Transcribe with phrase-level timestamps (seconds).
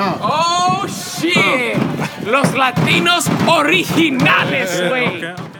[0.00, 0.18] Oh.
[0.22, 1.34] oh shit.
[1.36, 2.30] Oh.
[2.30, 5.06] Los latinos originales, eh, güey.
[5.08, 5.58] Okay, okay.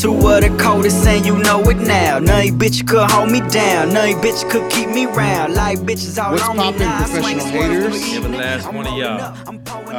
[0.00, 2.20] Two of the coldest, and you know it now.
[2.20, 3.92] None you bitch could hold me down.
[3.92, 5.54] None you bitch could keep me round.
[5.54, 6.98] Like bitches all What's on me poppin', now.
[6.98, 8.00] I professional swing swerve haters?
[8.00, 8.40] the Give a evening.
[8.40, 9.34] last I'm one of rolling y'all.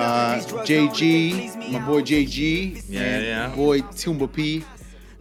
[0.01, 3.55] Up, I'm pulling up Uh, JG, my boy JG, Yeah, and yeah.
[3.55, 4.63] boy Tumba P,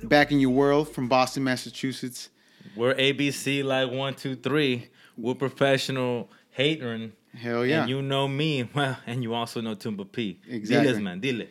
[0.02, 2.28] back in your world from Boston, Massachusetts.
[2.76, 4.88] We're ABC like one, two, three.
[5.16, 7.12] We're professional hatering.
[7.36, 7.80] Hell yeah.
[7.82, 10.40] And you know me, well, and you also know Tumba P.
[10.48, 10.92] Exactly.
[10.92, 11.48] Diles, man, diles.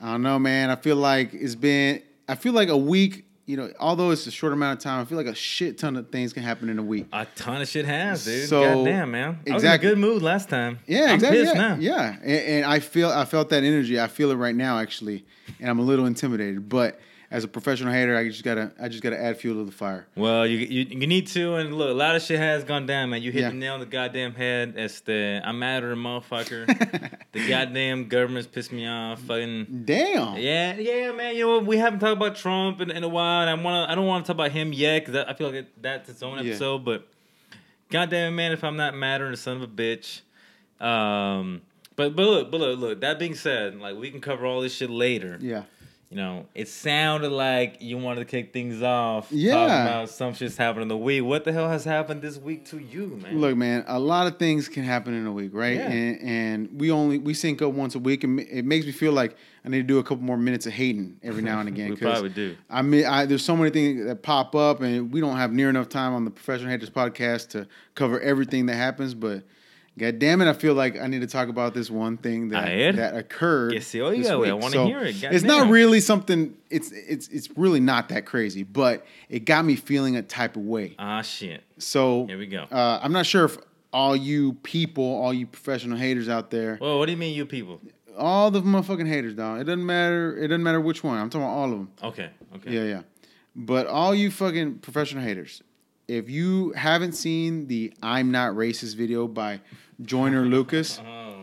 [0.00, 0.70] I don't know, man.
[0.70, 2.02] I feel like it's been.
[2.28, 3.24] I feel like a week.
[3.48, 5.96] You know, although it's a short amount of time, I feel like a shit ton
[5.96, 7.06] of things can happen in a week.
[7.14, 8.46] A ton of shit has, dude.
[8.46, 9.38] So, Goddamn, man.
[9.50, 10.80] I was in a good mood last time.
[10.86, 11.40] Yeah, I'm exactly.
[11.40, 11.76] pissed yeah, now.
[11.80, 12.16] yeah.
[12.20, 13.98] And, and I feel I felt that energy.
[13.98, 15.24] I feel it right now, actually,
[15.60, 16.68] and I'm a little intimidated.
[16.68, 17.00] But
[17.30, 20.06] as a professional hater, I just gotta I just gotta add fuel to the fire.
[20.16, 23.10] Well, you, you you need to, and look, a lot of shit has gone down,
[23.10, 23.20] man.
[23.22, 23.48] You hit Yeah.
[23.50, 24.74] the nail on the goddamn head.
[24.76, 26.66] It's the I'm mad at a motherfucker.
[27.32, 29.20] the goddamn government's pissed me off.
[29.20, 30.36] Fucking Damn.
[30.38, 31.36] yeah, yeah, man.
[31.36, 31.58] You know?
[31.58, 34.24] We haven't talked about Trump in, in a while, and I wanna I don't want
[34.24, 36.50] to talk about him yet because I feel like it, that's its own Yeah.
[36.52, 36.84] episode.
[36.84, 37.06] But
[37.90, 40.22] goddamn, man, if I'm not mattering, a son of a bitch.
[40.80, 41.62] Um,
[41.96, 43.00] but but look, but look, look.
[43.00, 45.64] That being said, like we can cover all this shit later Yeah.
[46.10, 49.30] You know, it sounded like you wanted to kick things off.
[49.30, 49.52] Yeah.
[49.52, 51.22] Talking about some shit's happening in the week.
[51.22, 53.38] What the hell has happened this week to you, man?
[53.38, 55.76] Look, man, a lot of things can happen in a week, right?
[55.76, 55.90] Yeah.
[55.90, 59.12] And, and we only we sync up once a week, and it makes me feel
[59.12, 59.36] like
[59.66, 61.90] I need to do a couple more minutes of hating every now and again.
[61.90, 62.56] We probably do.
[62.70, 65.68] I mean, I, there's so many things that pop up, and we don't have near
[65.68, 69.12] enough time on the Professional Haters podcast to cover everything that happens.
[69.12, 69.42] But
[69.98, 72.96] God damn it, I feel like I need to talk about this one thing that
[72.96, 73.72] that occurred.
[73.72, 74.48] Que se oiga, this güey.
[74.48, 75.20] I wanna hear it.
[75.20, 76.56] God It's not really something.
[76.70, 80.62] It's it's it's really not that crazy, but it got me feeling a type of
[80.62, 80.94] way.
[80.98, 81.62] Ah, shit.
[81.78, 82.62] So Here we go.
[82.70, 83.58] Uh, I'm not sure if
[83.92, 87.46] all you people, all you professional haters out there, Well, what do you mean, you
[87.46, 87.80] people?
[88.16, 89.60] all the motherfucking haters, dog.
[89.60, 90.36] It doesn't matter.
[90.36, 91.18] It doesn't matter which one.
[91.18, 91.90] I'm talking about all of them.
[92.02, 92.70] Okay, okay.
[92.72, 93.02] Yeah, yeah.
[93.54, 95.62] But all you fucking professional haters,
[96.06, 99.60] if you haven't seen the "I'm Not Racist" video by
[100.02, 101.40] Joyner Lucas, Oh,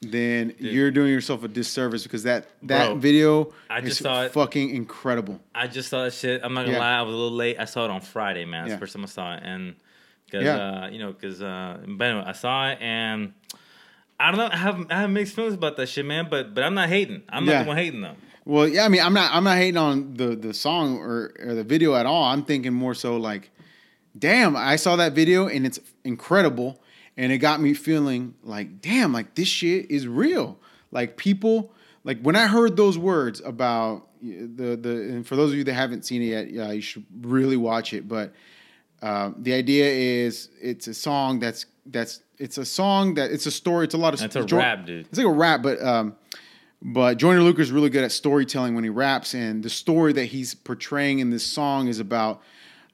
[0.00, 4.22] then you're doing yourself a disservice because that that Bro, video I is just saw
[4.24, 4.32] it.
[4.32, 5.40] fucking incredible.
[5.54, 6.42] I just saw that shit.
[6.44, 6.78] I'm not gonna Yeah.
[6.80, 7.56] lie, I was a little late.
[7.58, 8.62] I saw it on Friday, man.
[8.64, 8.76] That's Yeah.
[8.76, 9.74] the first time I saw it, and
[10.26, 10.56] because Yeah.
[10.84, 13.32] uh, you know, because uh, but anyway, I saw it, and
[14.20, 14.48] I don't know.
[14.52, 16.28] I have I have mixed feelings about that shit, man.
[16.30, 17.22] But but I'm not hating.
[17.28, 18.16] I'm not the one hating though.
[18.46, 21.54] Well, yeah, I mean, I'm not I'm not hating on the the song or, or
[21.54, 22.24] the video at all.
[22.24, 23.50] I'm thinking more so like,
[24.18, 26.78] damn, I saw that video and it's incredible,
[27.16, 30.58] and it got me feeling like, damn, like this shit is real.
[30.90, 31.72] Like people,
[32.04, 35.74] like when I heard those words about the the, and for those of you that
[35.74, 38.08] haven't seen it yet, yeah, you should really watch it.
[38.08, 38.32] But
[39.02, 43.50] um, the idea is it's a song that's that's it's a song that it's a
[43.50, 43.84] story.
[43.84, 45.06] It's a lot of That's a Jo- rap, dude.
[45.06, 46.16] It's like a rap, but um,
[46.82, 50.26] but Joyner Lucas is really good at storytelling when he raps, and the story that
[50.26, 52.42] he's portraying in this song is about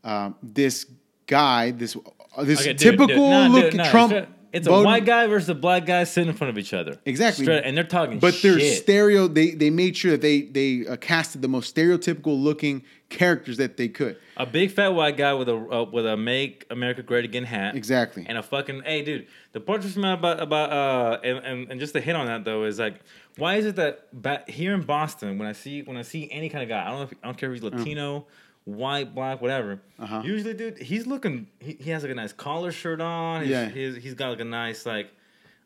[0.04, 0.86] um, this
[1.26, 4.10] guy, this uh, this Okay, dude, typical dude, nah, look dude, nah, Trump.
[4.12, 6.74] straight- It's a voting- white guy versus a black guy sitting in front of each
[6.74, 6.96] other.
[7.04, 7.44] Exactly.
[7.44, 8.82] Straight- and they're talking but they're shit.
[8.82, 9.28] stereo.
[9.28, 13.76] They they made sure that they they uh, casted the most stereotypical looking characters that
[13.76, 14.16] they could.
[14.36, 17.76] a big fat white guy with a uh, with a "Make America Great Again" hat.
[17.76, 18.24] Exactly.
[18.28, 19.26] And a fucking hey, dude.
[19.52, 22.44] The part that's mad about about uh and, and, and just to hit on that
[22.44, 22.96] though is like,
[23.36, 26.64] why is it that here in Boston when I see when I see any kind
[26.64, 28.26] of guy, I don't know if I don't care if he's Latino,
[28.64, 29.80] white, black, whatever.
[29.98, 30.22] Uh-huh.
[30.24, 31.46] Usually, dude, he's looking.
[31.58, 33.42] He, he has like a nice collar shirt on.
[33.42, 33.68] He's, Yeah.
[33.68, 35.10] he's, he's got like a nice like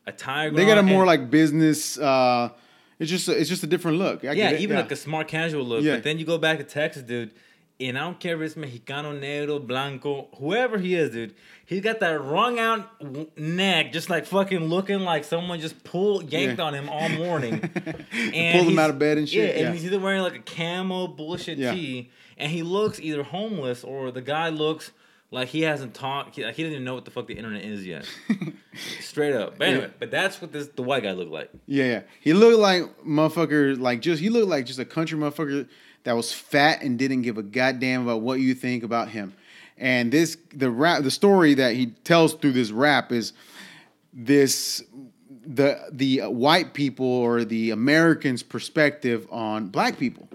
[0.07, 0.51] attire.
[0.51, 1.97] They got a more and- like business.
[1.97, 2.49] Uh,
[2.99, 4.23] it's just a, it's just a different look.
[4.23, 4.83] I yeah, even yeah.
[4.83, 5.83] like a smart casual look.
[5.83, 5.95] Yeah.
[5.95, 7.31] But then you go back to Texas, dude,
[7.77, 11.35] and I don't care if it's Mexicano, Negro, Blanco, whoever he is, dude.
[11.65, 16.59] He's got that wrung out neck, just like fucking looking like someone just pulled, yanked
[16.59, 16.65] Yeah.
[16.65, 17.53] on him all morning.
[18.13, 20.39] and Pulled him out of bed and shit, Yeah, and he's either wearing like a
[20.39, 24.91] camo bullshit tee, and he looks either homeless or the guy looks
[25.31, 26.35] like he hasn't talked.
[26.35, 28.07] He, like he doesn't even know what the fuck the internet is yet.
[28.99, 29.57] Straight up.
[29.57, 29.91] But anyway, Yeah.
[29.99, 31.49] but that's what this the white guy looked like.
[31.65, 32.01] Yeah, yeah.
[32.21, 35.67] He looked like motherfucker, like just he looked like just a country motherfucker
[36.03, 39.33] that was fat and didn't give a goddamn about what you think about him.
[39.77, 43.33] And this the rap the story that he tells through this rap is
[44.13, 44.83] this
[45.45, 50.27] the the white people or the Americans' perspective on black people.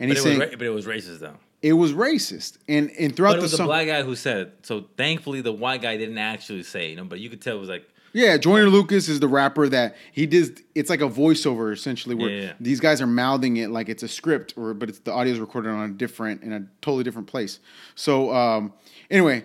[0.00, 1.36] And But he's was saying ra- but it was racist though.
[1.62, 2.58] It was racist.
[2.68, 4.58] And and throughout But it the was the song black guy who said it.
[4.62, 7.04] So thankfully, the white guy didn't actually say, it, you know.
[7.04, 10.26] But you could tell it was like Yeah, Joyner Lucas is the rapper that he
[10.26, 10.60] did.
[10.74, 12.52] It's like a voiceover essentially, where Yeah, yeah.
[12.60, 15.40] these guys are mouthing it like it's a script, or but it's the audio is
[15.40, 17.58] recorded on a different in a totally different place.
[17.96, 18.72] So um,
[19.10, 19.44] anyway,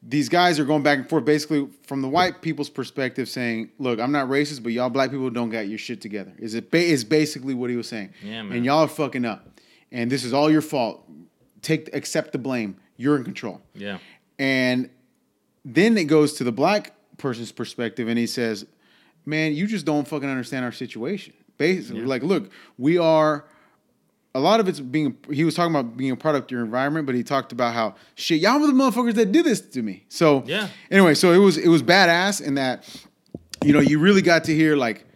[0.00, 3.98] these guys are going back and forth, basically from the white people's perspective, saying, "Look,
[3.98, 6.78] I'm not racist, but y'all black people don't got your shit together." Is it ba-
[6.78, 8.10] is basically what he was saying?
[8.22, 8.58] Yeah, man.
[8.58, 9.60] And y'all are fucking up,
[9.90, 11.04] and this is all your fault.
[11.62, 12.76] Take accept the blame.
[12.96, 13.60] You're in control.
[13.74, 13.98] Yeah.
[14.38, 14.90] And
[15.64, 18.66] then it goes to the black person's perspective, and he says,
[19.26, 23.44] "Man, you just don't fucking understand our situation." Basically, like, look, we are.
[24.34, 25.16] A lot of it's being.
[25.32, 27.96] He was talking about being a product of your environment, but he talked about how
[28.14, 30.04] shit y'all were the motherfuckers that did this to me.
[30.08, 30.68] So Yeah.
[30.90, 32.84] Anyway, so it was it was badass in that,
[33.64, 35.06] you know, you really got to hear like,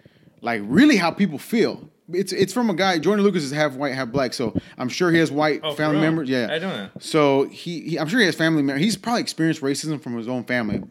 [0.40, 1.88] like really how people feel.
[2.12, 2.98] It's it's from a guy.
[2.98, 5.96] Joyner Lucas is half white, half black, so I'm sure he has white Oh, family
[5.96, 6.02] real?
[6.04, 6.28] members.
[6.28, 6.88] Yeah, I don't know.
[6.98, 8.82] so he, he, I'm sure he has family members.
[8.84, 10.82] He's probably experienced racism from his own family.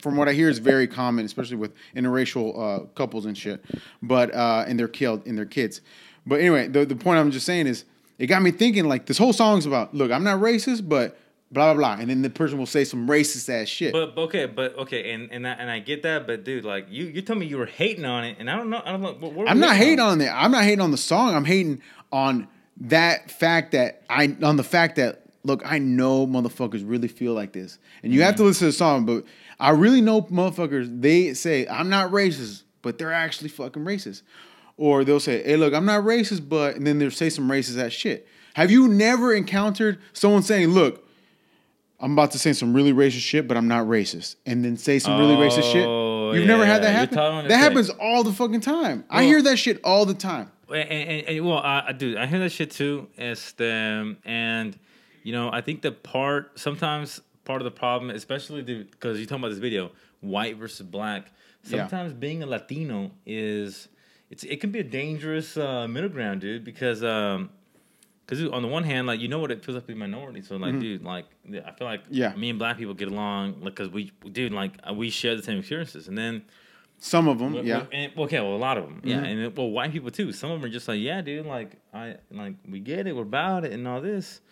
[0.00, 3.62] From what I hear, it's very common, especially with interracial uh, couples and shit.
[4.00, 5.80] But uh, and they're killed in their kids.
[6.24, 7.84] But anyway, the the point I'm just saying is,
[8.18, 8.84] it got me thinking.
[8.86, 11.18] Like this whole song's about, look, I'm not racist, but
[11.52, 13.92] blah blah blah, and then the person will say some racist ass shit.
[13.92, 17.06] But okay, but okay, and and I, and I get that, but dude, like you
[17.06, 19.46] you told me you were hating on it, and I don't know, I don't know.
[19.46, 20.28] I'm not hating on it.
[20.28, 21.34] I'm not hating on the song.
[21.34, 21.82] I'm hating
[22.12, 22.48] on
[22.82, 27.52] that fact that I on the fact that look, I know motherfuckers really feel like
[27.52, 28.48] this, and you have to mm-hmm.
[28.48, 29.06] listen to the song.
[29.06, 29.24] But
[29.58, 31.00] I really know motherfuckers.
[31.00, 34.22] They say I'm not racist, but they're actually fucking racist.
[34.76, 37.82] Or they'll say, "Hey, look, I'm not racist," but and then they'll say some racist
[37.84, 38.26] ass shit.
[38.54, 41.06] Have you never encountered someone saying, "Look"?
[42.00, 44.36] I'm about to say some really racist shit, but I'm not racist.
[44.46, 45.86] And then say some really racist shit.
[45.86, 47.48] Oh, You've never had that happen?
[47.48, 49.04] That happens all the fucking time.
[49.10, 50.50] I hear that shit all the time.
[50.68, 52.16] And, and, and well, I, I do.
[52.16, 53.08] I hear that shit too.
[53.18, 54.78] Este, and
[55.22, 59.42] you know, I think the part sometimes part of the problem, especially because you're talking
[59.42, 61.32] about this video, white versus black.
[61.64, 61.80] Yeah.
[61.80, 63.88] Sometimes being a Latino is
[64.30, 66.64] it's it can be a dangerous uh, middle ground, dude.
[66.64, 67.50] Because um,
[68.30, 69.96] because on the one hand, like you know what it feels like to be a
[69.96, 70.40] minority.
[70.42, 72.14] So like, dude, like I feel like Mm-hmm.
[72.14, 72.34] Yeah.
[72.36, 75.58] me and black people get along because we, dude, like uh, we share the same
[75.58, 76.42] experiences, and then.
[77.02, 77.78] Some of them, Well, yeah.
[77.78, 79.46] well, and, okay, well, a lot of them, yeah, Mhm.
[79.46, 80.32] and well, white people too.
[80.32, 83.22] Some of them are just like, yeah, dude, like I like we get it, we're
[83.22, 84.42] about it, and all this.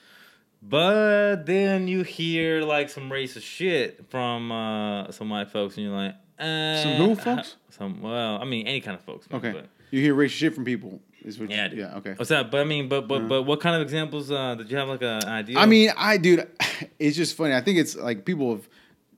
[0.63, 5.95] But then you hear like some racist shit from uh, some white folks, and you're
[5.95, 7.57] like, uh, Some who folks?
[7.69, 9.29] Some well, I mean, any kind of folks.
[9.31, 9.53] man, Okay.
[9.53, 11.01] but- You hear racist shit from people.
[11.25, 11.79] Is what you- yeah, dude.
[11.81, 12.12] yeah, okay.
[12.17, 12.50] What's that?
[12.50, 15.03] But I mean, but but but what kind of examples uh, did you have like
[15.03, 15.59] an idea?
[15.59, 16.47] I mean, I dude,
[16.99, 17.55] it's just funny.
[17.55, 18.69] I think it's like people have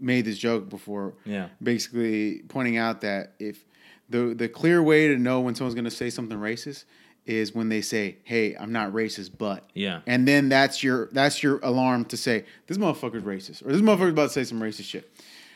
[0.01, 1.15] made this joke before.
[1.25, 1.49] Yeah.
[1.63, 3.65] Basically pointing out that if
[4.09, 6.85] the the clear way to know when someone's gonna say something racist
[7.27, 10.01] is when they say, "Hey, I'm not racist, but." Yeah.
[10.07, 14.11] And then that's your that's your alarm to say this motherfucker's racist or this motherfucker's
[14.13, 15.13] about to say some racist shit.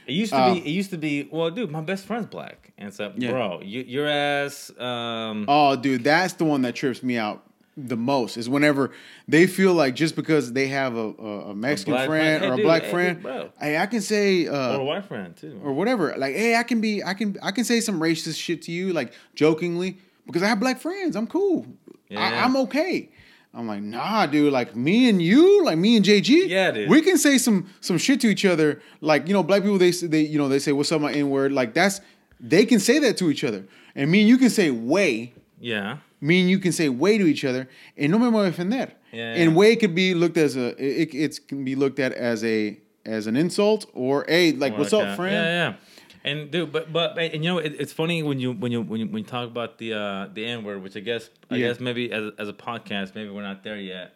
[0.07, 0.61] It used to Uh, be.
[0.61, 1.29] It used to be.
[1.31, 3.31] Well, dude, my best friend's black, and so, Yeah.
[3.31, 4.71] bro, you, your ass.
[4.79, 7.43] Um, Oh, dude, that's the one that trips me out
[7.77, 8.37] the most.
[8.37, 8.93] Is whenever
[9.27, 12.43] they feel like just because they have a, a, a Mexican black friend, friend.
[12.45, 14.85] Hey, or a dude, black hey, friend, dude, hey, I can say uh, or a
[14.85, 15.61] white friend too.
[15.65, 16.15] or whatever.
[16.17, 18.93] Like, hey, I can be, I can, I can say some racist shit to you,
[18.93, 19.97] like jokingly,
[20.27, 21.17] because I have black friends.
[21.17, 21.67] I'm cool.
[22.09, 22.21] Yeah.
[22.21, 23.11] I, I'm okay.
[23.57, 24.53] I'm like, nah, dude.
[24.53, 26.89] Like me and you, like me and JG, Yeah, dude.
[26.91, 28.81] We can say some some shit to each other.
[29.01, 31.13] Like, you know, black people, they say- they, you know, they say, "What's up, my
[31.13, 32.01] n word?" Like that's
[32.41, 33.65] they can say that to each other,
[33.95, 35.99] and me and you can say "way." yeah.
[36.21, 37.69] Me and you can say "way" to each other,
[37.99, 38.91] and no me voy a ofender.
[39.13, 42.43] Yeah, And "way" could be looked as a it, it can be looked at as
[42.45, 45.35] a as an insult or hey, like, Or what's like up, a- friend?
[45.35, 45.75] Yeah, yeah.
[46.25, 49.01] And dude, but but and you know it, it's funny when you when you when
[49.01, 51.69] you when you talk about the uh the N word, which I guess I Yeah.
[51.69, 54.15] guess maybe as as a podcast, maybe we're not there yet.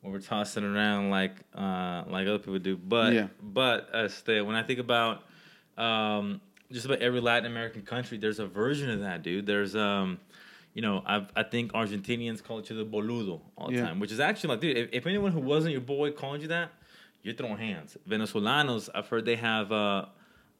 [0.00, 3.26] Where we're tossing around like uh like other people do, but Yeah.
[3.42, 5.24] but uh, stay when I think about
[5.76, 6.40] um
[6.72, 9.44] just about every Latin American country, there's a version of that, dude.
[9.44, 10.18] There's um
[10.72, 13.84] you know, I I think Argentinians call each other boludo all the Yeah.
[13.86, 16.48] time, which is actually like, dude, if, if anyone who wasn't your boy called you
[16.48, 16.70] that,
[17.22, 17.98] you're throwing hands.
[18.08, 20.06] Venezolanos, I've heard they have uh,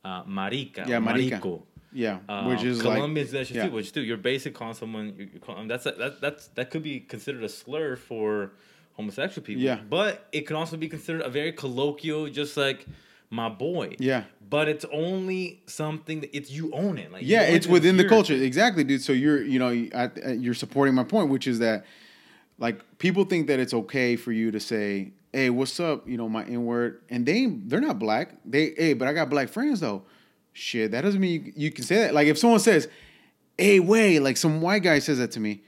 [0.04, 1.38] uh, marica, Yeah, marica.
[1.40, 1.62] marico.
[1.92, 3.66] Yeah, Uh, which is Colombians, like that yeah.
[3.66, 3.73] too.
[3.73, 5.14] Which dude, you're basically calling someone.
[5.19, 8.52] You're, you're calling, that's a, that that's that could be considered a slur for
[8.95, 9.62] homosexual people.
[9.62, 9.80] Yeah.
[9.88, 12.87] but it can also be considered a very colloquial, just like
[13.30, 13.97] my boy.
[13.99, 14.25] Yeah.
[14.49, 17.11] but it's only something that it's you own it.
[17.12, 19.02] Like yeah, it's within the culture, exactly, dude.
[19.02, 21.85] So you're you know I- you're supporting my point, which is that
[22.59, 26.28] like people think that it's okay for you to say, "Hey, what's up?" You know,
[26.28, 28.37] my N word, and they they're not black.
[28.44, 30.02] They hey, but I got black friends though.
[30.52, 32.14] Shit, that doesn't mean you, you can say that.
[32.14, 32.88] Like if someone says,
[33.56, 35.62] "Hey, way," like some white guy says that to me,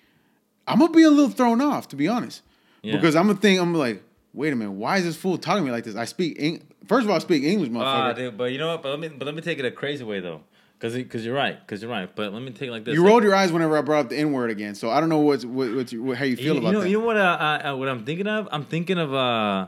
[0.67, 2.43] I'm gonna be a little thrown off, to be honest,
[2.83, 2.97] Yeah.
[2.97, 4.03] because I'm gonna think I'm like,
[4.35, 5.95] wait a minute, why is this fool talking to me like this?
[5.97, 8.17] I speak Eng- first of all, I speak English, Ah, motherfucker.
[8.17, 8.83] dude, but you know what?
[8.83, 10.41] But let me but let me take it a crazy way though,
[10.83, 11.61] Because because you're right.
[11.61, 12.13] Because you're right.
[12.13, 12.95] But let me take it like this.
[12.95, 14.75] You Like, rolled your eyes whenever I brought up the N word again.
[14.75, 16.81] So I don't know what's what, what's what, how you feel you, about you know,
[16.81, 16.91] that.
[16.91, 17.17] You know what?
[17.17, 18.49] Uh, uh, what I'm thinking of?
[18.51, 19.15] I'm thinking of.
[19.15, 19.67] Uh,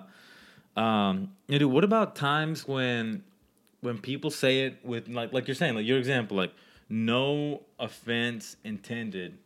[0.76, 3.22] um, you know, dude, what about times when
[3.80, 6.52] when people say it with like like you're saying like your example like
[6.88, 9.38] no offense intended,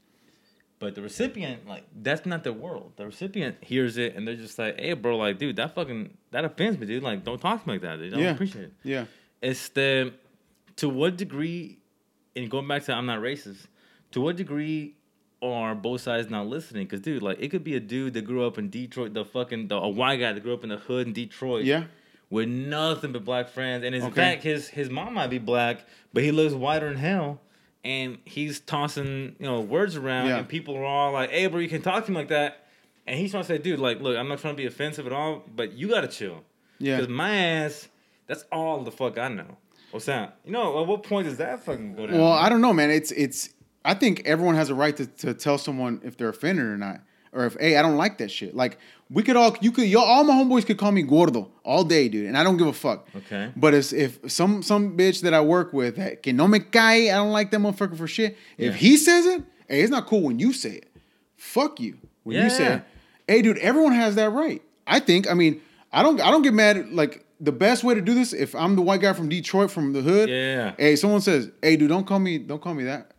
[0.79, 2.93] but the recipient like that's not the world.
[2.97, 6.47] The recipient hears it and they're just like, hey, bro, like, dude, that fucking that
[6.47, 7.03] offends me, dude.
[7.03, 7.99] Like, don't talk to me like that.
[7.99, 8.15] Dude.
[8.15, 8.31] I don't Yeah.
[8.31, 8.73] appreciate it.
[8.85, 9.05] yeah.
[9.43, 10.15] It's the
[10.79, 11.79] to what degree,
[12.35, 13.67] and going back to I'm not racist.
[14.13, 14.95] To what degree
[15.43, 16.87] are both sides not listening?
[16.87, 19.69] Because dude, like it could be a dude that grew up in Detroit, the fucking
[19.69, 21.85] the, a white guy that grew up in the hood in Detroit, Yeah.
[22.31, 24.15] with nothing but black friends, and in Okay.
[24.15, 27.41] fact his his mom might be black, but he looks whiter than hell.
[27.85, 30.39] And he's tossing, you know, words around, Yeah.
[30.39, 32.67] and people are all like, "Hey, bro, you can talk to him like that."
[33.07, 35.13] And he's trying to say, "Dude, like, look, I'm not trying to be offensive at
[35.13, 36.45] all, but you gotta chill."
[36.79, 36.97] Yeah.
[36.97, 37.89] Because my ass,
[38.27, 39.57] that's all the fuck I know.
[39.91, 40.39] What's that?
[40.45, 42.19] You know, at what point does that fucking go down?
[42.19, 42.91] Well, I don't know, man.
[42.91, 43.51] It's it's.
[43.85, 47.01] I think everyone has a right to, to tell someone if they're offended or not,
[47.33, 48.55] or if hey, I don't like that shit.
[48.55, 48.79] Like
[49.09, 52.09] we could all, you could, y'all, all my homeboys could call me gordo all day,
[52.11, 53.09] dude, and I don't give a fuck.
[53.17, 53.51] Okay.
[53.57, 57.09] But it's, if some some bitch that I work with that que no me cae,
[57.11, 58.37] I don't like that motherfucker for shit.
[58.59, 60.91] If he says it, hey, it's not cool when you say it.
[61.37, 62.75] Fuck you when you say Yeah.
[62.77, 62.83] it.
[63.27, 64.61] Hey, dude, everyone has that right.
[64.87, 65.31] I think.
[65.31, 65.61] I mean,
[65.93, 66.21] I don't.
[66.21, 66.91] I don't get mad.
[66.91, 69.93] Like the best way to do this, if I'm the white guy from Detroit, from
[69.93, 70.29] the hood.
[70.29, 70.75] Yeah.
[70.79, 72.39] Hey, someone says, "Hey, dude, don't call me.
[72.39, 73.13] Don't call me that."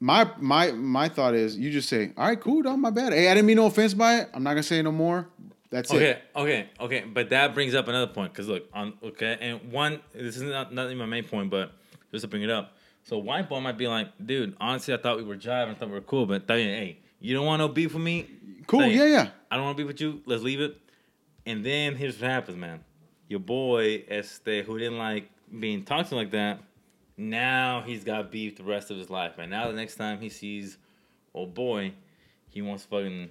[0.00, 3.12] My my my thought is, you just say, "All right, cool, dog, my bad.
[3.12, 4.28] Hey, I didn't mean no offense by it.
[4.32, 5.28] I'm not gonna say no more.
[5.70, 6.98] That's Okay, it." okay, okay.
[7.00, 7.04] Okay.
[7.12, 10.72] But that brings up another point because look, on okay, and one, this is not
[10.72, 11.72] not even my main point, but
[12.12, 12.76] just to bring it up.
[13.02, 15.88] So white boy might be like, dude, honestly, I thought we were jiving, I thought
[15.88, 18.26] we were cool, but tell you, hey, you don't want no beef with me?
[18.66, 19.28] Cool, yeah, yeah.
[19.50, 20.20] I don't want to be with you.
[20.26, 20.76] Let's leave it.
[21.46, 22.84] And then here's what happens, man.
[23.28, 25.28] Your boy, Este, who didn't like
[25.60, 26.60] being talked to like that,
[27.16, 29.32] now he's got beef the rest of his life.
[29.38, 30.78] And now the next time he sees
[31.34, 31.92] old boy,
[32.48, 33.30] he wants to fucking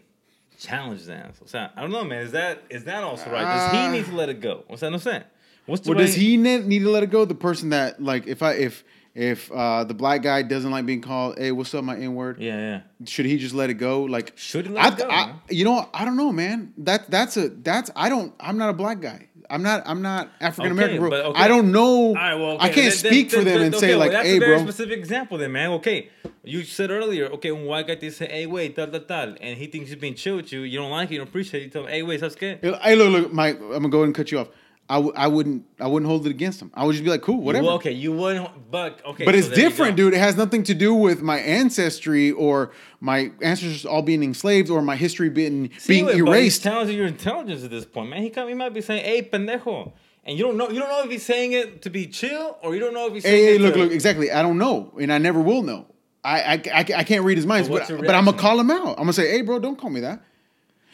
[0.60, 1.36] challenge his ass.
[1.40, 1.56] What's?
[1.56, 2.22] I don't know, man.
[2.24, 3.44] Is that is that also right?
[3.44, 4.64] Does he Uh, need to let it go?
[4.68, 4.94] What's that?
[4.94, 5.24] I'm saying.
[5.66, 7.26] What's the Well, way- does he ne- need to let it go?
[7.26, 8.84] The person that like, if I if
[9.16, 12.38] if uh the black guy doesn't like being called, "Hey, what's up, my N word?"
[12.40, 13.06] Yeah, yeah.
[13.06, 14.04] Should he just let it go?
[14.04, 15.90] Like, Should he let I, it go, I- you know.
[15.94, 16.74] I don't know, man.
[16.78, 18.34] That that's a that's I don't.
[18.40, 19.28] I'm not a black guy.
[19.50, 19.84] I'm not.
[19.86, 21.20] I'm not African American, Okay, bro.
[21.30, 21.40] okay.
[21.42, 22.14] I don't know.
[22.14, 24.00] Right, well, okay, I can't then- speak then- for them then- and okay, say well,
[24.00, 25.72] like, that's "Hey, a very bro." specific example, then, man.
[25.72, 26.10] Okay,
[26.44, 29.58] you said earlier, okay, when white guy they say, "Hey, wait, tal, tal, tal," and
[29.58, 31.66] he thinks he's being chill with you, you don't like it, you don't appreciate it.
[31.66, 33.58] You tell him, "Hey, wait, that's good." Hey, look, look, Mike.
[33.60, 34.48] I'm gonna go ahead and cut you off.
[34.90, 35.66] I, w- I wouldn't.
[35.82, 36.72] I wouldn't hold it against him.
[36.74, 39.40] I would just be like, "Cool, whatever." Well, okay, you wouldn't, but okay, But so
[39.40, 40.14] it's different, dude.
[40.14, 44.82] It has nothing to do with my ancestry or my ancestors all being enslaved or
[44.82, 46.94] my history being See, being wait, but he's erased.
[46.94, 48.22] your intelligence at this point, man.
[48.22, 49.92] He come, he might be saying, "Hey, pendejo,"
[50.24, 50.70] and you don't know.
[50.70, 53.14] You don't know if he's saying it to be chill or you don't know if
[53.14, 54.32] he's saying Hey, hey, look, to, look, exactly.
[54.32, 55.86] I don't know, and I never will know.
[56.24, 58.72] I, I, I, I can't read his minds, But but, but I'm gonna call him
[58.72, 58.92] out.
[58.92, 60.22] I'm gonna say, hey, bro, don't call me that.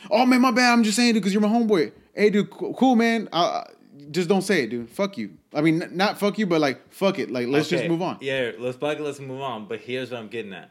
[0.10, 0.74] Oh man, my bad.
[0.74, 1.92] I'm just saying it because you're my homeboy.
[2.14, 3.30] Hey, dude, cool, cool man.
[3.32, 3.64] Uh,
[4.14, 4.90] just don't say it, dude.
[4.90, 5.32] Fuck you.
[5.54, 7.30] I mean, not fuck you, but like fuck it.
[7.32, 8.18] Like let's just move on.
[8.22, 9.68] Yeah, let's fuck it, let's move on.
[9.68, 10.70] But here's what I'm getting at.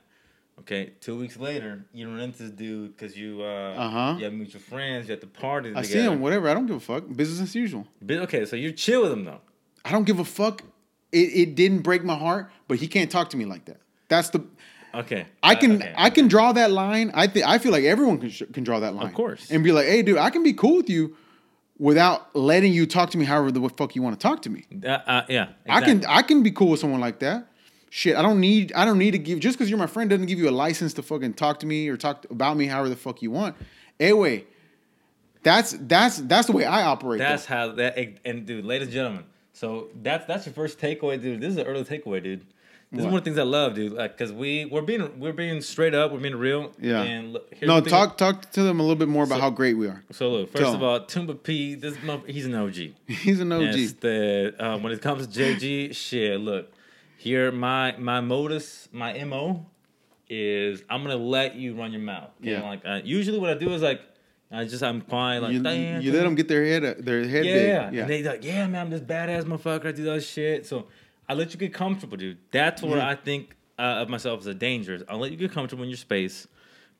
[0.60, 4.14] Okay, two weeks later, you run into this dude because you uh Uh-huh.
[4.18, 5.88] you have mutual friends, you have to party I together.
[5.88, 6.20] see him.
[6.20, 6.48] Whatever.
[6.48, 7.04] I don't give a fuck.
[7.14, 7.86] Business as usual.
[8.08, 9.40] Okay, so you're chill with him though.
[9.84, 10.62] I don't give a fuck.
[11.10, 13.80] It, it didn't break my heart, but he can't talk to me like that.
[14.08, 14.44] That's the.
[14.94, 17.10] Okay, I uh, can okay, I can draw that line.
[17.14, 19.06] I think I feel like everyone can sh- can draw that line.
[19.06, 19.50] Of course.
[19.50, 21.16] And be like, hey, dude, I can be cool with you
[21.82, 24.64] without letting you talk to me however the fuck you want to talk to me.
[24.84, 26.04] Uh, uh, yeah, I can.
[26.06, 27.48] I can be cool with someone like that.
[27.90, 30.26] Shit, I don't need I don't need to give just because you're my friend doesn't
[30.26, 32.96] give you a license to fucking talk to me or talk about me however the
[32.96, 33.56] fuck you want.
[33.98, 34.46] Anyway,
[35.42, 37.18] that's that's that's the way I operate.
[37.18, 37.24] though.
[37.24, 39.24] That's how that and dude, ladies and gentlemen.
[39.52, 41.40] So that's that's your first takeaway, dude.
[41.40, 42.46] This is an early takeaway, dude.
[42.92, 43.92] This is one of the things I love, dude.
[43.94, 46.72] Like, cause we we're being we're being straight up, we're being real.
[46.78, 47.00] Yeah.
[47.02, 49.36] And look, here's no, the thing- talk talk to them a little bit more about
[49.36, 50.04] So- how great we are.
[50.10, 50.74] So look, first him.
[50.74, 51.96] of all, Tumba P, this
[52.26, 52.74] he's an OG.
[53.06, 53.62] He's an OG.
[53.74, 56.38] Yes, the uh, when it comes to JG, shit.
[56.38, 56.70] Look,
[57.16, 59.64] here my my modus, my mo,
[60.28, 62.30] is I'm gonna let you run your mouth.
[62.42, 62.50] Okay?
[62.52, 62.62] Yeah.
[62.62, 64.02] Like uh, usually, what I do is like
[64.50, 67.46] I just I'm quiet, like you, "Damn, you let them get their head their head
[67.46, 67.66] yeah, big.
[67.68, 67.90] yeah.
[67.90, 68.00] Yeah.
[68.02, 69.86] And they like, yeah, man, I'm this badass motherfucker.
[69.86, 70.66] I do that shit.
[70.66, 70.88] So
[71.28, 72.38] I let you get comfortable, dude.
[72.50, 73.08] That's where Yeah.
[73.08, 75.02] I think uh, of myself as a danger.
[75.08, 76.46] I'll let you get comfortable in your space,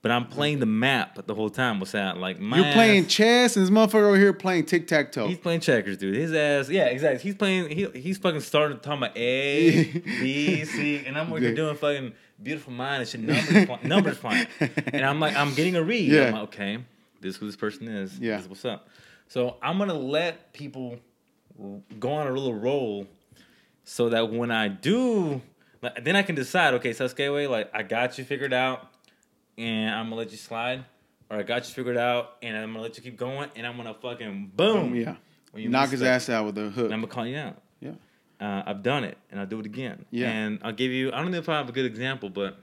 [0.01, 1.79] but I'm playing the map the whole time.
[1.81, 2.17] What's that?
[2.17, 5.29] Like my You're playing ass- chess, and this motherfucker over here playing tic tac toe.
[5.29, 6.15] He's playing checkers, dude.
[6.17, 7.23] His ass, yeah, exactly.
[7.23, 7.71] He's playing.
[7.71, 11.77] He, he's fucking starting to talk about A, B, C, and I'm over here doing
[11.77, 12.13] fucking
[12.43, 13.21] beautiful mind and shit.
[13.21, 14.47] Numbers, numbers flying,
[14.93, 16.11] and I'm like, I'm getting a read.
[16.11, 16.29] Yeah.
[16.29, 16.79] I'm like, okay,
[17.21, 18.19] this is who this person is.
[18.19, 18.37] Yeah.
[18.37, 18.89] this is what's up.
[19.29, 20.99] So I'm gonna let people
[22.01, 23.07] go on a little roll,
[23.85, 25.41] so that when I do
[25.83, 26.75] Like, then I can decide.
[26.75, 28.89] Okay, Sasuke, like I got you figured out,
[29.59, 30.85] and I'm gonna let you slide,
[31.29, 33.77] or I got you figured out, and I'm gonna let you keep going, and I'm
[33.77, 34.95] gonna fucking boom.
[34.95, 35.17] Yeah.
[35.51, 36.85] When you Knock his ass out with a hook.
[36.87, 37.61] And I'm gonna call you out.
[37.81, 37.93] Yeah.
[38.41, 40.05] Uh, I've done it, and I'll do it again.
[40.11, 40.31] Yeah.
[40.31, 41.13] And I'll give you.
[41.13, 42.59] I don't know if I have a good example, but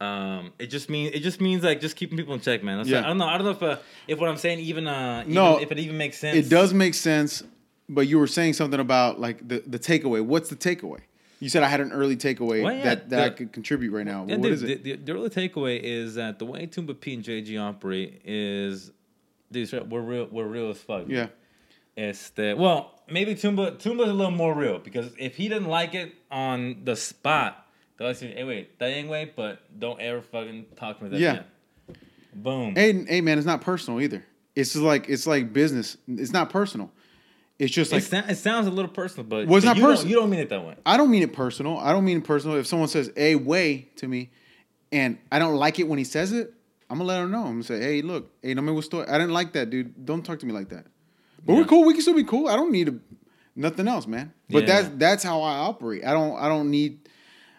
[0.00, 2.78] um, it just means it just means like just keeping people in check, man.
[2.78, 3.00] That's Yeah.
[3.00, 3.26] I don't know.
[3.26, 3.76] I don't know if uh,
[4.08, 6.36] if what I'm saying even uh even, No, if it even makes sense.
[6.36, 7.44] It does make sense,
[7.88, 10.24] but you were saying something about like the, the takeaway.
[10.24, 11.00] What's the takeaway?
[11.40, 14.06] You said I had an early takeaway Well, yeah, that, that I could contribute right
[14.06, 14.24] now.
[14.28, 14.84] Yeah, what dude, is it?
[14.84, 18.92] The, the, the real takeaway is that the way Tumba P and JG operate is,
[19.50, 20.28] dude, we're real.
[20.30, 21.04] We're real as fuck.
[21.08, 21.26] yeah.
[21.96, 26.14] Este, well, maybe Tumba Tumba's a little more real because if he didn't like it
[26.30, 27.66] on the spot,
[27.98, 31.20] they'll say, "Hey, wait, that ain't wait, but don't ever fucking talk to me that
[31.20, 31.30] Yeah.
[31.32, 31.44] again."
[32.34, 32.74] Boom.
[32.74, 34.24] Hey, hey, man, it's not personal either.
[34.56, 35.98] It's just like it's like business.
[36.08, 36.90] It's not personal.
[37.58, 40.10] It's just it, like it sounds a little personal, but Well, it's not personal.
[40.10, 40.74] You don't mean it that way.
[40.84, 41.78] I don't mean it personal.
[41.78, 42.56] I don't mean it personal.
[42.56, 44.30] If someone says "a way" to me,
[44.90, 46.52] and I don't like it when he says it,
[46.90, 47.44] I'm gonna let him know.
[47.44, 49.08] I'm gonna say, "Hey, look, hey, no me gustó.
[49.08, 50.04] I didn't like that, dude.
[50.04, 50.86] Don't talk to me like that."
[51.44, 51.58] But Yeah.
[51.60, 51.84] we're cool.
[51.84, 52.48] We can still be cool.
[52.48, 52.94] I don't need a,
[53.54, 54.32] nothing else, man.
[54.50, 54.66] But Yeah.
[54.82, 56.04] that's that's how I operate.
[56.04, 57.08] I don't I don't need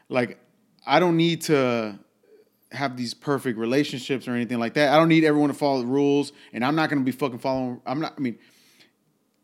[0.09, 0.37] like
[0.85, 1.97] I don't need to
[2.71, 4.91] have these perfect relationships or anything like that.
[4.91, 7.79] I don't need everyone to follow the rules, and I'm not gonna be fucking following.
[7.85, 8.15] I'm not.
[8.17, 8.37] I mean,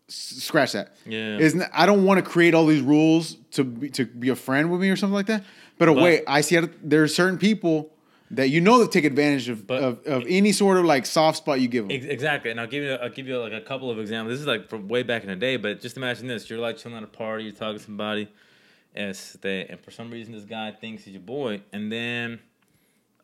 [0.10, 0.96] scratch that.
[1.06, 1.38] Yeah.
[1.38, 4.72] Isn't I don't want to create all these rules to be, to be a friend
[4.72, 5.44] with me or something like that.
[5.78, 7.92] But, But- wait, I see how there are certain people
[8.32, 11.38] that you know that take advantage of, But- of, of any sort of like soft
[11.38, 11.96] spot you give them.
[11.96, 14.34] Ex- Exactly, and I'll give you I'll give you like a couple of examples.
[14.34, 16.78] This is like from way back in the day, but just imagine this: you're like
[16.78, 18.28] chilling at a party, you're talking to somebody,
[18.96, 22.40] este, and for some reason this guy thinks he's your boy, and then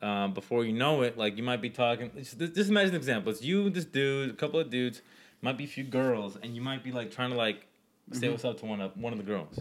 [0.02, 2.12] um, before you know it, like you might be talking.
[2.16, 5.02] Just, just imagine an example: it's you, this dude, a couple of dudes,
[5.46, 7.68] might be a few girls, and you might be like trying to like
[8.12, 8.32] say mm-hmm.
[8.32, 9.60] what's up to one of one of the girls.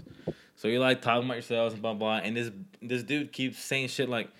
[0.57, 2.51] So you're like talking about yourselves and blah blah, and this
[2.83, 4.31] this dude keeps saying shit like,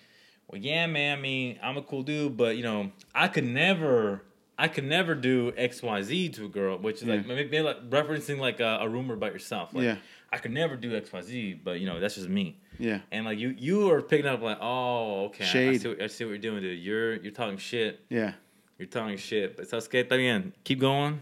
[0.47, 1.17] "Well, yeah, man.
[1.17, 4.23] I mean, I'm a cool dude, but you know, I could never,
[4.57, 7.89] I could never do X Y Z to a girl, which is like maybe like
[7.89, 9.73] referencing like a, a rumor about yourself.
[9.73, 9.97] Like, Yeah.
[10.33, 12.57] I could never do X Y Z, but you know, that's just me.
[12.79, 12.99] Yeah.
[13.11, 16.07] And like you, you are picking up like, oh, okay, I- I, see what, I
[16.07, 16.79] see what you're doing, dude.
[16.79, 18.01] You're you're talking shit.
[18.09, 18.33] Yeah.
[18.77, 19.55] You're talking shit.
[19.55, 20.51] But Sasuke, está bien.
[20.63, 21.21] Keep going.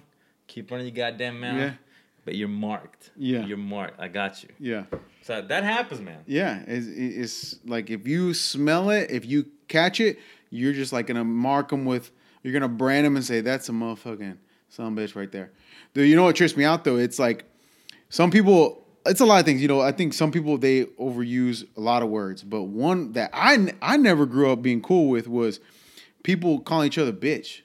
[0.54, 1.58] Keep running your goddamn mouth.
[1.58, 1.74] Yeah.
[2.26, 3.10] But you're marked.
[3.18, 3.44] Yeah.
[3.44, 4.00] You're marked.
[4.00, 4.50] I got you.
[4.60, 4.84] Yeah.
[5.24, 6.20] So that happens, man.
[6.28, 6.62] Yeah.
[6.68, 10.20] It's, it's like if you smell it, if you catch it,
[10.52, 12.12] you're just like gonna mark them with.
[12.44, 14.38] You're gonna brand them and say that's a motherfucking
[14.70, 15.52] some bitch right there.
[15.96, 16.98] Dude, you know what trips me out though?
[16.98, 17.46] It's like
[18.10, 18.86] some people.
[19.08, 19.82] It's a lot of things, you know.
[19.82, 23.98] I think some people they overuse a lot of words, but one that I I
[23.98, 25.60] never grew up being cool with was
[26.22, 27.62] people calling each other bitch.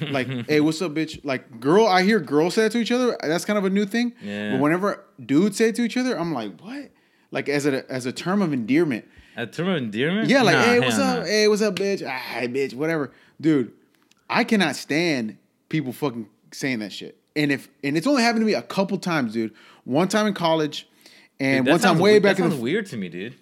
[0.00, 1.24] Like, hey, what's up, bitch?
[1.24, 3.16] Like, girl, I hear girls say that to each other.
[3.22, 4.14] That's kind of a new thing.
[4.20, 4.52] Yeah.
[4.52, 6.90] But whenever dudes say it to each other, I'm like, what?
[7.30, 9.04] Like as a as a term of endearment.
[9.36, 10.28] A term of endearment?
[10.28, 11.18] Yeah, like, Nah, hey, what's up?
[11.20, 11.24] no.
[11.24, 12.06] Hey, what's up, bitch?
[12.06, 13.12] Ah, bitch, whatever.
[13.40, 13.72] Dude,
[14.30, 15.36] I cannot stand
[15.68, 17.18] people fucking saying that shit.
[17.36, 19.52] And if and it's only happened to me a couple times, dude.
[19.84, 20.88] One time in college,
[21.38, 23.34] and Dude, one time way weird- back That in sounds the weird to me, dude.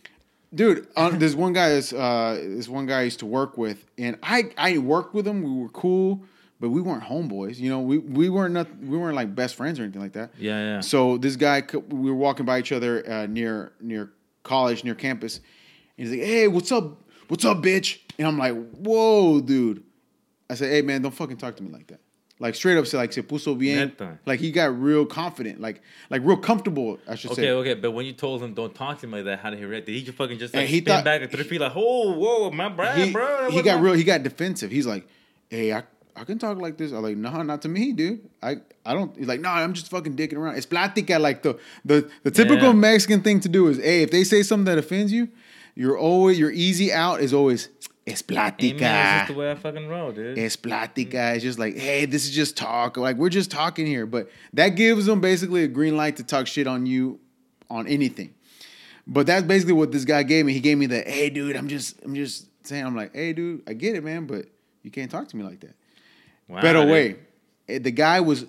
[0.54, 0.88] dude.
[0.96, 1.70] Uh, there's one guy.
[1.70, 5.26] This uh, this one guy I used to work with, and I I worked with
[5.26, 5.42] him.
[5.42, 6.22] We were cool,
[6.61, 7.59] but we weren't homeboys.
[7.59, 10.31] You know, we we weren't not, we weren't like best friends or anything like that.
[10.38, 10.81] Yeah, yeah.
[10.81, 14.12] So this guy, we were walking by each other uh, near near
[14.43, 15.40] college, near campus.
[15.99, 17.01] And he's like, "Hey, what's up?
[17.29, 19.83] What's up, bitch?" And I'm like, "Whoa, dude!"
[20.51, 22.01] I said, "Hey, man, don't fucking talk to me like that."
[22.40, 23.88] Like straight up, said like se puso bien.
[23.90, 24.19] Neta.
[24.27, 26.99] Like he got real confident, like like real comfortable.
[27.09, 27.51] I should Okay, say.
[27.51, 27.81] okay, okay.
[27.81, 29.87] but when you told him don't talk to him like that, how did he react?
[29.87, 32.12] Did he just fucking just like he spin thought- back at three feet like, oh,
[32.12, 33.51] whoa, my bro, he, bro?
[33.51, 33.95] he got the-" real.
[33.95, 34.73] He got defensive.
[34.73, 35.07] He's like,
[35.49, 35.85] "Hey, I,
[36.16, 38.29] I can talk like this." I'm like, "No, not to me, dude.
[38.42, 41.20] I I don't." He's like, "No, I'm just fucking dicking around." It's plática.
[41.20, 42.72] Like the the the typical Yeah.
[42.72, 45.29] Mexican thing to do is, hey, if they say something that offends you,
[45.74, 47.68] you're always your easy out is always
[48.72, 50.38] man, that's just the way I fucking roll, dude.
[50.38, 51.35] Es plática.
[51.35, 52.96] It's just like, hey, this is just talk.
[52.96, 56.46] Like we're just talking here, but that gives them basically a green light to talk
[56.46, 57.18] shit on you
[57.70, 58.35] on anything.
[59.07, 60.53] But that's basically what this guy gave me.
[60.53, 63.62] He gave me the, hey, dude, I'm just, I'm just saying, I'm like, hey, dude,
[63.68, 64.46] I get it, man, but
[64.83, 65.74] you can't talk to me like that.
[66.48, 66.90] Wow, Better dude.
[66.90, 67.16] way.
[67.68, 68.46] Eh, The guy was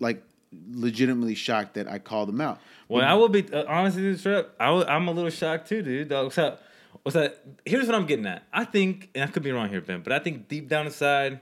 [0.00, 0.22] like
[0.70, 2.60] legitimately shocked that I called him out.
[2.88, 6.10] Well, I will be uh, honestly, up, I will, I'm a little shocked too, dude.
[6.10, 6.62] What's up?
[7.02, 7.42] What's that?
[7.64, 8.44] Here's what I'm getting at.
[8.52, 11.40] I think, and I could be wrong here, Ben, but I think deep down inside,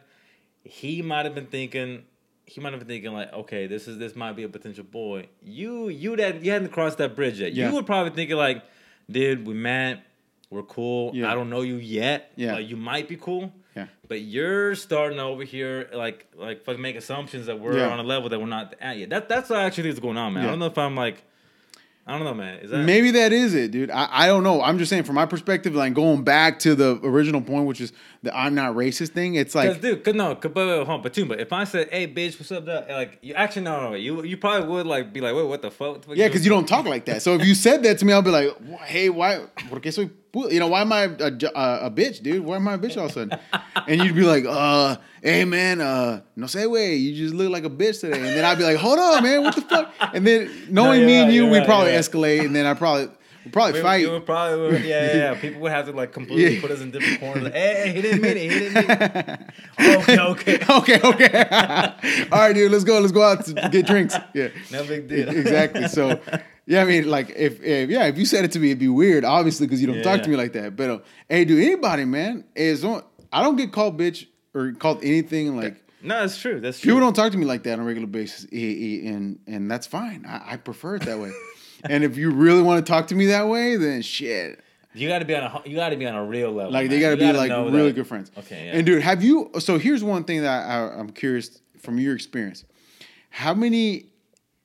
[0.65, 2.03] he might have been thinking,
[2.47, 5.29] he might have been thinking like, okay, this is this might be a potential boy.
[5.43, 7.53] You, you that you hadn't crossed that bridge yet.
[7.53, 7.69] Yeah.
[7.69, 8.65] You were probably thinking like,
[9.11, 10.03] dude, we met,
[10.51, 11.13] we're cool.
[11.15, 11.31] Yeah.
[11.31, 12.33] I don't know you yet.
[12.37, 12.55] Yeah.
[12.55, 13.53] like, you might be cool.
[13.77, 13.87] Yeah.
[14.09, 17.91] But you're starting over here, like, like fucking make assumptions that we're Yeah.
[17.91, 19.11] on a level that we're not at yet.
[19.11, 20.45] That that's what actually is going on, man.
[20.45, 21.23] I don't know if I'm like
[22.09, 22.61] I don't know, man.
[22.61, 23.91] Is that Maybe that is it, dude.
[23.91, 24.63] I, I don't know.
[24.63, 27.93] I'm just saying from my perspective, like going back to the original point, which is
[28.23, 29.35] the I'm not racist thing.
[29.35, 31.89] It's like, Cause dude, cause no, cause, but, but, but too, but if I said,
[31.91, 34.87] "Hey, bitch, what's up?" That like, you actually no, no, no, you you probably would
[34.87, 36.87] like be like, "Wait, what the fuck?" What the fuck yeah, because you don't talk
[36.87, 37.23] like that.
[37.23, 39.45] So if you said that to me, I'll be like, hey, why?
[39.69, 40.09] Porque soy
[40.43, 41.09] pu-" You know, why am I a,
[41.55, 42.45] a, a bitch, dude?
[42.45, 43.39] Why am I a bitch all of a sudden?
[43.89, 47.65] And you'd be like, uh, hey man, uh, no say way, you just look like
[47.65, 48.17] a bitch today.
[48.19, 49.93] And then I'd be like, hold on, man, what the fuck?
[50.15, 52.67] And then knowing you're me and right, you, you're we right, probably escalate, and then
[52.67, 53.09] I probably
[53.45, 54.05] we probably We, fight.
[54.07, 55.35] we would probably would, yeah, yeah, yeah.
[55.41, 56.61] People would have to like completely Yeah.
[56.61, 57.45] put us in different corners.
[57.45, 58.51] Like, hey, hey, he didn't mean it.
[58.51, 59.41] He didn't mean it.
[60.01, 60.59] okay, okay.
[60.79, 62.27] okay, okay.
[62.33, 62.99] All right, dude, let's go.
[62.99, 64.17] Let's go out to get drinks.
[64.35, 64.49] Yeah.
[64.73, 65.29] No big deal.
[65.29, 65.87] exactly.
[65.87, 66.19] So,
[66.67, 68.89] yeah, I mean, like, if, if yeah, if you said it to me, it'd be
[68.89, 70.77] weird, obviously, because you don't talk to me like that.
[70.77, 70.99] But uh,
[71.29, 73.03] hey, dude, anybody, man, is on.
[73.33, 75.83] I don't get called bitch or called anything like.
[76.03, 76.61] No, that's true.
[76.61, 76.93] That's true.
[76.93, 80.27] People don't talk to me like that on a regular basis, and and that's fine.
[80.27, 81.33] I, I prefer it that way.
[81.85, 84.61] and if you really want to talk to me that way, then shit.
[84.95, 86.73] You got to be on a you got to be on a real level.
[86.73, 88.31] Like they got to be like really that- good friends.
[88.39, 88.77] Okay, yeah.
[88.77, 89.51] And dude, have you?
[89.59, 92.65] So here's one thing that I, I'm curious from your experience.
[93.31, 94.07] How many,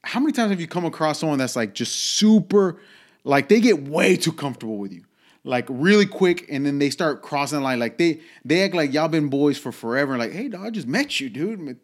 [0.04, 2.78] how many times have you come across someone that's like just super,
[3.24, 5.04] like they get way too comfortable with you,
[5.44, 7.80] like really quick, and then they start crossing the line.
[7.80, 10.18] Like they they act like y'all been boys for forever.
[10.18, 11.78] Like, hey, dog, I just met you, dude.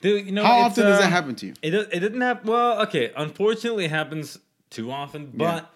[0.00, 1.54] Dude, you know How often does that uh, happen to you?
[1.62, 2.50] It it didn't happen.
[2.50, 3.12] Well, okay.
[3.16, 4.38] Unfortunately, it happens
[4.70, 5.30] too often.
[5.34, 5.70] But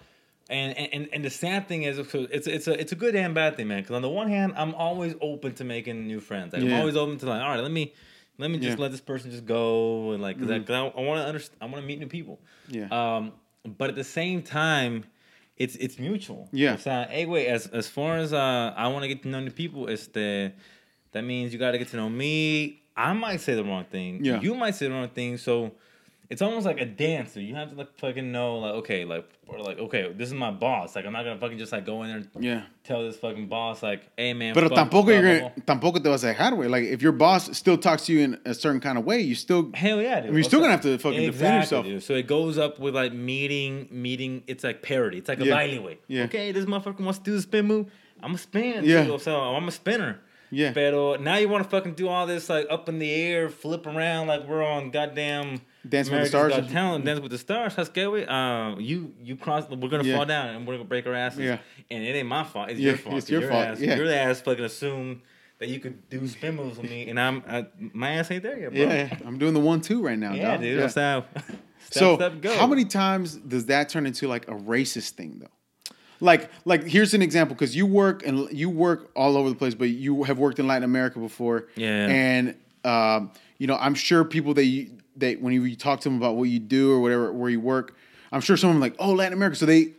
[0.49, 3.57] and, and and the sad thing is, it's it's a it's a good and bad
[3.57, 3.83] thing, man.
[3.83, 6.53] Because on the one hand, I'm always open to making new friends.
[6.53, 7.95] Like, I'm always open to like, all right, let me
[8.38, 8.72] let me just Yeah.
[8.75, 8.83] Mm-hmm.
[8.83, 11.59] let this person just go and like, because I, 'cause I, want to understand.
[11.61, 12.38] I want to meet new people.
[12.68, 12.88] Yeah.
[12.90, 13.33] Um,
[13.64, 15.05] but at the same time.
[15.59, 16.51] It's it's mutual.
[16.53, 16.77] Yeah.
[16.77, 17.46] So hey.
[17.46, 20.53] As as far as uh, I want to get to know new people, it's the
[21.12, 22.83] that means you got to get to know me.
[22.94, 24.22] I might say the wrong thing.
[24.22, 24.38] Yeah.
[24.42, 25.38] You might say the wrong thing.
[25.38, 25.72] So
[26.29, 27.41] it's almost like a dancer.
[27.41, 30.51] You have to like fucking know, like, okay, like, or like, okay, this is my
[30.51, 30.97] boss.
[30.97, 32.62] Like, I'm not gonna fucking just like go in there and Yeah.
[32.85, 34.55] tell this fucking boss, like, hey man.
[34.55, 36.67] Pero fuck, tampoco blah, you're blah, gonna, tampoco te vas a dejar, way.
[36.69, 39.35] Like if your boss still talks to you in a certain kind of way, you
[39.35, 39.71] still.
[39.75, 40.35] Hell yeah, dude.
[40.35, 41.87] You're still gonna have to fucking defend yourself.
[41.87, 42.03] Dude.
[42.03, 44.43] So it goes up with like meeting, meeting.
[44.47, 45.19] It's like parody.
[45.19, 45.55] It's like a Yeah.
[45.57, 45.99] baile way.
[46.09, 46.25] Yeah.
[46.25, 47.87] Okay, this motherfucker wants to do the spin move.
[48.23, 48.85] I'm a spin.
[48.85, 49.05] Yeah.
[49.05, 49.17] Yeah.
[49.19, 50.21] So I'm a spinner.
[50.50, 50.72] Yeah.
[50.72, 53.87] Pero now you want to fucking do all this like up in the air, flip
[53.87, 56.52] around like we're on goddamn Dance with the Stars.
[56.54, 57.74] Got Talent, Dance with the Stars.
[57.76, 58.26] That's scary.
[58.26, 59.68] Um, you you cross.
[59.68, 60.16] We're gonna Yeah.
[60.16, 61.40] fall down and we're gonna break our asses.
[61.40, 61.59] Yeah.
[61.90, 62.70] And it ain't my fault.
[62.70, 63.16] It's Yeah, your fault.
[63.18, 63.64] it's your Your fault.
[63.66, 63.96] Ass, Yeah.
[63.96, 65.20] Your ass fucking assumed
[65.59, 68.59] that you could do spin moves with me, and I'm I, my ass ain't there
[68.59, 68.80] yet, bro.
[68.82, 70.32] Yeah, I'm doing the one two right now.
[70.35, 70.61] Yeah, dog.
[70.61, 70.80] dude.
[70.80, 71.24] That's how.
[71.88, 72.52] Step, so step, go.
[72.59, 75.46] how many times does that turn into like a racist thing though?
[76.20, 79.74] Like like here's an example because you work and you work all over the place,
[79.74, 81.68] but you have worked in Latin America before.
[81.76, 82.09] Yeah.
[82.09, 86.18] And um, you know, I'm sure people that you that when you, talk to them
[86.18, 87.94] about what you do or whatever where you work,
[88.33, 89.57] I'm sure some of someone like, oh, Latin America.
[89.57, 89.94] So they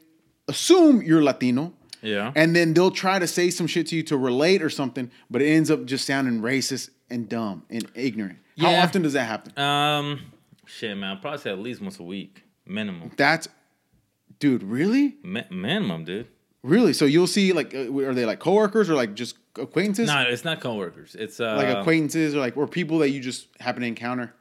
[0.48, 1.74] assume you're Latino.
[2.02, 2.32] Yeah.
[2.36, 5.42] And then they'll try to say some shit to you to relate or something, but
[5.42, 8.38] it ends up just sounding racist and dumb and ignorant.
[8.60, 9.58] How often does that happen?
[9.58, 10.32] Um,
[10.66, 11.12] shit, man.
[11.12, 13.12] I'll probably say at least once a week, minimum.
[13.18, 13.48] That's,
[14.40, 15.16] dude, really?
[15.24, 16.28] Man, mom, dude.
[16.64, 16.94] Really?
[16.94, 20.08] So you'll see like, uh, are they like coworkers or like just acquaintances?
[20.08, 21.16] No, it's not coworkers.
[21.16, 24.34] It's uh, like acquaintances or like or people that you just happen to encounter.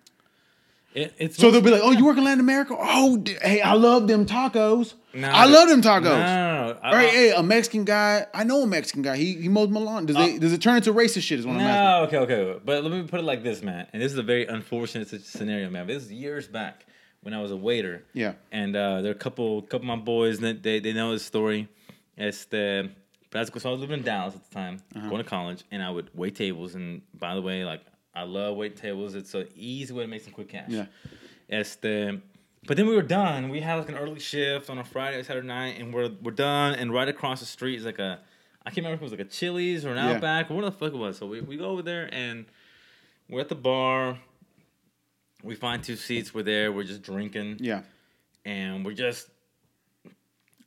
[0.95, 2.75] It, it's So they'll be like, "Oh, you work in Latin America?
[2.79, 4.95] Oh, d- hey, I love them tacos.
[5.13, 6.79] No, I love them tacos." No, no, no.
[6.83, 8.25] I- All right, I- hey, a Mexican guy.
[8.33, 9.19] I know a Mexican guy.
[9.19, 10.07] He he mows my lawn.
[10.07, 11.39] Does they does it turn into racist shit?
[11.39, 12.17] Is what I'm asking.
[12.17, 12.61] No, okay, okay.
[12.65, 13.87] But let me put it like this, man.
[13.93, 15.87] And this is a very unfortunate scenario, man.
[15.87, 16.87] This is years back
[17.27, 18.05] when I was a waiter.
[18.15, 18.35] Yeah.
[18.53, 21.25] And uh, there are a couple, couple of my boys that they, they know this
[21.25, 21.67] story.
[22.17, 22.89] It's the,
[23.33, 25.09] that's because I was living in Dallas at the time, Uh-huh.
[25.09, 26.77] going to college, and I would wait tables.
[26.77, 27.81] And by the way, like
[28.15, 29.17] I love wait tables.
[29.17, 30.69] It's an easy way to make some quick cash.
[30.69, 30.87] Yeah.
[31.49, 32.21] It's the,
[32.65, 33.49] but then we were done.
[33.49, 36.75] We had like an early shift on a Friday, Saturday night, and we're we're done.
[36.77, 38.21] And right across the street is like a,
[38.65, 40.15] I can't remember if it was like a Chili's or an Yeah.
[40.15, 41.19] Outback or what the fuck it was.
[41.19, 42.47] So we, we go over there and
[43.29, 44.19] we're at the bar.
[45.47, 46.35] We find two seats.
[46.35, 46.73] We're there.
[46.73, 47.83] We're just drinking, Yeah.
[48.45, 49.29] and we're just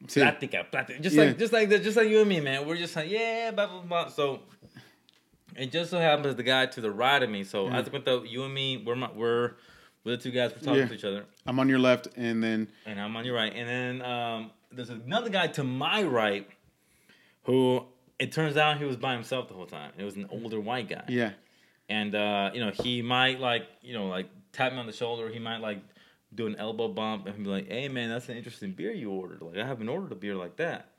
[0.07, 1.01] See, plática, plática.
[1.01, 1.23] Just Yeah.
[1.25, 2.65] like just like that, just like you and me, man.
[2.65, 4.09] We're just like yeah, blah blah blah.
[4.09, 4.41] So
[5.55, 7.43] it just so happens the guy to the right of me.
[7.43, 9.55] So I think with the you and me, we're my, we're
[10.03, 10.51] we're the two guys.
[10.55, 10.87] We're talking Yeah.
[10.87, 13.53] to each other I'm on your left, and then and I'm on your right.
[13.53, 16.47] And then um, there's another guy to my right
[17.43, 17.85] who
[18.19, 19.91] it turns out he was by himself the whole time.
[19.97, 21.03] It was an older white guy.
[21.07, 21.31] yeah,
[21.89, 25.29] And uh, you know, he might like, you know, like tap me on the shoulder,
[25.29, 25.79] he might like
[26.33, 29.41] do an elbow bump and be like, Hey man, that's an interesting beer you ordered.
[29.41, 30.89] Like I haven't ordered a beer like that.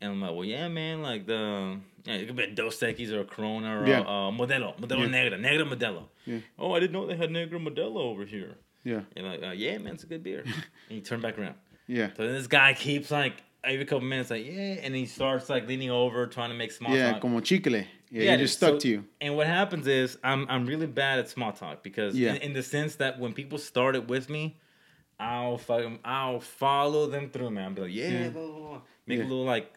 [0.00, 1.02] And I'm like, well, yeah, man.
[1.02, 3.98] Like the yeah, it could be a Dos Equis or a Corona or Yeah.
[4.00, 5.06] a, uh Modelo, Modelo Yeah.
[5.08, 6.04] Negra, Negra Modelo.
[6.24, 6.38] Yeah.
[6.58, 8.56] Oh, I didn't know they had Negra Modelo over here.
[8.84, 9.00] yeah.
[9.16, 10.42] And like, uh, yeah, man, it's a good beer.
[10.44, 10.54] and
[10.88, 11.56] he turned back around.
[11.88, 12.10] Yeah.
[12.16, 15.66] So then this guy keeps like every couple minutes like yeah, and he starts like
[15.66, 17.22] leaning over trying to make small Yeah, talk.
[17.22, 17.82] como chicle.
[18.10, 19.04] Yeah, Yeah, he just stuck so- to you.
[19.20, 22.30] And what happens is I'm I'm really bad at small talk because Yeah.
[22.34, 24.56] in, in the sense that when people start it with me,
[25.20, 27.64] I'll fucking I'll follow them through, man.
[27.64, 28.28] I'll be like, yeah, Yeah.
[28.30, 28.80] blah, blah, blah.
[29.06, 29.24] make Yeah.
[29.24, 29.72] a little like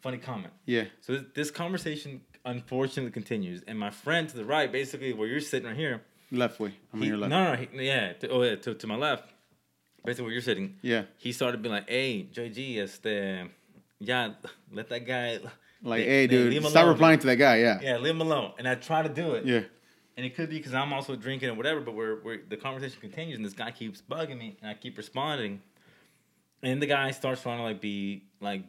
[0.00, 0.52] funny comment.
[0.66, 0.84] Yeah.
[1.00, 5.40] So this, this conversation unfortunately continues, and my friend to the right, basically where you're
[5.40, 6.74] sitting right here, Left way.
[6.92, 7.30] I'm he, on your left.
[7.30, 9.32] no, no, he, yeah, to, oh yeah, to, to my left,
[10.04, 10.76] basically where you're sitting.
[10.82, 11.02] Yeah.
[11.18, 13.48] He started being like, "Hey, JG, este,
[14.00, 14.32] yeah,
[14.72, 15.38] let that guy."
[15.82, 17.56] Like, hey, dude, stop alone, replying dude." to that guy.
[17.58, 17.80] Yeah.
[17.82, 18.52] Yeah, leave him alone.
[18.58, 19.44] And I try to do it.
[19.44, 19.62] Yeah.
[20.16, 23.00] And it could be because I'm also drinking and whatever, but we're, we're the conversation
[23.00, 25.60] continues and this guy keeps bugging me and I keep responding.
[26.62, 28.62] And the guy starts trying to like be like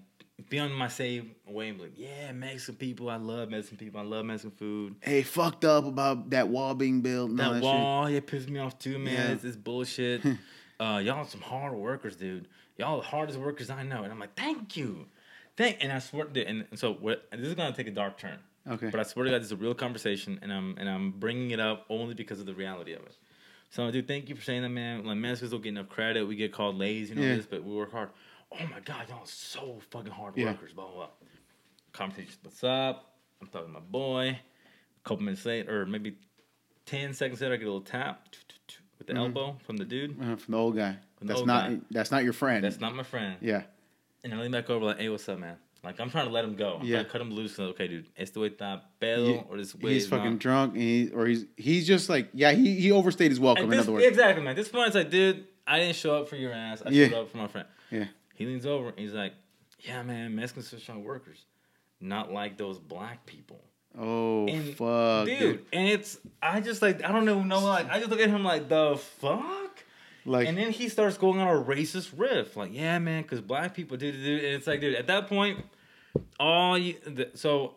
[0.49, 3.99] be on my same way and be like, yeah, Mexican people, I love Mexican people,
[3.99, 4.95] I love Mexican food.
[5.01, 7.35] Hey, fucked up about that wall being built.
[7.35, 9.13] That that wall, it pisses me off too, man.
[9.13, 9.33] Yeah.
[9.33, 10.25] It's this bullshit.
[10.79, 12.47] uh, y'all some hard workers, dude.
[12.77, 14.03] Y'all the hardest workers I know.
[14.03, 15.05] And I'm like, thank you.
[15.55, 18.17] Thank and I swear to and, and so what this is gonna take a dark
[18.17, 18.39] turn.
[18.67, 18.89] Okay.
[18.89, 21.51] But I swear to God, this is a real conversation, and I'm and I'm bringing
[21.51, 23.15] it up only because of the reality of it.
[23.69, 25.03] So, dude, thank you for saying that, man.
[25.03, 26.27] Like, Mexicans don't get enough credit.
[26.27, 27.35] We get called lazy you know Yeah.
[27.37, 28.09] this, but we work hard.
[28.51, 30.51] Oh my God, y'all are so fucking hard Yeah.
[30.51, 30.73] workers.
[30.73, 30.95] Blah blah.
[30.95, 31.07] blah.
[31.91, 33.15] Conversation splits up.
[33.41, 34.27] I'm talking to my boy.
[34.29, 36.15] A couple minutes later, or maybe
[36.85, 38.27] ten seconds later, I get a little tap
[38.97, 40.11] with the elbow from the dude.
[40.21, 40.97] Uh, from the old guy.
[41.19, 41.69] The That's old not.
[41.69, 41.79] guy.
[41.91, 42.63] That's not your friend.
[42.63, 43.35] That's not my friend.
[43.41, 43.63] Yeah.
[44.23, 45.57] And I lean back over like, hey, what's up, man?
[45.83, 46.77] Like, I'm trying to let him go.
[46.79, 46.95] I'm Yeah.
[46.95, 47.57] trying to cut him loose.
[47.59, 50.39] Like, okay, dude, este way está pedo, Yeah, or this way he's fucking not.
[50.39, 53.63] drunk, and he, or he's he's just like yeah he he overstayed his welcome.
[53.63, 54.55] At In this- other words, Exactly, man.
[54.55, 56.81] This point, it's like, dude, I didn't show up for your ass.
[56.85, 57.09] I Yeah.
[57.09, 57.67] showed up for my friend.
[57.91, 58.05] yeah,
[58.35, 59.33] He leans over and he's like,
[59.81, 61.45] yeah, man, Mexicans are strong workers.
[61.99, 63.61] Not like those black people.
[63.97, 65.65] oh And, fuck, dude, dude.
[65.73, 68.43] and it's, I just like, I don't even know, like, I just look at him
[68.43, 69.62] like, the fuck?
[70.25, 73.73] Like and then he starts going on a racist riff, like, yeah, man, because black
[73.73, 74.07] people do.
[74.09, 75.65] And it's like, dude, at that point,
[76.39, 77.75] all you, the, so,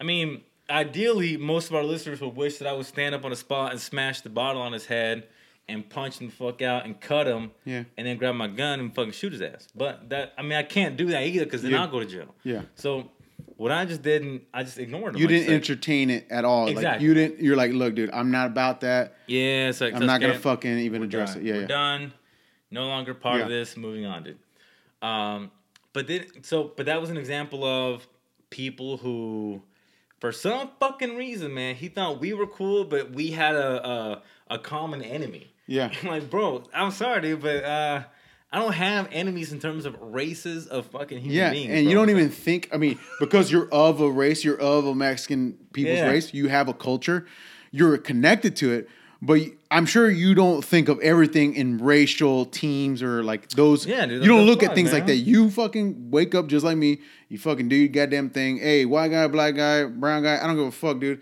[0.00, 3.32] I mean, ideally, most of our listeners would wish that I would stand up on
[3.32, 5.26] a spot and smash the bottle on his head
[5.68, 7.84] and punch him the fuck out and cut him, Yeah.
[7.96, 9.68] and then grab my gun and fucking shoot his ass.
[9.74, 11.82] But that, I mean, I can't do that either because then Yeah.
[11.82, 12.34] I'll go to jail.
[12.44, 12.62] Yeah.
[12.74, 13.10] So,
[13.62, 15.20] what I just didn't, I just ignored him.
[15.20, 16.64] you didn't like, entertain it at all.
[16.64, 17.06] Like Exactly.
[17.06, 17.40] you didn't.
[17.40, 19.14] You're like, look, dude, I'm not about that.
[19.28, 21.44] Yeah, it's like I'm not gonna fucking even address done.
[21.44, 21.46] it.
[21.46, 21.66] Yeah, we're yeah.
[21.68, 22.12] done.
[22.72, 23.76] No longer part of this.
[23.76, 24.38] Moving on, dude.
[25.00, 25.52] Um,
[25.92, 28.08] but then so, but that was an example of
[28.50, 29.62] people who,
[30.18, 34.22] for some fucking reason, man, he thought we were cool, but we had a a,
[34.50, 35.54] a common enemy.
[35.68, 35.92] Yeah.
[36.02, 38.02] I'm like, bro, I'm sorry, dude, but uh,
[38.52, 41.70] I don't have enemies in terms of races of fucking human Yeah, beings.
[41.72, 42.68] and you don't even think.
[42.72, 46.10] I mean, because you're of a race, you're of a Mexican people's Yeah.
[46.10, 46.34] race.
[46.34, 47.26] You have a culture.
[47.70, 48.88] You're connected to it.
[49.24, 53.86] But I'm sure you don't think of everything in racial teams or like those.
[53.86, 55.14] Yeah, dude, you don't look at things like that.
[55.16, 56.98] You fucking wake up just like me.
[57.28, 58.58] You fucking do your goddamn thing.
[58.58, 60.40] Hey, white guy, black guy, brown guy.
[60.42, 61.20] I don't give a fuck, dude.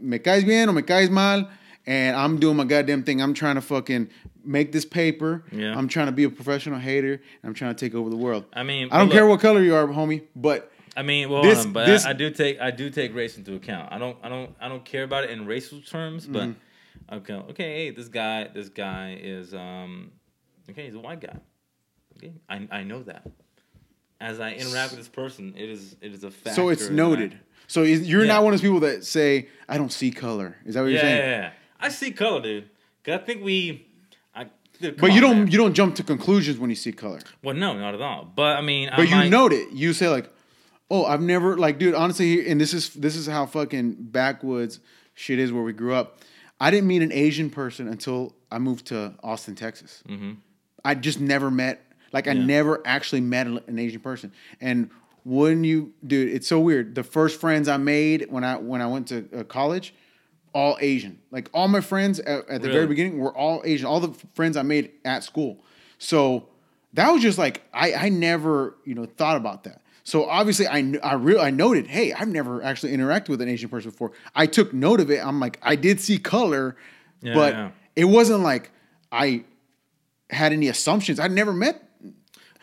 [0.00, 1.46] Me caes bien or me caes mal,
[1.86, 3.20] and I'm doing my goddamn thing.
[3.20, 4.08] I'm trying to fucking
[4.46, 5.44] make this paper.
[5.52, 5.76] Yeah.
[5.76, 7.12] I'm trying to be a professional hater.
[7.14, 8.44] And I'm trying to take over the world.
[8.52, 11.42] I mean, I don't but care what color you are, homie, but I mean, well,
[11.42, 13.92] This- on, but this- I, I do take I do take race into account.
[13.92, 17.14] I don't I don't I don't care about it in racial terms, but Mm-hmm.
[17.16, 20.12] okay, okay, hey, this guy this guy is um
[20.70, 21.36] okay, he's a white guy.
[22.16, 23.26] Okay, I I know that.
[24.18, 26.56] As I interact with this person, it is it is a fact.
[26.56, 27.38] so it's noted.
[27.66, 28.28] So you're Yeah.
[28.28, 30.92] not one of those people that say, "I don't see color." Is that what Yeah,
[30.92, 31.18] you're saying?
[31.18, 31.50] yeah, yeah.
[31.78, 32.70] I see color, dude.
[33.04, 33.86] 'Cause I think we.
[34.80, 35.50] I, dude, But you don't man.
[35.50, 37.20] you don't jump to conclusions when you see color.
[37.42, 38.30] Well, no, not at all.
[38.34, 39.72] But I mean, I But you might- note it.
[39.72, 40.30] You say like,
[40.90, 44.80] "Oh, I've never like, dude." Honestly, and this is this is how fucking backwoods
[45.14, 46.20] shit is where we grew up.
[46.60, 50.02] I didn't meet an Asian person until I moved to Austin, Texas.
[50.84, 52.40] I just never met like I Mm-hmm.
[52.40, 52.46] Yeah.
[52.46, 54.32] never actually met an an Asian person.
[54.60, 54.90] And
[55.24, 56.94] when you, dude, it's so weird.
[56.94, 59.92] The first friends I made when I when I went to uh, college,
[60.56, 61.14] all Asian.
[61.30, 63.86] Like all my friends at, at the very beginning were all Asian.
[63.86, 65.52] All the friends I made at school.
[65.98, 66.48] So
[66.94, 69.82] that was just like I I never you know thought about that.
[70.02, 73.68] So obviously I I real I noted, hey, I've never actually interacted with an Asian
[73.68, 74.12] person before.
[74.34, 75.20] I took note of it.
[75.24, 76.76] I'm like I did see color,
[77.20, 77.70] Yeah, but yeah.
[77.94, 78.70] it wasn't like
[79.12, 79.44] I
[80.30, 81.20] had any assumptions.
[81.20, 81.82] I never met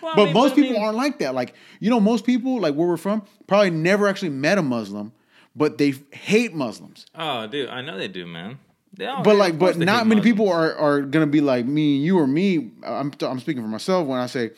[0.02, 1.34] Well, I but mean, most I people mean- aren't like that.
[1.36, 5.14] Like, you know, most people, like where we're from, probably never actually met a Muslim,
[5.56, 7.06] but they hate Muslims.
[7.16, 8.60] Oh, dude, I know they do, man.
[8.96, 10.24] They all, But like, but not many Muslims.
[10.24, 12.72] people are, are gonna be like me, you or me.
[12.84, 14.52] I'm I'm speaking for myself when I say,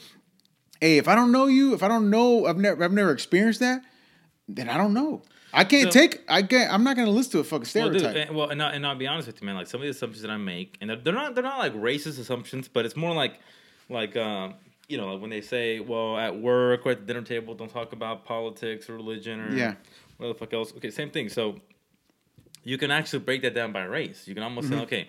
[0.82, 3.62] hey, if I don't know you, if I don't know, I've never I've never experienced
[3.62, 3.82] that,
[4.50, 5.22] then I don't know.
[5.54, 6.22] I can't So- take.
[6.28, 6.72] I can't.
[6.74, 8.28] I'm not gonna listen to a fucking Well, dude, stereotype.
[8.28, 9.56] and, well, and, I, and I'll be honest with you, man.
[9.56, 11.74] Like some of the assumptions that I make, and they're, they're not they're not like
[11.74, 13.40] racist assumptions, but it's more like
[13.90, 14.56] like um,
[14.90, 17.72] you know, like when they say, well, at work or at the dinner table, don't
[17.72, 19.76] talk about politics or religion or Yeah.
[20.18, 20.74] What the fuck else.
[20.78, 21.30] Okay, same thing.
[21.30, 21.60] So
[22.64, 24.28] you can actually break that down by race.
[24.28, 24.78] You can almost Mm-hmm.
[24.78, 25.08] say, okay,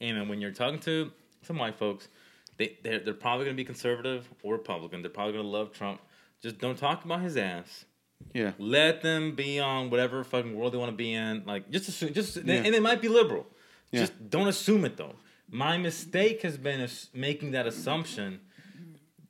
[0.00, 1.10] and when you're talking to
[1.42, 2.08] some white folks,
[2.56, 5.02] they they're, they're probably gonna be conservative or Republican.
[5.02, 6.00] They're probably gonna love Trump.
[6.42, 7.84] Just don't talk about his ass.
[8.32, 8.52] Yeah.
[8.58, 11.42] Let them be on whatever fucking world they want to be in.
[11.46, 12.54] Like just assume, just Yeah.
[12.64, 13.46] and they might be liberal.
[13.90, 14.00] Yeah.
[14.00, 15.14] Just don't assume it though.
[15.50, 18.40] My mistake has been making that assumption.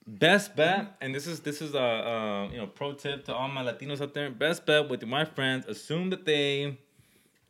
[0.06, 3.48] Best bet, and this is this is a uh, you know pro tip to all
[3.48, 4.30] my Latinos out there.
[4.30, 6.78] Best bet with my friends: assume that they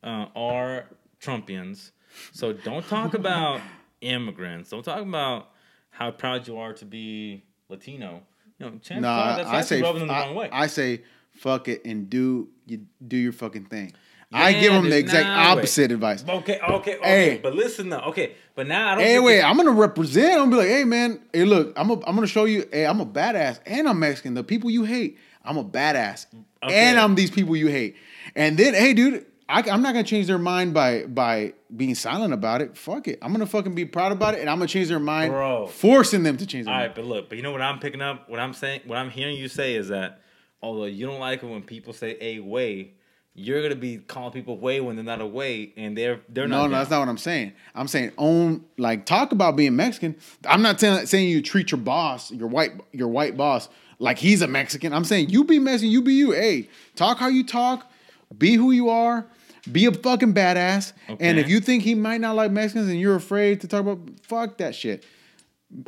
[0.05, 0.87] uh, are
[1.21, 1.91] Trumpians.
[2.33, 3.61] So don't talk about
[4.01, 4.71] immigrants.
[4.71, 5.51] Don't talk about
[5.91, 8.23] how proud you are to be Latino.
[8.59, 10.49] You know, chances Nah, are that's I say rubbing them the I, wrong way.
[10.53, 13.93] I say fuck it and do you do your fucking thing.
[14.35, 15.59] I give them the exact nah, wait.
[15.59, 16.25] opposite advice.
[16.29, 16.99] Okay, okay, okay.
[17.03, 17.41] Hey.
[17.43, 18.01] But listen though.
[18.01, 19.05] Okay, but now I don't.
[19.05, 20.33] Hey, wait, this- I'm gonna represent.
[20.33, 22.67] I'm gonna be like, hey man, hey look, I'm a, I'm gonna show you.
[22.73, 24.35] Hey, I'm a badass, and I'm Mexican.
[24.35, 26.27] The people you hate, I'm a badass,
[26.63, 26.75] Okay.
[26.75, 27.97] and I'm these people you hate.
[28.35, 32.33] And then, hey, dude, I, am not gonna change their mind by by being silent
[32.33, 32.77] about it.
[32.77, 35.33] Fuck it, I'm gonna fucking be proud about it, and I'm gonna change their mind,
[35.33, 35.67] Bro.
[35.69, 36.89] forcing them to change their All mind.
[36.91, 38.29] right, but look, but you know what I'm picking up?
[38.29, 40.21] What I'm saying, what I'm hearing you say is that
[40.63, 42.95] although you don't like it when people say a way,
[43.35, 46.57] you're gonna be calling people away when they're not away, and they're they're not.
[46.57, 46.71] no, down.
[46.73, 47.53] that's not what I'm saying.
[47.75, 50.17] I'm saying own like talk about being Mexican.
[50.49, 53.69] I'm not saying saying you treat your boss, your white your white boss,
[53.99, 54.93] like he's a Mexican.
[54.93, 56.31] I'm saying you be Mexican, you be you.
[56.31, 57.91] Hey, talk how you talk,
[58.39, 59.27] be who you are,
[59.71, 60.93] be a fucking badass.
[61.19, 63.99] And if you think he might not like Mexicans and you're afraid to talk about,
[64.23, 65.05] fuck that shit.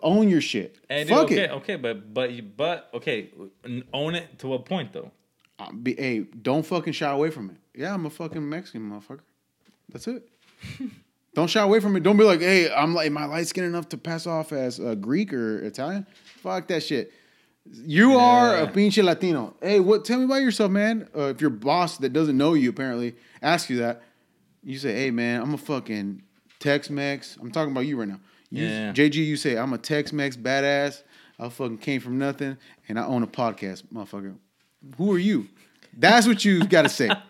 [0.02, 0.76] Own your shit.
[0.88, 1.50] Dude, fuck okay, it.
[1.52, 3.30] okay, but but but okay,
[3.92, 5.12] own it to a point though.
[5.58, 7.56] Uh, Be, hey, don't fucking shy away from it.
[7.74, 9.20] Yeah, I'm a fucking Mexican motherfucker.
[9.90, 10.28] That's it.
[11.34, 12.02] don't shy away from it.
[12.02, 14.78] Don't be like, hey, I'm like, am I light skin enough to pass off as
[14.78, 16.06] a Greek or Italian?
[16.42, 17.12] Fuck that shit.
[17.70, 18.70] You are a Yeah.
[18.70, 19.56] pinche Latino.
[19.60, 20.04] Hey, what?
[20.04, 21.08] Tell me about yourself, man.
[21.16, 24.02] Uh, if your boss that doesn't know you apparently asks you that,
[24.62, 26.22] you say, hey, man, I'm a fucking
[26.60, 27.38] Tex-Mex.
[27.40, 28.20] I'm talking about you right now.
[28.50, 28.92] You, Yeah.
[28.92, 31.02] JG, you say I'm a Tex-Mex badass.
[31.38, 32.56] I fucking came from nothing,
[32.88, 34.36] and I own a podcast, motherfucker.
[34.96, 35.48] Who are you?
[35.96, 37.10] That's what you got to say.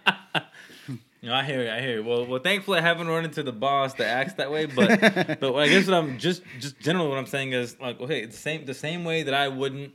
[1.23, 1.71] Know, I hear you.
[1.71, 2.05] I hear you.
[2.05, 4.67] Well, well, thankfully, I haven't run into the boss that acts that way.
[4.67, 5.01] But,
[5.41, 8.33] but I guess what I'm just, just generally what I'm saying is like, okay, the
[8.37, 9.93] same, the same way that I wouldn't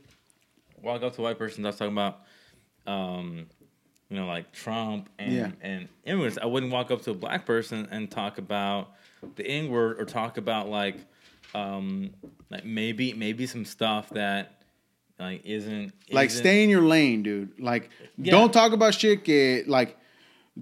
[0.82, 2.20] walk up to a white person that's talking about,
[2.86, 3.46] um,
[4.10, 5.50] you know, like Trump and Yeah.
[5.62, 6.36] and immigrants.
[6.42, 8.90] I wouldn't walk up to a black person and talk about
[9.36, 10.96] the N word or talk about like,
[11.54, 12.10] um,
[12.50, 14.61] like maybe maybe some stuff that
[15.22, 17.58] like isn't like isn't- stay in your lane, dude.
[17.60, 18.32] Like Yeah.
[18.32, 19.24] don't talk about shit.
[19.24, 19.96] Que, like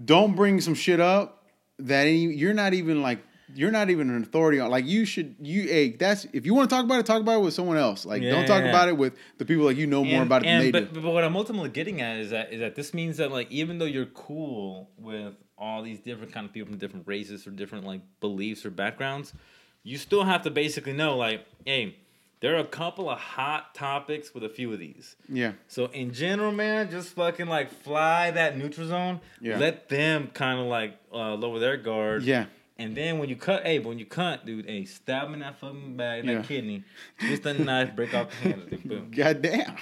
[0.04, 1.46] don't bring some shit up
[1.78, 3.18] that any, you're not even like
[3.52, 4.70] you're not even an authority on.
[4.70, 7.38] Like you should you hey that's if you want to talk about it, talk about
[7.40, 8.06] it with someone else.
[8.06, 8.68] Like don't talk Yeah.
[8.68, 10.94] about it with the people like you know more And- about it than they but,
[10.94, 11.00] do.
[11.00, 13.78] But what I'm ultimately getting at is that is that this means that like even
[13.78, 17.84] though you're cool with all these different kind of people from different races or different
[17.84, 19.34] like beliefs or backgrounds,
[19.82, 21.96] you still have to basically know like, hey,
[22.40, 25.16] there are a couple of hot topics with a few of these.
[25.28, 25.52] Yeah.
[25.68, 29.20] So in general, man, just fucking like fly that neutral zone.
[29.40, 29.58] Yeah.
[29.58, 32.22] Let them kind of like uh, lower their guard.
[32.22, 32.46] Yeah.
[32.78, 35.58] And then when you cut, hey, when you cut, dude, hey, stab him in that
[35.60, 36.36] fucking bag, Yeah.
[36.36, 36.82] that kidney,
[37.18, 39.10] twist that knife, break off the hand, dude, boom.
[39.14, 39.76] God damn.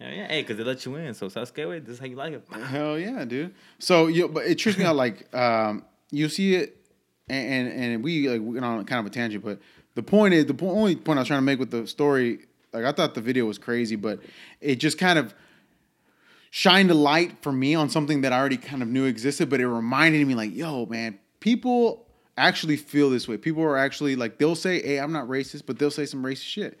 [0.00, 1.14] Hell yeah, hey, because they let you in.
[1.14, 2.44] So Sasuke, wait, this is how you like it.
[2.52, 3.54] Hell yeah, dude.
[3.78, 4.96] So you, but it trips me out.
[4.96, 6.76] Like, um, you see it,
[7.28, 9.44] and, and and we like went on kind of a tangent.
[9.44, 9.60] But
[9.94, 12.40] the point is, the po- only point I was trying to make with the story,
[12.72, 14.20] like I thought the video was crazy, but
[14.60, 15.34] it just kind of
[16.50, 19.48] shined a light for me on something that I already kind of knew existed.
[19.50, 23.36] But it reminded me, like, yo, man, people actually feel this way.
[23.36, 26.42] People are actually like, they'll say, "Hey, I'm not racist," but they'll say some racist
[26.42, 26.78] shit.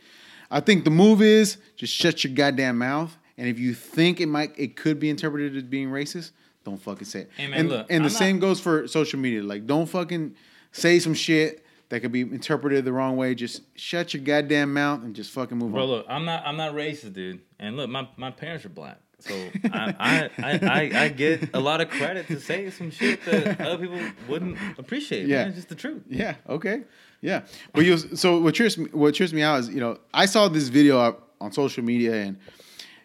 [0.50, 3.16] I think the move is just shut your goddamn mouth.
[3.36, 6.30] And if you think it might, it could be interpreted as being racist,
[6.64, 7.30] don't fucking say it.
[7.36, 9.42] Hey, man, and look, and the not- same goes for social media.
[9.42, 10.36] Like, don't fucking
[10.70, 11.63] say some shit
[11.94, 13.36] that could be interpreted the wrong way.
[13.36, 15.88] Just shut your goddamn mouth and just fucking move Bro, on.
[15.88, 17.40] look, I'm not, I'm not racist, dude.
[17.60, 19.32] And look, my, my parents are black, so
[19.72, 23.78] I, I, I, I, get a lot of credit to say some shit that other
[23.78, 25.28] people wouldn't appreciate.
[25.28, 25.42] Yeah.
[25.42, 25.46] man.
[25.48, 26.02] it's just the truth.
[26.08, 26.34] Yeah.
[26.48, 26.82] Okay.
[27.20, 27.42] Yeah.
[27.72, 27.96] But you.
[27.96, 30.98] So what trips me, what trips me out is you know I saw this video
[30.98, 32.38] up on social media and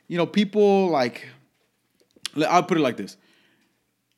[0.07, 1.27] you know people like
[2.49, 3.17] I'll put it like this.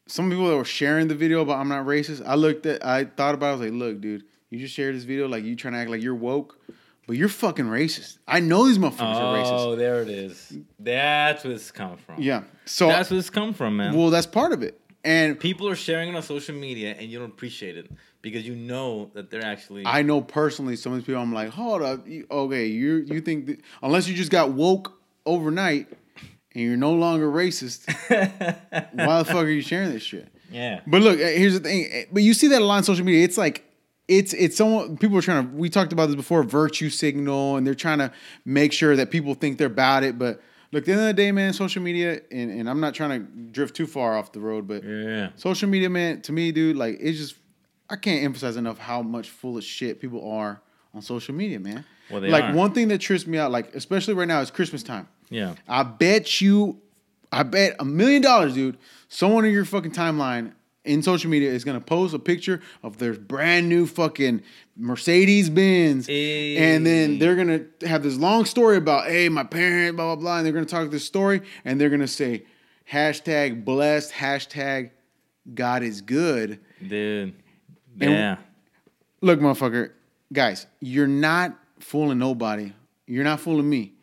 [0.08, 2.26] Some people that were sharing the video about I'm not racist.
[2.26, 2.86] I looked at.
[2.86, 3.48] I thought about.
[3.48, 3.50] it.
[3.50, 5.90] I was like, look, dude, you just shared this video like you trying to act
[5.90, 6.60] like you're woke,
[7.08, 8.20] but you're fucking racist.
[8.28, 9.52] I know these motherfuckers are racist.
[9.60, 10.56] Oh, there it is.
[10.78, 12.22] That's where it's coming from.
[12.22, 12.44] Yeah.
[12.66, 13.96] So that's where it's come from, man.
[13.96, 14.80] well, that's part of it.
[15.04, 17.90] And People are sharing it on social media, and you don't appreciate it
[18.22, 19.84] because you know that they're actually.
[19.84, 21.20] I know personally some of these people.
[21.22, 24.94] I'm like, hold up, okay, you you think that, unless you just got woke
[25.26, 25.88] overnight
[26.54, 27.88] and you're no longer racist,
[28.94, 30.28] why the fuck are you sharing this shit?
[30.52, 30.82] yeah.
[30.86, 31.88] But look, eh, here's the thing.
[31.92, 33.24] eh, But you see that a lot on social media.
[33.24, 33.64] It's like
[34.12, 35.56] it's it's someone people are trying to.
[35.56, 36.44] We talked about this before.
[36.44, 38.12] Virtue signal, and they're trying to
[38.44, 40.20] make sure that people think they're about it.
[40.20, 40.42] But
[40.74, 43.12] look, at the end of the day, man, social media, and, and I'm not trying
[43.22, 45.30] to drift too far off the road, but Yeah.
[45.38, 47.36] social media, man, to me, dude, like it's just
[47.90, 50.62] I can't emphasize enough how much full of shit people are
[50.94, 51.86] on social media, man.
[52.10, 52.54] Well, they like are.
[52.54, 55.08] one thing that trips me out, like especially right now, it's Christmas time.
[55.30, 55.56] Yeah.
[55.70, 56.82] I bet you,
[57.32, 58.78] I bet a million dollars, dude.
[59.08, 60.52] Someone in your fucking timeline
[60.84, 64.42] in social media is gonna post a picture of their brand new fucking
[64.76, 70.16] Mercedes Benz, and then they're gonna have this long story about, hey, my parent, blah
[70.16, 72.44] blah blah, and they're gonna talk this story, and they're gonna say,
[72.92, 74.90] hashtag blessed, hashtag
[75.54, 76.60] God is good.
[76.86, 77.34] Dude.
[78.00, 78.38] And- Yeah.
[79.22, 79.92] Look, motherfucker,
[80.34, 82.74] guys, you're not fooling nobody.
[83.06, 83.94] You're not fooling me.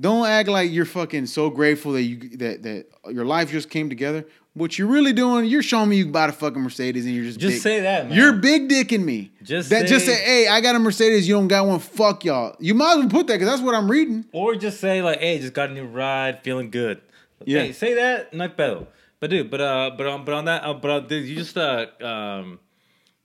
[0.00, 3.88] Don't act like you're fucking so grateful that you that that your life just came
[3.90, 4.24] together.
[4.58, 7.38] What you're really doing, you're showing me you bought a fucking Mercedes and you're just
[7.38, 8.16] Just big- say that, man.
[8.18, 9.30] You're big dicking me.
[9.42, 9.86] Just that.
[9.86, 11.26] just say- say, hey, I got a Mercedes.
[11.28, 11.78] You don't got one.
[11.78, 12.56] Fuck y'all.
[12.58, 14.24] You might as well put that because that's what I'm reading.
[14.32, 17.00] Or just say like, "Hey, just got a new ride, feeling good."
[17.44, 17.60] Yeah.
[17.60, 18.86] Hey, say that, not better.
[19.20, 21.56] But dude, but uh, but on, but on that, uh, but uh, dude, you just
[21.56, 22.58] uh, um,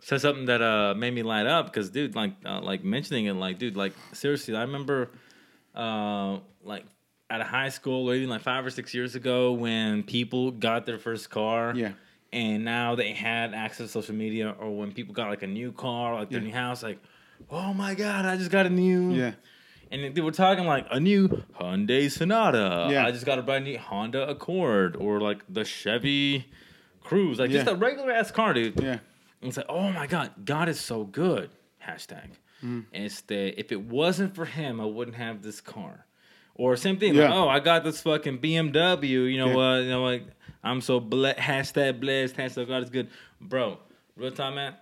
[0.01, 3.34] said something that uh made me light up because dude, like, uh, like mentioning it,
[3.34, 5.09] like, dude, like seriously, I remember,
[5.75, 6.86] uh, like
[7.34, 10.86] at a high school or even like five or six years ago when people got
[10.86, 11.73] their first car.
[11.75, 11.93] Yeah.
[12.31, 15.71] And now they had access to social media, or when people got like a new
[15.71, 16.47] car, like their Yeah.
[16.47, 16.99] new house, like,
[17.49, 19.34] oh my god, I just got a new Yeah.
[19.91, 21.27] and they were talking like a new
[21.59, 22.88] Hyundai Sonata.
[22.91, 23.05] Yeah.
[23.05, 26.45] I just got a brand new Honda Accord or like the Chevy
[27.03, 28.79] Cruze, like just a regular ass car, dude.
[28.81, 28.99] Yeah.
[29.41, 31.49] And it's like, oh my god, God is so good.
[31.88, 32.29] Hashtag.
[32.63, 32.86] Mm.
[32.93, 36.05] And it's that if it wasn't for him, I wouldn't have this car.
[36.56, 37.24] Or same thing, Yeah.
[37.30, 39.32] like, oh, I got this fucking BMW.
[39.32, 39.56] You know Yeah.
[39.56, 39.84] what?
[39.84, 40.26] you know like
[40.64, 42.36] I'm so ble- hashtag blessed.
[42.38, 43.10] Hashtag God is good,
[43.41, 43.80] bro.
[44.16, 44.76] Real time, man.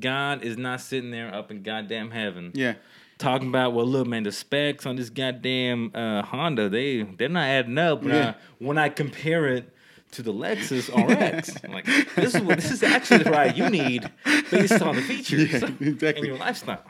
[0.00, 2.74] God is not sitting there up in goddamn heaven Yeah.
[3.18, 7.44] talking about well look man the specs on this goddamn uh, Honda they they're not
[7.46, 8.30] adding up when, Yeah.
[8.30, 9.68] I, when I compare it
[10.12, 11.84] to the Lexus RX I'm like
[12.16, 14.10] this is what this is actually the ride you need
[14.50, 16.06] based on the features Yeah, exactly.
[16.20, 16.82] and your lifestyle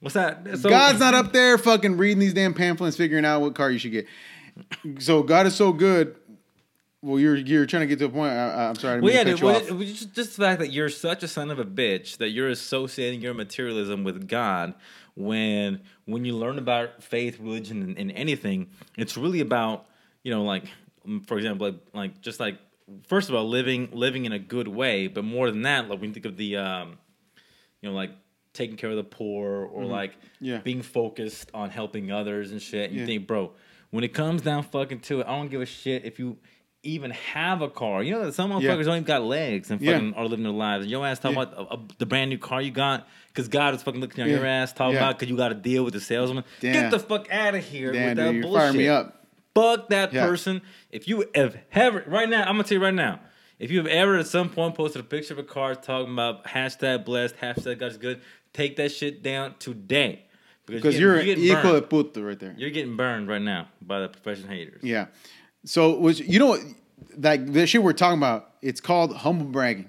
[0.00, 3.54] what's that so, God's not up there fucking reading these damn pamphlets, figuring out what
[3.54, 4.06] car you should get.
[4.98, 6.16] So God is so good.
[7.02, 8.32] Well, you're you're trying to get to a point.
[8.32, 8.98] I, I'm sorry.
[8.98, 9.70] I well yeah to dude, you well, off.
[9.70, 12.48] it- just, just the fact that you're such a son of a bitch that you're
[12.48, 14.74] associating your materialism with God
[15.14, 19.86] when when you learn about faith religion and, and anything it's really about
[20.22, 20.64] you know like
[21.06, 22.58] mm, for example like, like just like
[23.06, 26.10] first of all living living in a good way but more than that like when
[26.10, 26.96] you think of the um
[27.82, 28.12] you know like
[28.52, 30.44] taking care of the poor or like Mm-hmm.
[30.44, 30.58] Yeah.
[30.58, 33.06] being focused on helping others and shit you Yeah.
[33.06, 33.52] think bro
[33.90, 36.36] when it comes down fucking to it i don't give a shit if you
[36.82, 38.74] even have a car you know that some motherfuckers Yeah.
[38.76, 41.56] don't even got legs and fucking are living their lives and your ass talking about
[41.56, 44.46] uh, uh, the brand new car you got because god is fucking looking at your
[44.46, 46.72] ass talking about because you got to deal with the salesman Damn.
[46.72, 49.16] get the fuck out of here Damn, with that dude, bullshit firing me up.
[49.54, 50.62] Fuck that person.
[50.90, 53.18] If you have ever, right now, I'm gonna tell you right now,
[53.58, 56.44] if you have ever at some point posted a picture of a car talking about
[56.44, 58.20] hashtag blessed, hashtag God's good,
[58.52, 60.24] take that shit down today.
[60.66, 62.54] Because getting- you're, getting equal puta right there.
[62.56, 64.82] You're getting burned right now by the profession haters.
[64.82, 65.06] Yeah.
[65.64, 66.60] So which you know what
[67.18, 69.88] like the shit we're talking about, it's called humble bragging.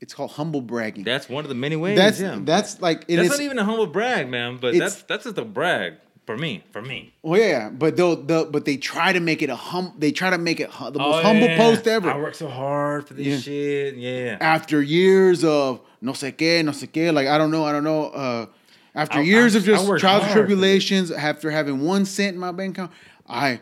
[0.00, 1.04] It's called humble bragging.
[1.04, 1.96] That's one of the many ways.
[1.98, 2.38] that's yeah.
[2.40, 4.58] that's like it that's is- not even a humble brag, man.
[4.60, 5.94] But that's that's just a brag
[6.34, 6.62] for me.
[6.70, 7.12] For me.
[7.22, 9.92] well, yeah, but they'll, they'll but they try to make it a hum.
[9.98, 11.56] They try to make it hu- the most Oh, humble yeah.
[11.56, 12.10] post ever.
[12.10, 13.38] I work so hard for this Yeah.
[13.38, 13.94] shit.
[13.96, 14.36] Yeah.
[14.40, 17.84] after years of no sé qué, no sé qué, like I don't know, I don't
[17.84, 18.04] know.
[18.10, 18.46] Uh,
[18.94, 20.32] after I- years I- of just trials and hard for this.
[20.34, 22.92] tribulations, after having one cent in my bank account,
[23.28, 23.60] I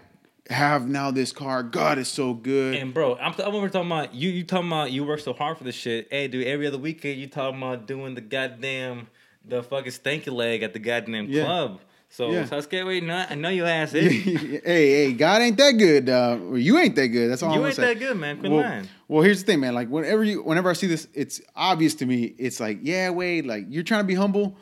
[0.51, 1.63] have now this car.
[1.63, 2.75] God is so good.
[2.77, 4.31] And bro, I'm, I'm over talking about you.
[4.31, 6.09] You talking about you work so hard for this shit.
[6.11, 9.09] Hey, dude, every other weekend you talking about doing the goddamn
[9.45, 11.45] the fucking stanky leg at the goddamn Yeah.
[11.45, 11.81] club.
[12.11, 12.45] So Yeah.
[12.45, 14.61] Sasuke, wait, no, I know your ass hey, is.
[14.65, 16.09] hey, God ain't that good.
[16.09, 17.31] Uh, you ain't that good.
[17.31, 17.95] That's all I'm you ain't say.
[17.95, 18.39] that good, man.
[18.39, 18.89] Quit well, lying.
[19.09, 19.75] well, here's the thing, man.
[19.75, 22.35] Like whenever you, whenever I see this, it's obvious to me.
[22.39, 24.57] It's like, yeah, Wade, like you're trying to be humble,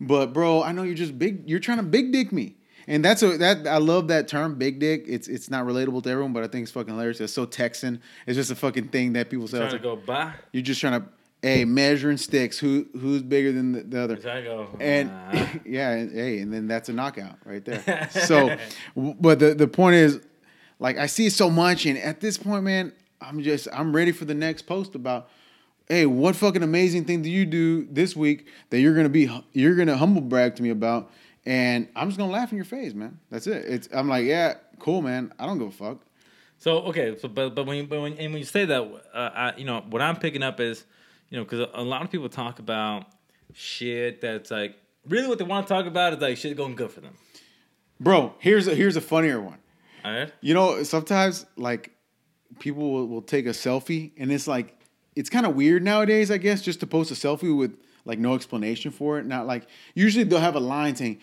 [0.00, 1.48] but bro, I know you're just big.
[1.48, 4.78] You're trying to big dick me, and that's a that I love that term, big
[4.78, 5.04] dick.
[5.08, 7.20] It's it's not relatable to everyone, but I think it's fucking hilarious.
[7.20, 8.02] It's so Texan.
[8.26, 9.58] It's just a fucking thing that people say.
[9.58, 10.34] Trying to like, go by.
[10.52, 11.06] You're just trying to,
[11.42, 12.58] hey, measuring sticks.
[12.58, 14.16] Who who's bigger than the, the other?
[14.16, 14.68] Trying go.
[14.80, 15.52] and ah.
[15.64, 18.08] yeah, and, hey, and then that's a knockout right there.
[18.26, 18.56] So,
[18.96, 20.20] but the the point is,
[20.78, 24.24] like, I see so much, and at this point, man, I'm just I'm ready for
[24.24, 25.28] the next post about
[25.90, 29.74] hey, what fucking amazing thing do you do this week that you're gonna be you're
[29.74, 31.10] gonna humble brag to me about?
[31.46, 33.18] And I'm just gonna laugh in your face, man.
[33.30, 33.64] That's it.
[33.66, 35.32] It's I'm like, yeah, cool, man.
[35.38, 35.98] I don't give a fuck.
[36.58, 38.82] So okay, so but but when you, but when and when you say that,
[39.12, 40.84] uh, I, you know what I'm picking up is,
[41.30, 43.06] you know, because a, lot of people talk about
[43.54, 44.76] shit that's like
[45.08, 47.14] really what they want to talk about is like shit going good for them.
[47.98, 49.58] Bro, here's a here's a funnier one.
[50.04, 50.32] All right.
[50.40, 51.92] You know, sometimes like
[52.58, 54.76] people will, will take a selfie and it's like
[55.14, 58.34] it's kind of weird nowadays, I guess, just to post a selfie with like no
[58.34, 59.26] explanation for it.
[59.26, 61.20] Not like usually they'll have a line saying,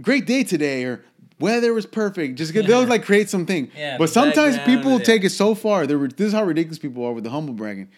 [0.00, 1.04] Great day today or
[1.40, 2.36] weather was perfect.
[2.38, 3.70] Just they'll like create something.
[3.76, 5.04] Yeah, but sometimes people yeah.
[5.04, 5.86] take it so far.
[5.86, 7.90] They're this is how ridiculous people are with the humble bragging.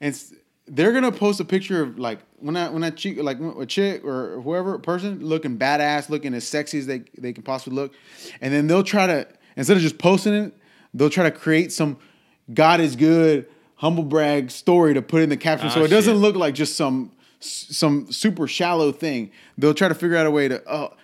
[0.00, 0.18] And
[0.66, 4.04] they're gonna post a picture of like when I when I chick like a chick
[4.04, 7.92] or whoever person looking badass, looking as sexy as they they can possibly look,
[8.40, 10.54] and then they'll try to instead of just posting it,
[10.94, 11.98] they'll try to create some
[12.52, 13.46] God is good
[13.76, 16.20] humble brag story to put in the caption, so Ah, it doesn't shit.
[16.22, 19.30] look like just some some super shallow thing.
[19.58, 20.94] They'll try to figure out a way to oh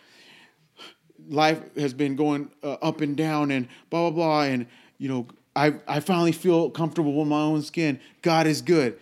[1.29, 4.67] life has been going uh, up and down and blah blah blah and
[4.99, 8.01] you know I I finally feel comfortable with my own skin.
[8.23, 8.99] God is good.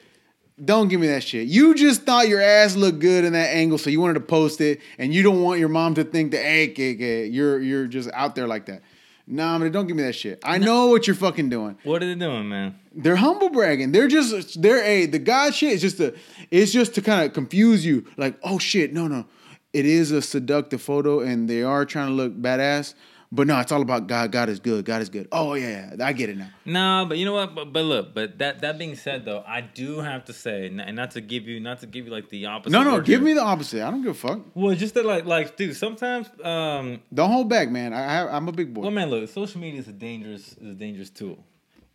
[0.65, 1.47] Don't give me that shit.
[1.47, 4.61] You just thought your ass looked good in that angle, so you wanted to post
[4.61, 8.35] it, and you don't want your mom to think that hey, you're you're just out
[8.35, 8.83] there like that.
[9.31, 10.41] Nah, man, don't give me that shit.
[10.43, 11.77] I know what you're fucking doing.
[11.85, 12.79] What are they doing, man?
[12.95, 13.93] They're humble bragging.
[13.93, 16.15] They're just they're a the God shit is just a
[16.51, 18.07] it's just to kind of confuse you.
[18.17, 19.27] Like, oh shit, no, no.
[19.75, 22.95] It is a seductive photo and they are trying to look badass.
[23.31, 24.33] But no, it's all about God.
[24.33, 24.87] God is good.
[24.87, 25.29] God is good.
[25.33, 26.49] Oh yeah, yeah I get it now.
[26.65, 27.55] No, but you know what?
[27.55, 30.97] But, but look, but that that being said, though, I do have to say, and
[30.97, 32.73] not to give you, not to give you like the opposite.
[32.73, 33.27] No, no, give here.
[33.27, 33.83] me the opposite.
[33.83, 34.41] I don't give a fuck.
[34.55, 37.93] Well, just that, like, like, dude, sometimes, um, Don't hold back, man.
[37.93, 38.81] I, I I'm a big boy.
[38.83, 41.45] well, man, look, social media is a dangerous, is a dangerous tool.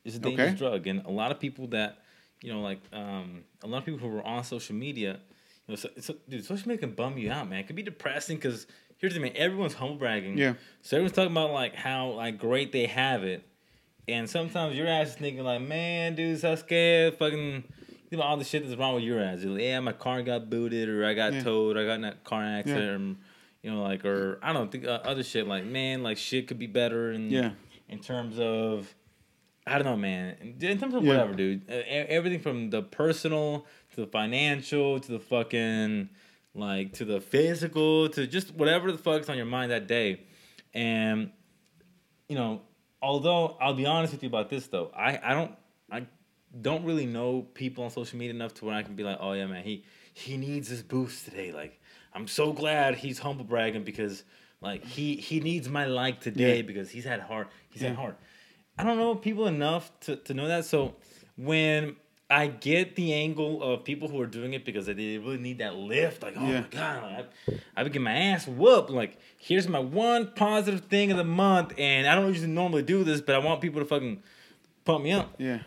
[0.06, 0.58] It's a dangerous Okay.
[0.58, 1.98] drug, and a lot of people that,
[2.44, 5.20] you know, like, um, a lot of people who are on social media,
[5.68, 7.60] you know, so, so dude, social media can bum you out, man.
[7.62, 8.68] It can be depressing because
[9.04, 10.38] here's the thing, everyone's humble bragging.
[10.38, 10.54] Yeah.
[10.82, 13.46] So everyone's talking about like how like great they have it,
[14.08, 17.64] and sometimes your ass is thinking like, man, dude, Sasuke, fucking.
[18.10, 19.40] Think about all the shit that's wrong with your ass.
[19.42, 21.44] You're like, yeah, my car got booted, or I got Yeah.
[21.44, 24.72] towed, or I got in a car accident, or, you know, like, or I don't
[24.72, 25.48] think uh, other shit.
[25.48, 27.52] Like, man, like shit could be better, and Yeah.
[27.90, 28.94] in terms of,
[29.66, 30.56] I don't know, man.
[30.62, 31.10] In terms of Yeah.
[31.10, 31.64] whatever, dude.
[31.68, 36.10] Uh, everything from the personal to the financial to the fucking
[36.56, 40.22] like to the physical to just whatever the fuck's on your mind that day,
[40.74, 41.32] and
[42.30, 42.62] you know,
[43.02, 45.52] although I'll be honest with you about this though, I I don't
[45.92, 46.06] I
[46.62, 49.34] don't really know people on social media enough to where I can be like, oh
[49.34, 49.84] yeah, man, he
[50.14, 51.52] he needs this boost today.
[51.52, 51.80] Like,
[52.14, 54.24] I'm so glad he's humble bragging because
[54.62, 56.62] like he he needs my like today Yeah.
[56.62, 57.90] because he's had hard he's Yeah.
[57.90, 58.16] had hard.
[58.78, 60.66] I don't know people enough to to know that.
[60.66, 60.96] So
[61.36, 61.96] when
[62.34, 65.76] I get the angle of people who are doing it because they really need that
[65.76, 66.24] lift.
[66.24, 66.62] Like, oh Yeah.
[66.62, 68.90] my god, I, I would get my ass whooped.
[68.90, 73.04] Like, here's my one positive thing of the month, and I don't usually normally do
[73.04, 74.24] this, but I want people to fucking
[74.86, 75.36] pump me up.
[75.38, 75.60] Yeah.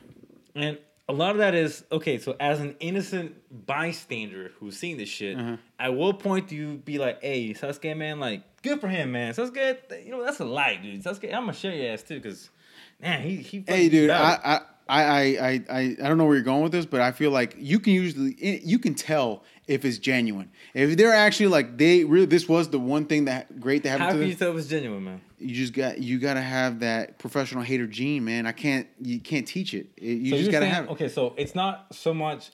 [0.54, 2.18] And a lot of that is okay.
[2.18, 3.36] So as an innocent
[3.66, 5.56] bystander who's seen this shit, Uh-huh.
[5.78, 9.32] I will point to you, be like, "Hey, Sasuke, man, like, good for him, man.
[9.34, 11.02] Sasuke, you know, that's a light, dude.
[11.04, 12.50] Sasuke, I'm gonna share your ass too, cause
[13.00, 13.62] man, he he.
[13.66, 14.10] Hey, dude.
[14.10, 17.10] I, I, I, I, I, I don't know where you're going with this, but I
[17.10, 20.50] feel like you can usually, eh, you can tell if it's genuine.
[20.74, 24.06] If they're actually like they really, this was the one thing that great that How
[24.06, 24.38] happened can to you them.
[24.38, 25.20] tell it was genuine, man?
[25.38, 28.46] You just got, you got to have that professional hater gene, man.
[28.46, 29.88] I can't, you can't teach it.
[29.96, 30.90] It- you So just got to have it.
[30.90, 32.52] Okay, so it's not so much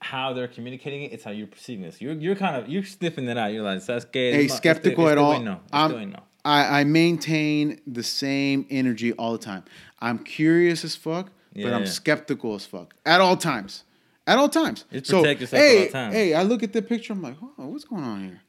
[0.00, 2.00] how they're communicating it; it's how you're perceiving this.
[2.00, 3.52] You're you're kind of you're sniffing that out.
[3.52, 4.12] You're like Sasuke.
[4.12, 5.40] Hey, skeptical at all.
[5.40, 6.20] No, I'm- doing no.
[6.46, 9.64] I, I maintain the same energy all the time.
[10.00, 13.84] I'm curious as fuck, but I'm skeptical as fuck at all times.
[14.26, 14.84] At all times.
[14.90, 16.14] Just so, protect yourself at hey, all times.
[16.14, 17.12] hey, I look at the picture.
[17.12, 18.40] I'm like, oh, what's going on here?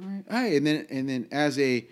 [0.00, 1.86] All right, hey, and then and then as a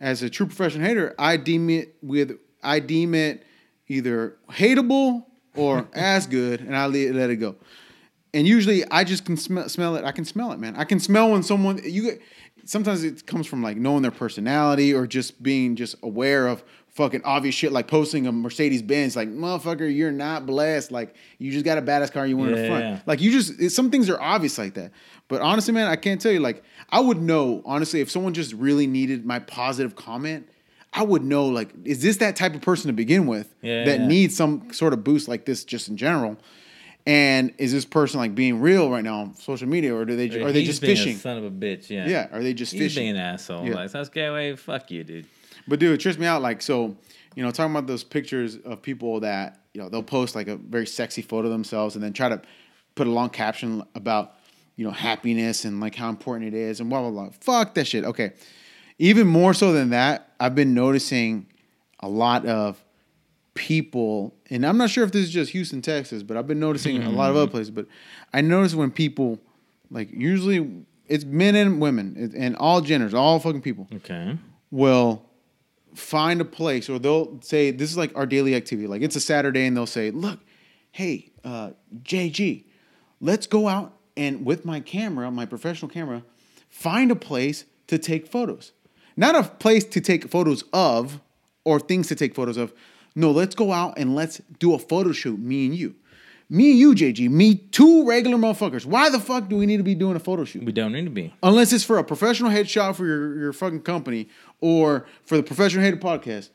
[0.00, 3.44] as a true professional hater, I deem it with I deem it
[3.88, 5.24] either hateable
[5.54, 7.56] or as good, and I let, it go.
[8.34, 10.04] And usually, I just can smell smell it.
[10.04, 10.76] I can smell it, man.
[10.76, 12.02] I can smell when someone you.
[12.02, 12.22] get-
[12.64, 16.62] Sometimes it comes from like knowing their personality or just being just aware of
[16.98, 19.16] fucking obvious shit, like posting a Mercedes Benz.
[19.16, 20.90] Like motherfucker, you're not blessed.
[20.92, 22.84] Like you just got a badass car, you want in the front.
[22.84, 23.00] yeah.
[23.06, 24.90] Like you just it, some things are obvious like that.
[25.28, 26.40] But honestly, man, I can't tell you.
[26.40, 30.48] Like I would know honestly if someone just really needed my positive comment.
[30.92, 34.00] I would know like is this that type of person to begin with Yeah, that
[34.00, 34.06] yeah.
[34.06, 36.36] needs some sort of boost like this just in general.
[37.08, 40.28] And is this person like being real right now on social media, or do they
[40.42, 41.16] are they just fishing?
[41.16, 41.88] son of a bitch.
[41.88, 42.06] Yeah.
[42.06, 43.04] Yeah, are they just He's fishing?
[43.04, 43.64] being an asshole.
[43.66, 43.76] Yeah.
[43.76, 45.24] Like Sasuke, wait, fuck you, dude.
[45.66, 46.42] But dude, it trips me out.
[46.42, 46.98] Like, so
[47.34, 50.56] you know, talking about those pictures of people that you know they'll post like a
[50.56, 52.42] very sexy photo of themselves and then try to
[52.94, 54.34] put a long caption about
[54.76, 57.30] you know happiness and like how important it is and blah blah blah.
[57.40, 58.04] Fuck that shit.
[58.04, 58.32] Okay,
[58.98, 61.46] even more so than that, I've been noticing
[62.00, 62.84] a lot of
[63.58, 67.02] people, and I'm not sure if this is just Houston, Texas, but I've been noticing
[67.02, 67.70] a lot of other places.
[67.72, 67.86] But
[68.32, 69.40] I notice when people,
[69.90, 74.38] like usually it's men and women and all genders, all fucking people, Okay.
[74.70, 75.24] will
[75.94, 78.86] find a place or they'll say this is like our daily activity.
[78.86, 80.38] Like it's a Saturday and they'll say, "Look,
[80.92, 81.70] hey, uh,
[82.04, 82.64] JG,
[83.20, 86.22] let's go out and with my camera, my professional camera,
[86.68, 88.70] find a place to take photos.
[89.16, 91.20] Not a place to take photos of
[91.64, 92.72] or things to take photos of.
[93.18, 95.96] No, let's go out and let's do a photo shoot, me and you.
[96.48, 98.86] Me and you, JG, me, two regular motherfuckers.
[98.86, 100.62] Why the fuck do we need to be doing a photo shoot?
[100.62, 101.34] We don't need to be.
[101.42, 104.28] unless it's for a professional headshot for your, your fucking company
[104.60, 106.50] or for the professional headed podcast.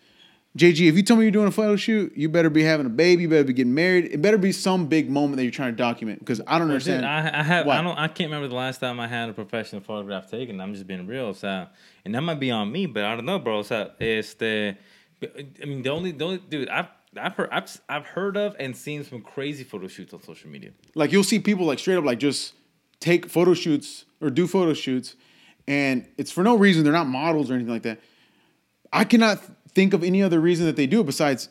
[0.57, 2.89] JG, if you tell me you're doing a photo shoot, you better be having a
[2.89, 4.05] baby, you better be getting married.
[4.05, 6.75] It better be some big moment that you're trying to document because I don't Dude,
[6.75, 7.05] understand.
[7.05, 7.65] I, I have.
[7.65, 7.77] What?
[7.77, 7.97] I don't.
[7.97, 10.61] I can't remember the last time I had a professional photograph taken.
[10.61, 11.33] I'm just being real.
[11.33, 11.67] So,
[12.05, 13.63] and that might be on me, but I don't know, bro.
[13.63, 14.77] So, este,
[15.61, 18.75] I mean, the only, the only, dude, I've, I've heard, I've, I've heard of and
[18.75, 20.71] seen some crazy photo shoots on social media.
[20.95, 22.53] like you'll see people like straight up like just
[22.99, 25.15] take photo shoots or do photo shoots
[25.67, 26.83] and it's for no reason.
[26.83, 27.99] They're not models or anything like that.
[28.91, 31.49] I cannot think of any other reason that they do it besides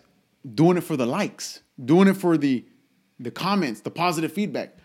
[0.54, 2.64] doing it for the likes doing it for the
[3.18, 4.76] the comments the positive feedback.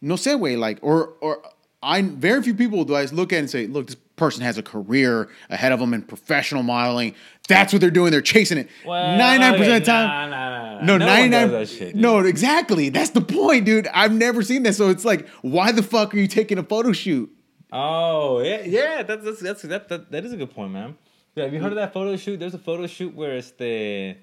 [0.00, 1.42] No way like or or
[1.82, 4.62] i very few people do i look at and say look this person has a
[4.62, 7.14] career ahead of them in professional modeling
[7.48, 10.98] that's what they're doing they're chasing it 99% of the time Nah, nah, nah, no,
[10.98, 11.06] nah.
[11.06, 11.94] 99 that shit.
[11.94, 12.88] No, exactly.
[12.88, 13.86] That's the point, dude.
[13.88, 14.74] I've never seen that.
[14.74, 17.30] So it's like, why the fuck are you taking a photo shoot?
[17.70, 19.02] Oh yeah, yeah.
[19.02, 20.96] That's that's that's that, that that is a good point, man.
[21.34, 22.38] Yeah, have you heard of that photo shoot?
[22.38, 24.16] There's a photo shoot where it's the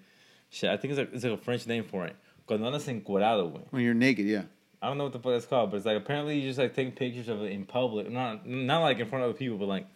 [0.49, 0.69] shit.
[0.69, 2.15] I think it's like it's like a French name for it.
[2.45, 3.63] Cuando andas encuerado, güey.
[3.71, 4.43] When you're naked, yeah.
[4.81, 6.73] I don't know what the fuck it's called, but it's like apparently you just like
[6.73, 9.67] taking pictures of it in public, not not like in front of other people, but
[9.67, 9.87] like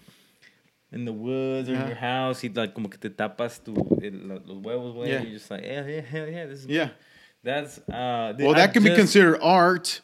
[0.92, 1.82] in the woods or Yeah.
[1.84, 2.44] in your house.
[2.44, 3.74] You like como que te tapas tu
[4.04, 5.08] el- los huevos.
[5.08, 5.22] Yeah.
[5.22, 6.46] You're just like yeah, yeah, hell yeah.
[6.46, 6.90] This is Yeah.
[7.44, 8.34] That's uh.
[8.40, 10.02] Well, I that can be considered art.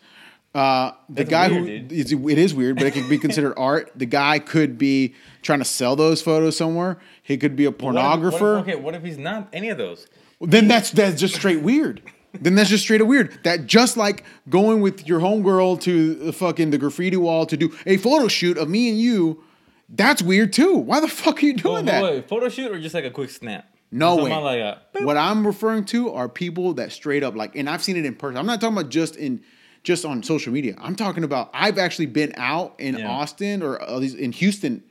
[0.55, 3.53] Uh, the That's guy weird, who it's, it is weird, but it can be considered
[3.57, 3.91] art.
[3.95, 5.13] The guy could be
[5.43, 6.97] trying to sell those photos somewhere.
[7.21, 8.61] He could be a What if- what pornographer.
[8.61, 10.07] if- okay, what if he's not any of those?
[10.41, 12.01] Then that's that's just straight weird.
[12.33, 13.37] Then that's just straight up weird.
[13.43, 17.73] That just like going with your homegirl to the fucking the graffiti wall to do
[17.85, 19.43] a photo shoot of me and you.
[19.89, 20.75] That's weird too.
[20.75, 22.03] Why the fuck are you doing Wait, that?
[22.03, 23.65] wait, wait, photo shoot or just like a quick snap?
[23.91, 24.31] No way.
[24.31, 28.05] Like what I'm referring to are people that straight up like, and I've seen it
[28.05, 28.37] in person.
[28.37, 29.41] I'm not talking about just in
[29.83, 30.75] just on social media.
[30.77, 33.09] I'm talking about I've actually been out in Yeah.
[33.09, 34.83] Austin or at least in Houston,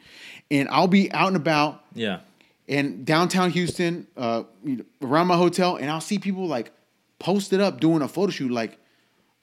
[0.51, 2.21] and I'll be out and about yeah.
[2.67, 4.43] in downtown Houston, uh,
[5.01, 6.73] around my hotel, and I'll see people like
[7.19, 8.79] posted up doing a photo shoot, like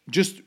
[0.09, 0.41] just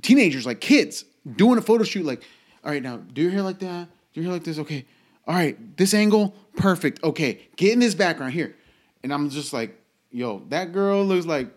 [0.00, 1.04] teenagers, like kids,
[1.36, 2.04] doing a photo shoot.
[2.04, 2.22] Like,
[2.64, 4.58] all right, now do your hair like that, do your hair like this.
[4.58, 4.86] Okay,
[5.26, 7.02] all right, this angle, perfect.
[7.04, 8.56] Okay, get in this background here,
[9.02, 9.78] and I'm just like,
[10.10, 11.48] yo, that girl looks like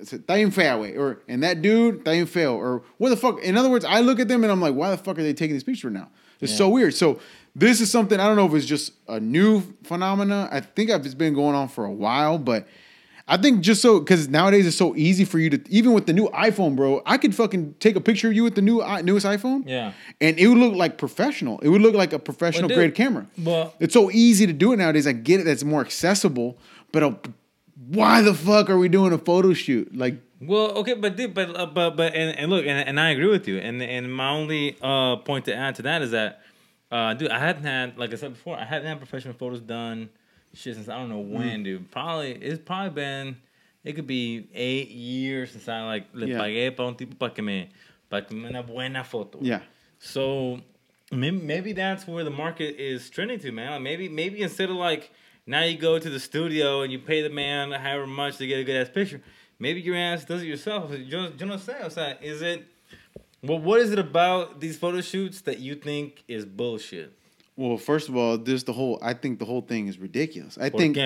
[0.00, 3.42] it's a thing fairway, or and that dude thing fail, or what the fuck.
[3.42, 5.32] In other words, I look at them and I'm like, why the fuck are they
[5.32, 6.10] taking this picture now?
[6.40, 6.92] It's so weird.
[6.92, 7.20] So
[7.56, 10.46] this is something I don't know if it's just a new phenomena.
[10.52, 12.68] I think it's been going on for a while, but
[13.26, 16.12] I think just so because nowadays it's so easy for you to even with the
[16.12, 17.00] new iPhone, bro.
[17.06, 19.92] I could fucking take a picture of you with the new newest iPhone, Yeah.
[20.20, 21.58] and it would look like professional.
[21.60, 23.26] It would look like a professional dude, grade camera.
[23.42, 25.06] well- it's so easy to do it nowadays.
[25.06, 26.58] I get it; that's more accessible.
[26.92, 27.14] But uh,
[27.88, 29.96] why the fuck are we doing a photo shoot?
[29.96, 33.08] Like, Well, okay, but dude, but uh, but but and, and look, and, and I
[33.10, 33.56] agree with you.
[33.56, 36.42] And and my only uh point to add to that is that,
[36.92, 40.10] uh, dude, I hadn't had like I said before, I hadn't had professional photos done
[40.54, 41.64] shit since I don't know when, Mm.
[41.64, 41.90] dude.
[41.90, 43.36] Probably it's probably been
[43.84, 46.38] it could be eight years since I like le Yeah.
[46.38, 47.68] pagué para un tipo para que me
[48.08, 49.38] para que me una buena foto.
[49.42, 49.60] yeah,
[49.98, 50.60] So
[51.12, 53.72] maybe, maybe that's where the market is trending to, man.
[53.72, 55.10] Like maybe maybe instead of like
[55.46, 58.58] now you go to the studio and you pay the man however much to get
[58.58, 59.20] a good ass picture,
[59.58, 60.90] maybe your ass does it yourself.
[60.92, 62.64] Yo, yo no sé, o sea, is it?
[63.42, 67.12] Well, what is it about these photo shoots that you think is bullshit?
[67.56, 68.98] Well, first of all, this the whole.
[69.02, 70.58] I think the whole thing is ridiculous.
[70.58, 70.96] I think?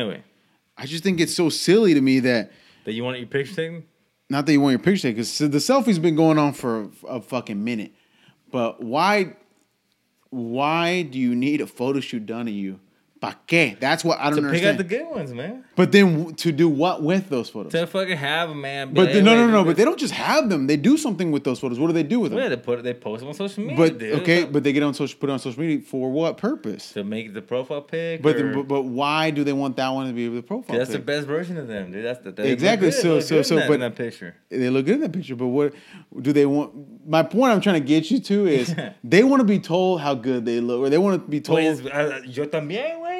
[0.77, 2.53] I just think it's so silly to me that
[2.85, 3.85] That you want your picture taken?
[4.31, 7.07] not that you want your picture taken, because the selfie's been going on for a,
[7.09, 7.93] a fucking minute,
[8.51, 9.37] but why?
[10.31, 12.81] Why do you need a photo shoot done of you
[13.21, 13.79] Pa qué?
[13.81, 14.79] That's what I don't understand.
[14.79, 15.65] To pick out the good ones, man.
[15.75, 17.73] but then to do what with those photos?
[17.73, 18.95] To fucking have them, man.
[18.95, 19.65] but like, they, no, no, no.
[19.65, 20.69] But they don't just have them.
[20.69, 21.81] They do something with those photos.
[21.81, 22.41] What do they do with them?
[22.41, 23.77] Yeah, they put they post them on social media.
[23.77, 24.21] but dude.
[24.21, 26.93] okay, but they get on social, put it on social media for what purpose?
[26.93, 28.23] to make the profile pic.
[28.23, 30.79] But, or- the, but but why do they want that one to be the profile?
[30.79, 32.05] that's the best version of them, dude.
[32.05, 34.37] That's the look Exactly, good, so- so- good so, in that, but- in that picture.
[34.49, 35.75] they look good in that picture, but what
[36.21, 36.73] do they want?
[37.09, 40.15] My point I'm trying to get you to is they want to be told how
[40.15, 41.59] good they look, or they want to be told.
[41.59, 43.18] Pues, uh, yo también, güey.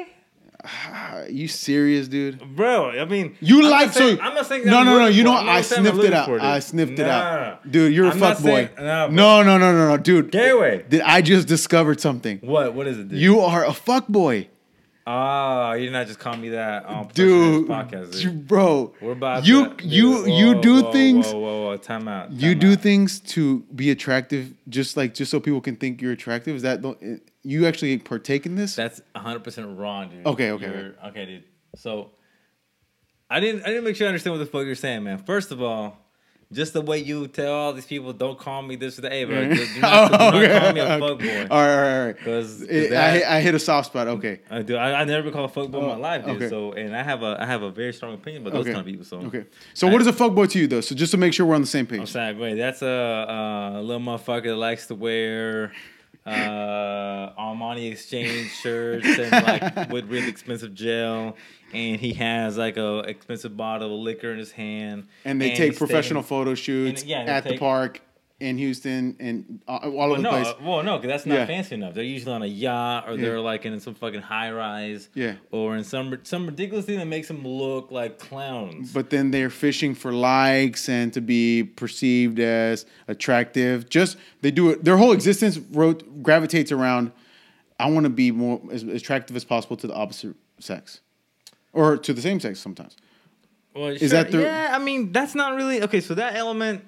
[0.63, 2.55] Are you serious, dude?
[2.55, 4.21] Bro, I mean, You I'm like saying, so?
[4.23, 5.07] I'm not saying no, no, no.
[5.07, 5.41] You know what?
[5.41, 6.29] I'm not I sniffed it out.
[6.41, 7.93] I sniffed it Nah, out, dude.
[7.93, 8.43] You're a I'm fuck boy.
[8.43, 9.07] saying- nah.
[9.07, 10.31] No, no, no, no, no, dude.
[10.31, 10.85] Get away.
[10.89, 12.39] Did I just discovered something?
[12.39, 12.73] What?
[12.73, 13.19] What is it, dude?
[13.19, 14.47] You are a fuck boy,
[15.07, 17.67] Ah, you're not just calling me that on dude.
[17.67, 18.23] podcast, dude.
[18.23, 19.91] You- bro, We're about you to, dude.
[19.91, 21.25] you you do whoa, things.
[21.27, 21.77] Whoa, whoa, whoa!
[21.77, 22.31] Time out.
[22.31, 22.79] You time do out.
[22.81, 26.55] things to be attractive, just like just so people can think you're attractive.
[26.55, 28.75] Is that the- you actually partake in this?
[28.75, 30.25] That's 100 percent wrong, dude.
[30.25, 31.43] Okay, okay, You're- okay, dude.
[31.75, 32.11] So,
[33.29, 35.19] I didn't, I didn't make sure I understand what the fuck you're saying, man.
[35.19, 35.97] First of all,
[36.51, 39.11] just the way you tell all these people, don't call me this or that.
[39.11, 41.25] Hey, bro, do, do not, do not oh, call me a fuck All boy.
[41.27, 42.17] right, all right, all right.
[42.17, 44.07] 'Cause- 'cause I, hit, I hit a soft spot.
[44.07, 44.41] Okay.
[44.49, 44.75] Uh, I do.
[44.75, 46.35] I, I never been called a fuck boy in my Oh, life, dude.
[46.37, 46.49] okay.
[46.49, 48.71] So, and I have a, I have a very strong opinion about those Okay.
[48.73, 49.05] kind of people.
[49.05, 49.45] So, Okay.
[49.75, 50.81] So what is a fuckboy to you though?
[50.81, 51.99] So just to make sure we're on the same page.
[51.99, 52.55] I'm sorry, wait.
[52.55, 55.71] That's a, uh, a little motherfucker that likes to wear
[56.29, 61.35] uh Armani exchange shirts and like with really expensive gel,
[61.73, 65.07] and he has like a expensive bottle of liquor in his hand.
[65.25, 68.01] And they he's take professional photo shoots And, yeah, at the park
[68.39, 70.47] in Houston and uh, all Well, over the no, place.
[70.47, 71.45] uh, well, no, because that's not Yeah.
[71.45, 71.93] fancy enough.
[71.93, 75.33] They're usually on a yacht or they're like in some fucking high rise, Yeah.
[75.51, 78.93] or in some some ridiculous thing that makes them look like clowns.
[78.93, 83.89] But then they're fishing for likes and to be perceived as attractive.
[83.89, 84.85] Just they do it.
[84.85, 87.11] Their whole existence wrote, gravitates around.
[87.77, 91.01] I want to be more as attractive as possible to the opposite sex,
[91.73, 92.95] or to the same sex sometimes.
[93.75, 94.69] Well, Is that the- yeah?
[94.73, 95.99] I mean, that's not really okay.
[96.01, 96.83] So that element,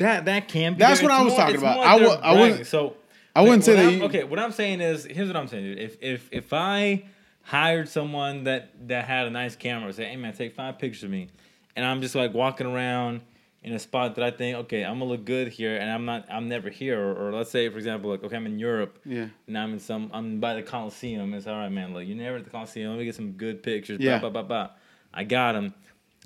[0.00, 0.78] that that can be.
[0.80, 1.78] That's what I was more- talking about.
[1.78, 2.96] I wa- I wouldn't- So
[3.34, 5.78] I wouldn't say that you- okay, what I'm saying is, here's what I'm saying, dude.
[5.78, 7.04] If if if I
[7.42, 11.10] hired someone that that had a nice camera, say, hey man, take five pictures of
[11.10, 11.28] me,
[11.76, 13.22] and I'm just like walking around
[13.62, 16.24] in a spot that I think, okay, I'm gonna look good here, and I'm not,
[16.30, 19.26] I'm never here, or, or let's say, for example, like, okay, I'm in Europe, Yeah.
[19.46, 21.34] and I'm in some, I'm by the Coliseum.
[21.34, 21.92] It's all right, man.
[21.92, 22.90] Look, you're never at the Coliseum.
[22.92, 24.00] Let me get some good pictures.
[24.00, 24.18] Yeah.
[24.18, 24.70] Blah, blah, blah, blah.
[25.12, 25.74] I got them.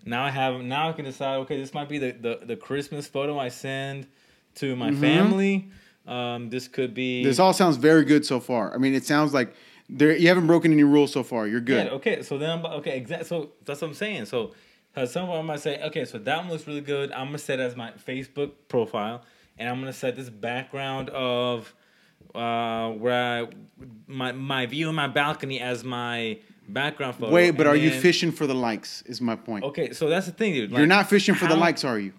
[0.05, 0.61] Now I have.
[0.61, 1.37] Now I can decide.
[1.39, 4.07] Okay, this might be the the, the Christmas photo I send
[4.57, 5.71] to my family.
[6.07, 7.21] Um, this could be.
[7.21, 7.29] Mm-hmm.
[7.29, 8.75] This all sounds very good so far.
[8.75, 9.55] I mean, it sounds like
[9.89, 11.47] there you haven't broken any rules so far.
[11.47, 11.87] You're good.
[11.87, 13.27] Yeah, okay, so then I'm okay, exactly.
[13.27, 14.27] So that's what I'm saying.
[14.27, 14.53] So
[14.97, 17.11] uh, someone might say, okay, so that one looks really good.
[17.13, 19.23] I'm gonna set it as my Facebook profile,
[19.59, 21.75] and I'm gonna set this background of
[22.35, 23.49] uh, where I,
[24.07, 26.39] my my view in my balcony as my
[26.69, 27.33] background photo.
[27.33, 29.03] Wait, but are you fishing for the likes?
[29.03, 29.65] Is my point.
[29.65, 30.71] Okay, so that's the thing, dude.
[30.71, 32.13] You're not fishing for the likes, are you?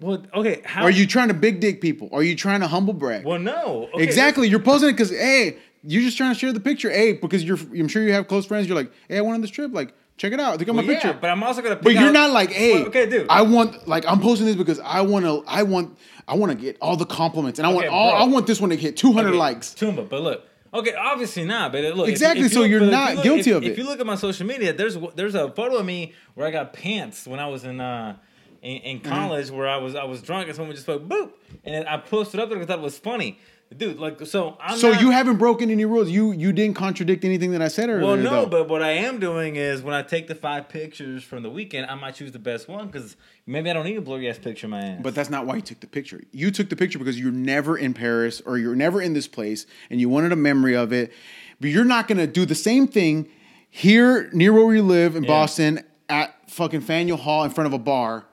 [0.00, 2.10] Well, okay, how Are you trying to big dick people?
[2.12, 3.24] Are you trying to humble brag?
[3.24, 3.88] Well, no.
[3.94, 4.46] Okay, exactly.
[4.46, 6.90] You're posting it because hey, you're just trying to share the picture.
[6.90, 8.68] Hey, because you're I'm sure you have close friends.
[8.68, 9.72] You're like, hey, I went on this trip.
[9.72, 10.58] Like, check it out.
[10.58, 11.18] Look at my Well, yeah, picture.
[11.18, 11.76] but I'm also gonna.
[11.76, 13.26] But you're out- not like, hey, Well, okay, dude.
[13.30, 15.42] I want like I'm posting this because I want to.
[15.46, 15.96] I want.
[16.28, 18.10] I want to get all the compliments, and I want all.
[18.10, 18.20] bro.
[18.20, 19.72] I want this one to hit 200 Okay, likes.
[19.72, 20.44] Tumba, but look.
[20.78, 22.08] Okay, obviously not, but it look.
[22.08, 23.72] Exactly, if so you- you're but not you look- guilty if- of it.
[23.72, 26.50] If you look at my social media, there's there's a photo of me where I
[26.50, 28.16] got pants when I was in uh
[28.62, 29.08] in, in Mm-hmm.
[29.10, 31.30] college where I was I was drunk and someone just went boop
[31.64, 33.38] and I posted up there because I thought it was funny,
[33.74, 33.98] dude.
[33.98, 36.10] Like so, I'm So not- you haven't broken any rules.
[36.10, 38.04] You you didn't contradict anything that I said earlier.
[38.06, 38.46] Well, no, though.
[38.46, 41.90] but what I am doing is when I take the five pictures from the weekend,
[41.90, 44.66] I might choose the best one because maybe I don't need a blurry ass picture
[44.66, 45.00] of my ass.
[45.02, 46.22] But that's not why you took the picture.
[46.32, 49.66] You took the picture because you're never in Paris or you're never in this place
[49.90, 51.12] and you wanted a memory of it.
[51.60, 53.28] But you're not going to do the same thing
[53.70, 55.28] here near where we live in Yeah.
[55.28, 58.24] Boston at fucking Faneuil Hall in front of a bar.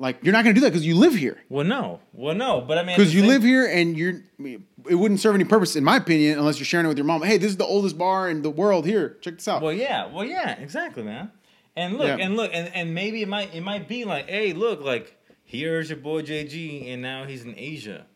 [0.00, 1.38] Like you're not going to do that because you live here.
[1.50, 4.22] well, no, well, no, but I mean Because you live here and you're
[4.88, 7.22] it wouldn't serve any purpose in my opinion unless you're sharing it with your mom.
[7.22, 8.86] Hey, this is the oldest bar in the world.
[8.86, 9.60] Here, check this out.
[9.60, 11.30] Well, yeah, well, yeah, exactly, man.
[11.76, 12.24] And look, Yeah.
[12.24, 15.90] and look, and, and maybe it might it might be like, hey, look, like here's
[15.90, 18.06] your boy JG, and now he's in Asia.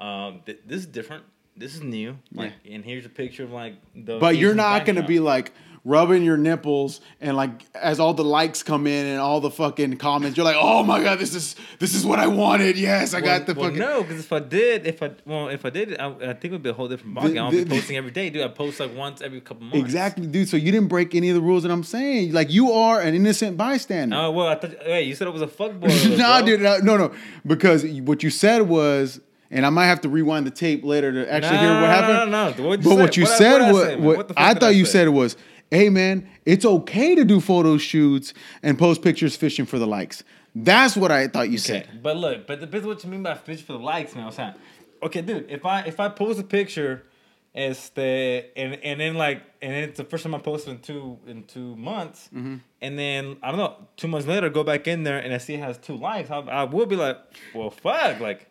[0.00, 1.22] Um, th- this is different.
[1.56, 2.18] This is new.
[2.32, 4.18] Like, and here's a picture of like the.
[4.18, 5.52] But you're not going to be like
[5.88, 9.96] rubbing your nipples and like as all the likes come in and all the fucking
[9.96, 12.76] comments, you're like, oh my god, this is this is what I wanted.
[12.76, 13.78] Yes, I Well, got the well, fucking.
[13.80, 16.52] no, because if I did, if I well, if I did, I, I think it
[16.52, 17.40] would be a whole different ballgame.
[17.42, 18.42] I'll be posting every day, dude.
[18.42, 19.78] I post like once every couple months.
[19.78, 20.48] Exactly, dude.
[20.48, 22.32] So you didn't break any of the rules that I'm saying.
[22.32, 24.14] Like you are an innocent bystander.
[24.16, 24.74] Oh well, I thought.
[24.82, 25.88] Hey, you said it was a fuck boy.
[26.18, 27.14] nah, dude, no, no, no.
[27.46, 29.20] Because what you said was,
[29.50, 32.30] and I might have to rewind the tape later to actually hear what happened.
[32.30, 32.68] No, no, no.
[32.68, 34.70] What'd But what you What I- said I was, say, what, What I thought I
[34.70, 35.36] you said was,
[35.70, 40.22] hey man, it's okay to do photo shoots and post pictures fishing for the likes.
[40.54, 42.02] That's what I thought you Okay, said.
[42.02, 44.24] but look, but the depends what you mean by fish for the likes, man.
[44.26, 44.54] I'm saying,
[45.02, 47.04] okay, dude, if I if I post a picture,
[47.54, 47.98] este,
[48.56, 51.44] and and then like, and then it's the first time I posted in two in
[51.44, 52.56] two months, Mm-hmm.
[52.80, 55.54] and then I don't know, two months later, go back in there and I see
[55.54, 57.18] it has two likes, I, I will be like,
[57.54, 58.46] well, fuck, like.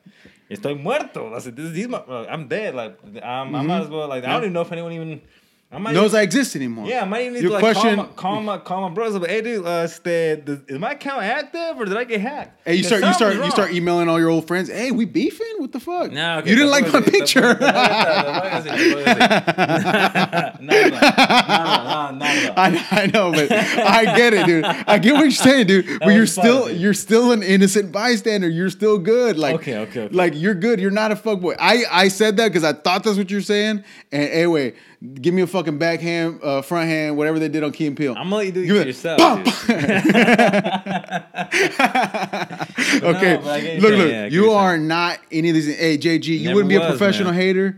[0.50, 1.34] Estoy muerto.
[1.36, 2.74] I said, this, these, my- uh, I'm dead.
[2.74, 4.08] Like, I'm, I might as well.
[4.08, 5.22] Like, I don't even know if anyone even.
[5.70, 6.88] I might Knows I exist anymore.
[6.88, 8.96] Yeah, I might even need Your to like question- call, my, call my call my
[8.96, 9.20] brothers.
[9.20, 12.62] But hey, dude, uh, este, does, is my account active or did I get hacked?
[12.66, 14.70] Hey, you start you start something's you start emailing all your old friends.
[14.70, 15.56] Hey, we beefing?
[15.58, 16.10] What the fuck?
[16.14, 17.42] No, okay, you didn't like my así, picture.
[17.56, 20.62] tampoco- tampoco así, tampoco así.
[20.62, 20.92] No, no, no,
[21.84, 22.54] no, no, no.
[22.56, 24.64] I, I know, but I get it, dude.
[24.64, 26.00] I get what you're saying, dude.
[26.00, 28.48] But you're was fun, still you're still an innocent bystander.
[28.48, 29.38] You're still good.
[29.38, 30.16] Like Okay, okay, okay.
[30.16, 30.80] Like you're good.
[30.80, 31.58] You're not a fuckboy.
[31.60, 33.84] I I said that because I thought that's what you're saying.
[34.14, 34.74] And anyway,
[35.22, 38.14] give me a fucking backhand, uh, front hand, whatever they did on Key and Peele.
[38.18, 39.20] I'm gonna let you do it yourself.
[43.04, 44.10] Okay, No, but I get you look, look.
[44.10, 44.58] yeah, you you saying.
[44.58, 45.78] are not any of these.
[45.78, 47.40] Hey, JG, you Never wouldn't be a professional man.
[47.42, 47.78] hater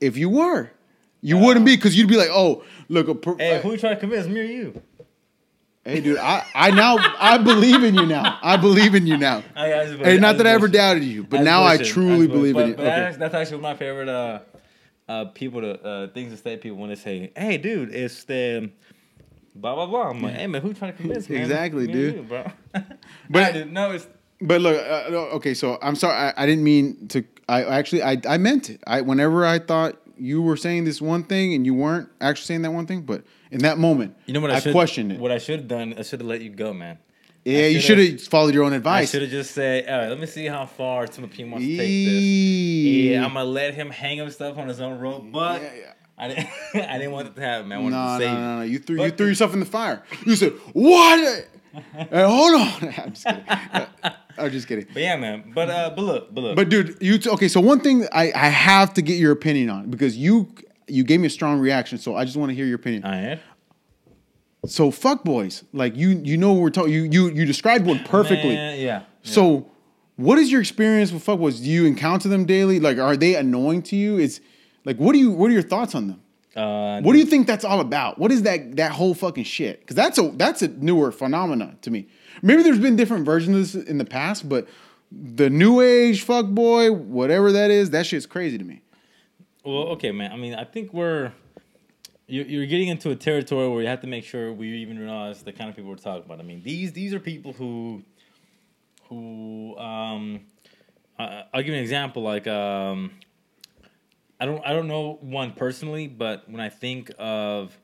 [0.00, 0.70] if you were.
[1.20, 3.94] You wouldn't be because you'd be like, oh, look, a pro- Hey, who you trying
[3.94, 4.26] to convince?
[4.26, 4.82] Me or you?
[5.84, 8.38] Hey, dude, I, I now I believe in you now.
[8.42, 9.42] I believe in you now.
[9.56, 12.68] I, I Hey, not that I ever doubted you, but now I truly believe in
[12.68, 12.74] you.
[12.74, 12.96] But Okay.
[12.96, 14.40] that's, that's actually my favorite uh,
[15.08, 16.56] uh, people to uh, things to say.
[16.56, 18.70] People when they say, "Hey, dude, it's the
[19.54, 21.36] blah blah blah." I'm like, "Hey, man, who trying to convince?" me?
[21.36, 22.14] Exactly, dude.
[22.16, 22.44] you, bro.
[22.72, 22.84] But-
[23.30, 24.06] but dude, no, it's
[24.40, 26.14] But look, uh, no, okay, so I'm sorry.
[26.16, 27.24] I, I didn't mean to.
[27.48, 28.82] I actually I, I meant it.
[28.86, 32.62] I whenever I thought you were saying this one thing and you weren't actually saying
[32.62, 35.20] that one thing, but in that moment, you know what I, I should, questioned it.
[35.20, 36.98] What I should have done, I should have let you go, man.
[37.44, 39.10] Yeah, you should shoulda- followed your own I advice.
[39.10, 41.78] should have just said, "All right, let me see how far Timothy wants to take
[42.06, 45.92] this." Yeah, I'm gonna let him hang himself on his own rope, but Yeah, yeah.
[46.16, 46.48] I didn't.
[46.90, 47.78] I didn't want it to happen, man.
[47.78, 48.62] I No, wanted no, to save no, no.
[48.62, 50.02] You threw But- you threw yourself in the fire.
[50.24, 51.46] You said what?
[51.96, 52.94] Hey, hold on.
[52.98, 53.44] I'm just kidding.
[53.48, 53.86] Uh,
[54.38, 54.86] I'm just kidding.
[54.92, 55.50] But yeah, man.
[55.54, 56.56] But uh, but look, but look.
[56.56, 57.48] But dude, you t- okay?
[57.48, 60.48] So one thing I I have to get your opinion on because you
[60.86, 63.04] you gave me a strong reaction, so I just want to hear your opinion.
[63.04, 63.38] I am.
[64.66, 66.92] So fuck boys, like you you know what we're talking.
[66.92, 68.54] You you you described one perfectly.
[68.54, 69.02] Man, yeah.
[69.22, 69.70] So
[70.16, 71.60] what is your experience with fuck boys?
[71.60, 72.80] Do you encounter them daily?
[72.80, 74.18] Like are they annoying to you?
[74.18, 74.40] It's
[74.84, 76.20] like what do you what are your thoughts on them?
[76.56, 78.18] Uh, What do you think that's all about?
[78.18, 79.80] What is that that whole fucking shit?
[79.80, 82.06] Because that's a that's a newer phenomena to me.
[82.42, 84.68] Maybe there's been different versions of this in the past, but
[85.10, 88.82] the new age fuck boy, whatever that is, that shit's crazy to me.
[89.64, 90.30] Well, okay, man.
[90.30, 91.32] I mean, I think we're
[92.26, 95.42] you're, you're getting into a territory where you have to make sure we even realize
[95.42, 96.40] the kind of people we're talking about.
[96.40, 98.02] I mean, these these are people who
[99.08, 100.40] who um,
[101.18, 102.22] I, I'll give you an example.
[102.22, 103.10] Like um,
[104.40, 107.76] I don't I don't know one personally, but when I think of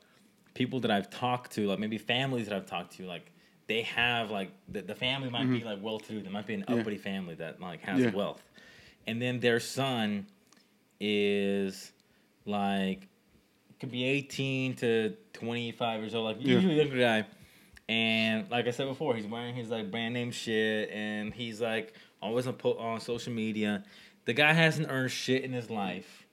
[0.53, 3.31] people that I've talked to, like maybe families that I've talked to, like
[3.67, 6.21] they have like the, the family might be like well to do.
[6.21, 6.75] There might be an Yeah.
[6.75, 8.11] uppity family that like has Yeah.
[8.11, 8.41] wealth,
[9.07, 10.25] and then their son
[10.99, 11.91] is
[12.45, 13.07] like
[13.81, 16.53] could be 18 to 25 years old, like Yeah.
[16.53, 17.25] usually younger guy.
[17.89, 21.93] And like I said before, he's wearing his like brand name shit, and he's like
[22.21, 23.83] always on po- on social media.
[24.25, 26.25] The guy hasn't earned shit in his life,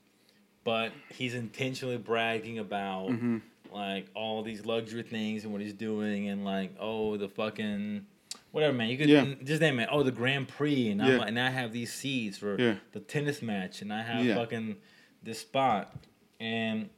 [0.62, 3.38] but he's intentionally bragging about Mm-hmm.
[3.72, 8.06] like all these luxury things and what he's doing, and like oh the fucking
[8.52, 8.88] whatever man.
[8.90, 9.34] You could Yeah.
[9.42, 9.88] just name it.
[9.90, 12.74] Oh the Grand Prix, and I'm like, and I have these seats for Yeah.
[12.92, 14.34] the tennis match, and I have Yeah.
[14.36, 14.76] fucking
[15.22, 15.92] this spot,
[16.38, 16.88] and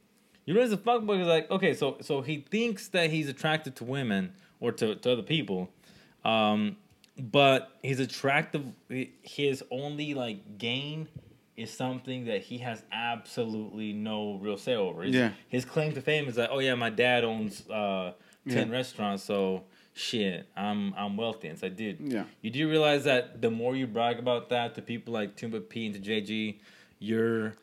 [0.45, 3.83] you realize the fuckboy is like, okay, so so he thinks that he's attracted to
[3.83, 5.69] women or to, to other people,
[6.25, 6.77] um,
[7.19, 8.63] but he's attractive.
[9.21, 11.07] His only like gain
[11.57, 15.03] is something that he has absolutely no real say over.
[15.03, 15.31] His, Yeah.
[15.47, 18.13] his claim to fame is like, oh yeah, my dad owns uh,
[18.49, 18.73] ten Yeah.
[18.75, 19.63] restaurants, so
[19.93, 21.47] shit, I'm I'm wealthy.
[21.49, 22.23] And it's like, dude, Yeah.
[22.41, 25.85] you do realize that the more you brag about that to people like Tumba P
[25.87, 26.59] and to JG,
[26.99, 27.55] you're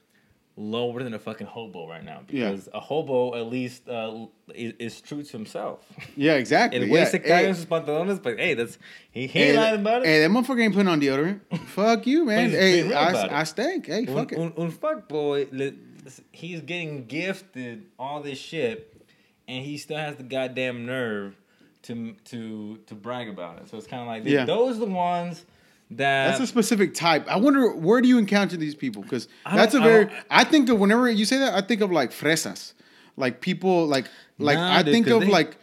[0.60, 2.50] lower than a fucking hobo right now Yeah.
[2.50, 5.86] because a hobo at least uh, is, is true to himself.
[6.16, 6.80] Yeah, exactly.
[6.80, 7.04] El yeah.
[7.04, 8.76] güey se en eh, sus pantalones, but hey, that's
[9.12, 10.06] he, he eh, hey, ain't lying about it.
[10.08, 11.40] hey, that motherfucker ain't putting on deodorant.
[11.68, 12.50] Fuck you, man.
[12.50, 13.40] But he's being Hey, I.
[13.40, 13.86] I stink.
[13.86, 14.38] Hey, Un, fuck it.
[14.38, 19.00] un, un fuckboy, le- he's getting gifted all this shit,
[19.46, 21.36] and he still has the goddamn nerve
[21.82, 23.68] to to to brag about it.
[23.68, 24.44] So it's kind of like Yeah.
[24.44, 25.44] those are the ones
[25.92, 27.26] that That's a specific type.
[27.28, 29.02] I wonder where do you encounter these people?
[29.02, 30.10] Because that's a don't- I very.
[30.30, 32.74] I, think of whenever you say that, I think of like fresas,
[33.16, 34.06] like people like
[34.38, 35.56] like Nah, I dude, think of they- like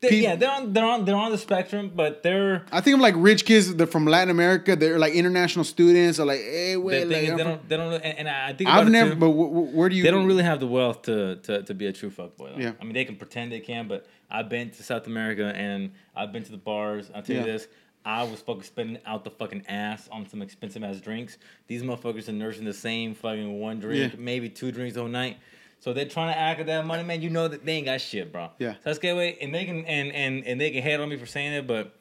[0.00, 3.00] They're- yeah, they're on they're on they're on the spectrum, but they're I think of
[3.00, 4.76] like rich kids that are from Latin America.
[4.76, 6.20] They're like international students.
[6.20, 8.68] Are like, eh, hey, the wait, like, they don't they don't and, and I think
[8.70, 9.10] I've never.
[9.14, 10.02] too, But wh- wh- where do you?
[10.02, 12.54] they don't really have the wealth to to, to be a true fuckboy.
[12.54, 12.60] Though.
[12.60, 12.72] Yeah.
[12.80, 16.32] I mean they can pretend they can, but I've been to South America and I've
[16.32, 17.10] been to the bars.
[17.14, 17.44] I'll tell Yeah.
[17.46, 17.66] you this.
[18.04, 21.38] I was fucking spending out the fucking ass on some expensive ass drinks.
[21.68, 24.18] These motherfuckers are nursing the same fucking one drink, Yeah.
[24.20, 25.38] maybe two drinks all night.
[25.80, 27.20] So they're trying to act with that money, man.
[27.22, 28.50] You know that they ain't got shit, bro.
[28.58, 28.72] Yeah.
[28.74, 31.26] So that's Gateway, and they can and and and they can hate on me for
[31.26, 31.94] saying it, but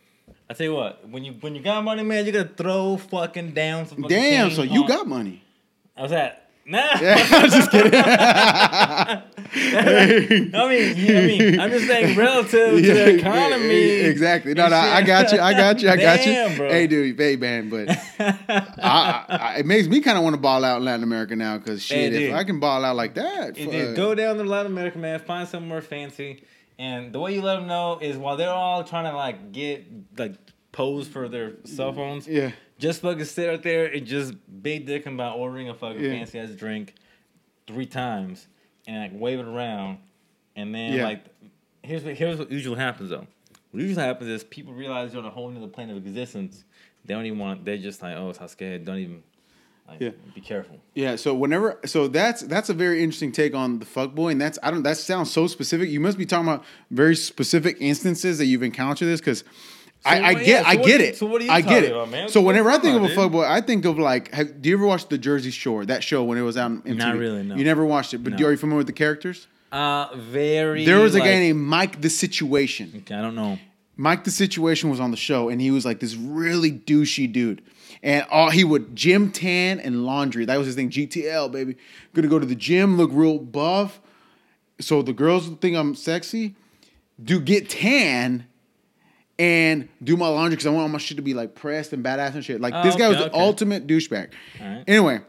[0.50, 3.52] I tell you what, when you when you got money, man, you gotta throw fucking
[3.52, 4.02] down some.
[4.04, 4.52] Fucking Damn.
[4.52, 5.42] So you on- got money.
[5.98, 6.43] How's that?
[6.66, 6.80] Nah.
[6.94, 7.94] I'm just kidding.
[8.04, 9.22] I
[10.16, 10.68] mean, I
[11.28, 13.74] mean, I'm just saying relative to the economy.
[13.74, 14.54] Exactly.
[14.54, 15.40] No, no, I got you.
[15.40, 15.90] I got you.
[15.90, 16.58] I got Damn, you.
[16.58, 16.70] bro.
[16.70, 17.90] Hey, dude, hey, man, but
[18.20, 21.36] I, I, I, it makes me kind of want to ball out in Latin America
[21.36, 22.34] now because shit, Hey, if.
[22.36, 25.20] I can ball out like that, Hey, dude, go down to Latin America, man.
[25.20, 26.44] Find somewhere fancy,
[26.80, 29.86] and the way you let them know is while they're all trying to like get
[30.18, 30.36] like
[30.74, 31.96] pose for their cell mm.
[31.96, 32.28] phones.
[32.28, 36.12] yeah, Just fucking sit out there and just big dick about ordering a fucking Yeah.
[36.12, 36.96] fancy ass drink
[37.66, 38.48] three times
[38.86, 40.00] and like wave it around,
[40.58, 41.06] and then Yeah.
[41.06, 41.24] like
[41.84, 43.26] here's what here's what usually happens though.
[43.72, 46.66] What usually happens is people realize you're on a whole other plane of existence.
[47.06, 47.66] They don't even want.
[47.66, 48.86] They're just like, oh, scared.
[48.86, 49.24] Don't even.
[49.88, 50.10] Like, Yeah.
[50.34, 50.80] Be careful.
[50.96, 51.18] yeah.
[51.18, 54.58] So whenever, so that's that's a very interesting take on the fuck boy, and that's
[54.64, 55.90] I don't that sounds so specific.
[55.90, 59.44] You must be talking about very specific instances that you've encountered this because.
[60.06, 61.18] I, I get, so I get you- it.
[61.18, 61.92] so what are you I get it.
[61.92, 62.30] about, man?
[62.30, 64.86] So whenever I think of a fuckboy, I think of like, have, do you ever
[64.86, 65.86] watch the Jersey Shore?
[65.86, 66.96] That show when it was out on MTV.
[66.98, 67.56] Not really, no.
[67.56, 68.48] You never watched it, but No.
[68.48, 69.48] are you familiar with the characters?
[69.72, 70.86] Uh, very.
[70.86, 72.92] There was a like- guy named Mike the Situation.
[72.98, 73.58] Okay, I don't know.
[73.96, 77.62] Mike the Situation was on the show, and he was like this really douchey dude.
[78.02, 80.44] And all he would gym tan and laundry.
[80.46, 80.90] That was his thing.
[80.90, 81.76] GTL, baby.
[82.14, 84.02] Gonna go to the gym, look real buff.
[84.82, 86.56] So the girls think I'm sexy.
[87.24, 88.46] Do get tan
[89.40, 92.04] and do my laundry because I want all my shit to be like pressed and
[92.04, 92.62] badass and shit.
[92.62, 93.40] Like Oh, this guy was the okay.
[93.40, 94.30] ultimate douchebag.
[94.62, 94.84] Alright.
[94.88, 95.22] Anyway,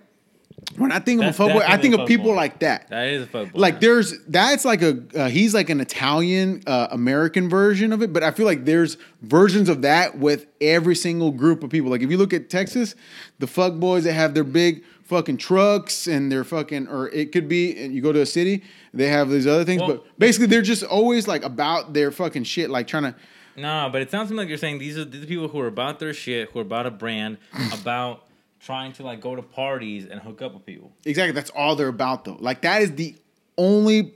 [0.76, 2.36] when I think of a fuckboy, I think of people fuckboy.
[2.36, 3.50] like that That is a fuckboy.
[3.54, 8.12] like there's that's like a uh, he's like an Italian uh, American version of it,
[8.12, 11.90] but I feel like there's versions of that with every single group of people.
[11.90, 12.94] Like if you look at Texas,
[13.38, 17.76] the fuckboys that have their big fucking trucks and their fucking or it could be
[17.82, 18.62] and you go to a city,
[18.94, 22.44] they have these other things, Well- but basically they're just always like about their fucking
[22.44, 23.14] shit, like trying to
[23.56, 25.60] No, but it sounds to me like you're saying these are these are people who
[25.60, 27.38] are about their shit, who are about a brand,
[27.72, 28.24] about
[28.60, 30.92] trying to like go to parties and hook up with people.
[31.04, 31.32] Exactly.
[31.32, 32.36] That's all they're about, though.
[32.40, 33.16] Like that is the
[33.56, 34.14] only.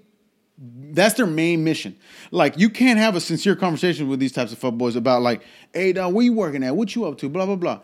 [0.61, 1.97] That's their main mission.
[2.33, 5.93] Like you can't have a sincere conversation with these types of fuckboys about like, hey,
[5.93, 6.75] dog, where you working at?
[6.75, 7.29] What you up to?
[7.29, 7.81] Blah blah blah.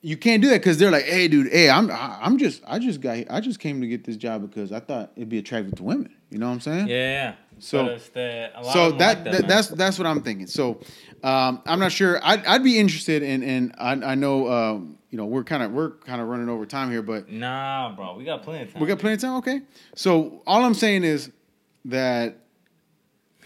[0.00, 3.02] You can't do that because they're like, hey, dude, hey, I'm I'm just I just
[3.02, 5.82] got I just came to get this job because I thought it'd be attractive to
[5.82, 6.15] women.
[6.30, 6.88] You know what I'm saying?
[6.88, 7.34] Yeah.
[7.58, 9.46] So- the, a lot so that, like that, man.
[9.46, 10.46] that's that's what I'm thinking.
[10.46, 10.80] So
[11.22, 12.20] um, I'm not sure.
[12.22, 15.72] I'd, I'd be interested in, and I, I know um, you know we're kind of
[15.72, 18.16] we're kind of running over time here, but nah, bro.
[18.16, 18.82] We got plenty of time.
[18.82, 19.36] we got plenty of time.
[19.38, 19.60] Okay.
[19.94, 21.30] So all I'm saying is
[21.86, 22.36] that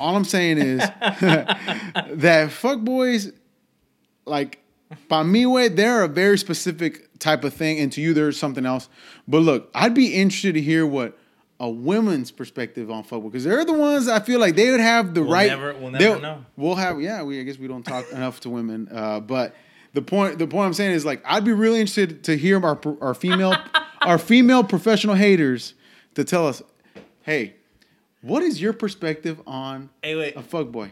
[0.00, 3.30] all I'm saying is that fuck boys,
[4.26, 4.58] like
[5.08, 8.66] by me way, they're a very specific type of thing, and to you there's something
[8.66, 8.88] else.
[9.28, 11.16] But look, I'd be interested to hear what
[11.60, 15.14] a women's perspective on football because they're the ones I feel like they would have
[15.14, 15.48] the We'll right.
[15.48, 16.44] never- we'll never know.
[16.56, 17.22] We'll have yeah.
[17.22, 19.54] We I guess we don't talk enough to women, uh, but
[19.92, 22.80] the point the point I'm saying is like I'd be really interested to hear our
[23.00, 23.54] our female
[24.00, 25.74] our female professional haters
[26.14, 26.62] to tell us,
[27.22, 27.54] hey,
[28.22, 30.34] what is your perspective on Hey, wait.
[30.36, 30.90] a?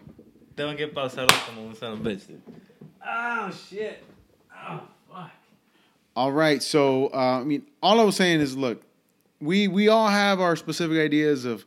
[0.56, 2.22] Don't get pasado como un son bitch.
[3.06, 4.04] Oh shit.
[4.54, 5.30] Oh fuck.
[6.16, 8.82] All right, so uh, I mean, all I was saying is, look,
[9.40, 11.64] we we all have our specific ideas of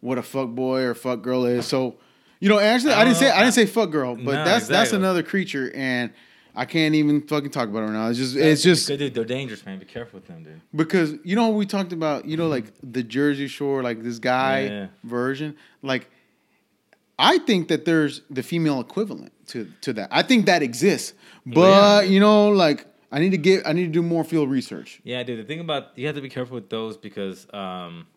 [0.00, 1.66] what a fuck boy or fuck girl is.
[1.66, 1.96] So,
[2.40, 3.30] you know, actually, I, I didn't don't say.
[3.30, 6.10] I didn't say fuck girl, but No, that's that's another creature, and
[6.54, 8.08] I can't even fucking talk about it right now.
[8.08, 9.14] It's just it's just Good dude.
[9.14, 9.78] They're dangerous, man.
[9.78, 10.60] Be careful with them, dude.
[10.74, 14.60] because you know we talked about you know like the Jersey Shore like this guy
[14.66, 14.86] Yeah.
[15.02, 16.10] version like
[17.18, 21.14] I think that there's the female equivalent to to that I think that exists
[21.48, 22.10] oh, but yeah.
[22.12, 25.22] you know like I need to get I need to do more field research Yeah,
[25.22, 25.38] dude.
[25.38, 28.08] The thing about you have to be careful with those because, um,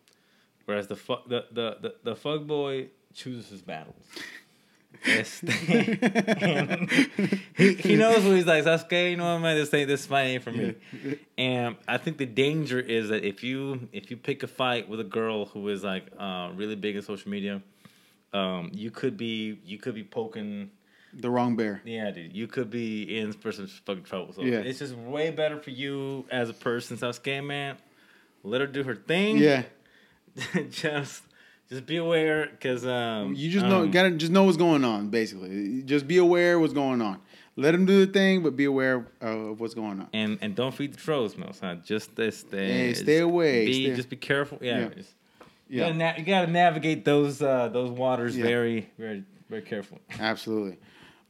[0.64, 4.02] whereas the fuck the the the, the fuck boy chooses his battles.
[5.06, 5.40] Yes,
[7.56, 8.66] he, he knows what he's like.
[8.66, 9.12] Okay.
[9.12, 9.56] You know what, I man?
[9.56, 10.74] This ain't this fight ain't for me.
[11.36, 14.98] And I think the danger is that if you if you pick a fight with
[14.98, 17.62] a girl who is like uh, really big in social media,
[18.32, 20.72] um, you could be you could be poking.
[21.14, 24.32] The wrong bear Yeah, dude, you could be in for some fucking trouble.
[24.32, 24.58] So Yeah.
[24.58, 26.96] it's just way better for you as a person.
[26.96, 27.76] Sasuke, man,
[28.44, 29.38] let her do her thing.
[29.38, 29.62] yeah
[30.70, 31.22] just
[31.68, 35.08] just be aware because um, You just know, um, gotta just know what's going on.
[35.08, 37.18] Basically, just be aware what's going on.
[37.56, 40.08] Let them do the thing, but be aware of what's going on.
[40.12, 41.50] and and don't feed the trolls, no.
[41.52, 41.82] Son.
[41.84, 44.58] Just uh, stay, stay away, Be, stay- Just be careful.
[44.62, 44.78] Yeah.
[44.80, 44.88] Yeah.
[44.94, 45.14] Just,
[45.68, 48.44] you, gotta na- you gotta navigate those uh, those waters Yeah.
[48.44, 50.00] very very very carefully.
[50.20, 50.78] absolutely.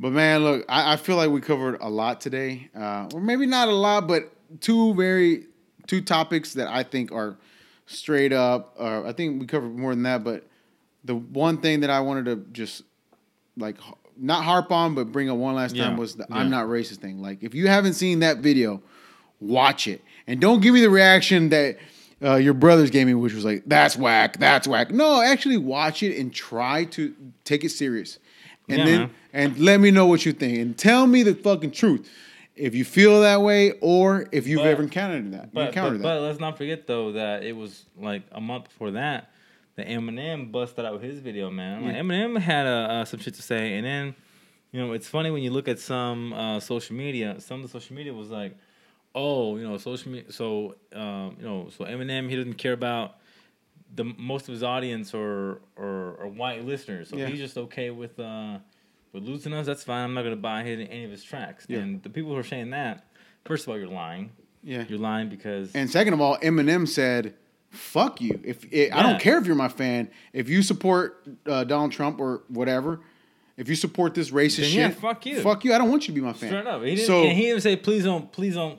[0.01, 3.47] But man, look, I, I feel like we covered a lot today, uh, or maybe
[3.47, 5.47] not a lot, but two very
[5.87, 7.37] two topics that I think are
[7.87, 8.75] straight up.
[8.79, 10.47] Uh, I think we covered more than that, but
[11.05, 12.83] the one thing that I wanted to just
[13.57, 13.77] like
[14.17, 15.99] not harp on, but bring up one last time Yeah.
[15.99, 16.37] was the Yeah.
[16.37, 17.21] I'm not racist thing.
[17.21, 18.83] Like, if you haven't seen that video,
[19.41, 21.79] watch it and don't give me the reaction that
[22.23, 26.03] uh, your brothers gave me, which was like, "That's whack, that's whack." No, actually, watch
[26.03, 28.19] it and try to take it serious,
[28.69, 29.11] and Yeah, then man.
[29.33, 32.09] and let me know what you think and tell me the fucking truth.
[32.57, 36.09] If you feel that way, or if you've But- ever encountered that, But, encountered but,
[36.15, 36.21] that.
[36.21, 39.31] but let's not forget though that it was like a month before that
[39.77, 41.85] that Eminem busted out with his video, man.
[41.85, 42.01] Like, Yeah.
[42.03, 44.15] Eminem had uh, uh, some shit to say, and then
[44.73, 47.37] you know it's funny when you look at some uh, social media.
[47.39, 48.57] Some of the social media was like,
[49.15, 50.33] oh, you know, social media.
[50.33, 53.19] So um, you know, so Eminem he doesn't care about
[53.95, 57.27] the most of his audience or or, or white listeners, so Yeah.
[57.29, 58.19] he's just okay with.
[58.19, 58.59] Uh,
[59.15, 60.05] with losing us, that's fine.
[60.05, 61.65] I'm not gonna buy his, any of his tracks.
[61.67, 61.79] Yeah.
[61.79, 63.07] And the people who are saying that,
[63.47, 64.33] first of all, you're lying.
[64.63, 67.35] yeah, You're lying because And second of all, Eminem said,
[67.71, 68.39] "Fuck you.
[68.45, 69.03] If I Yeah.
[69.03, 73.01] don't care if you're my fan, if you support uh, Donald Trump or whatever,
[73.57, 75.41] if you support this racist Then shit, yeah, fuck you.
[75.41, 75.73] Fuck you.
[75.73, 76.51] I don't want you to be my fan.
[76.51, 78.79] straight up, he didn't, so and he didn't say please don't, please don't,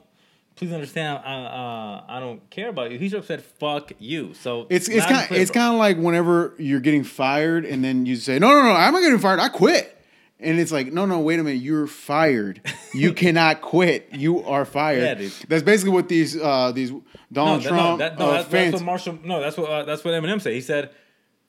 [0.60, 1.22] please understand.
[1.26, 3.00] I, uh, I don't care about you.
[3.00, 4.34] He just said fuck you.
[4.34, 8.18] So it's it's kind it's kind of like whenever you're getting fired and then you
[8.18, 9.40] say, "No, no, no, I'm not getting fired.
[9.40, 9.96] I quit."
[10.42, 11.62] And it's like, no, no, wait a minute.
[11.62, 12.62] You're fired.
[12.94, 14.08] You cannot quit.
[14.14, 15.04] You are fired.
[15.04, 15.34] Yeah, dude.
[15.50, 18.50] That's basically what these uh, these no, Donald that- Trump no, that, no, uh, that's
[18.50, 18.74] fans.
[18.76, 19.20] what Marshall.
[19.24, 20.54] No, that's what uh, that's what Eminem said.
[20.54, 20.92] He said.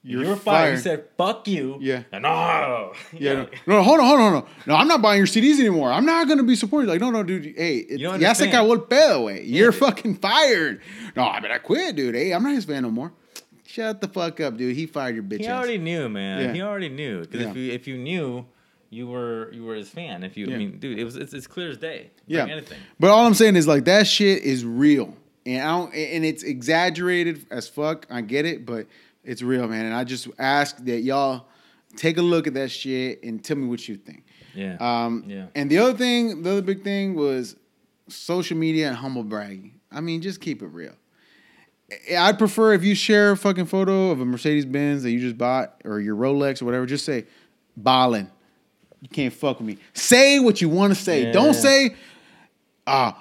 [0.03, 0.77] You're You're, fired.
[0.79, 0.83] He fired.
[0.83, 2.05] said, "Fuck you." Yeah.
[2.11, 2.93] And, oh.
[3.13, 3.19] no.
[3.19, 4.51] Yeah, no, no, hold on, hold on, hold on.
[4.67, 5.93] No, I'm not buying your CDs anymore.
[5.93, 6.89] I'm not gonna be supporting.
[6.89, 7.55] Like, no, no, dude.
[7.57, 9.43] Hey, it, don't ya se acabó el pedo, güey.
[9.45, 9.81] You're dude.
[9.81, 10.81] fucking fired.
[11.17, 12.15] No, I mean, I quit, dude.
[12.15, 13.13] Hey, I'm not his fan no more.
[13.67, 14.75] Shut the fuck up, dude.
[14.75, 15.59] He fired your bitch He ass.
[15.59, 16.41] already knew, man.
[16.47, 16.53] Yeah.
[16.55, 17.51] He already knew because Yeah.
[17.51, 18.47] if you if you knew,
[18.89, 20.25] you were you were his fan.
[20.25, 20.55] If you, Yeah.
[20.55, 22.11] I mean, dude, it was it's, it's clear as day.
[22.17, 22.45] It's Yeah.
[22.45, 22.79] like anything.
[22.99, 26.43] But all I'm saying is like that shit is real, and I don't, and it's
[26.43, 28.07] exaggerated as fuck.
[28.11, 28.87] I get it, but
[29.25, 29.87] it's real, man.
[29.87, 31.47] And I just ask that y'all
[31.97, 34.25] take a look at that shit and tell me what you think.
[34.55, 34.77] Yeah.
[34.81, 35.47] Um, Yeah.
[35.55, 37.57] And the other thing, the other big thing was
[38.09, 39.81] social media and humble bragging.
[39.93, 40.95] I mean, just keep it real.
[42.17, 45.37] I'd prefer if you share a fucking photo of a Mercedes Benz that you just
[45.37, 47.27] bought or your Rolex or whatever, just say,
[47.77, 48.31] ballin'.
[49.01, 49.79] You can't fuck with me.
[49.95, 51.25] Say what you want to say.
[51.25, 51.33] Yeah.
[51.33, 51.97] Don't say,
[52.87, 53.21] ah,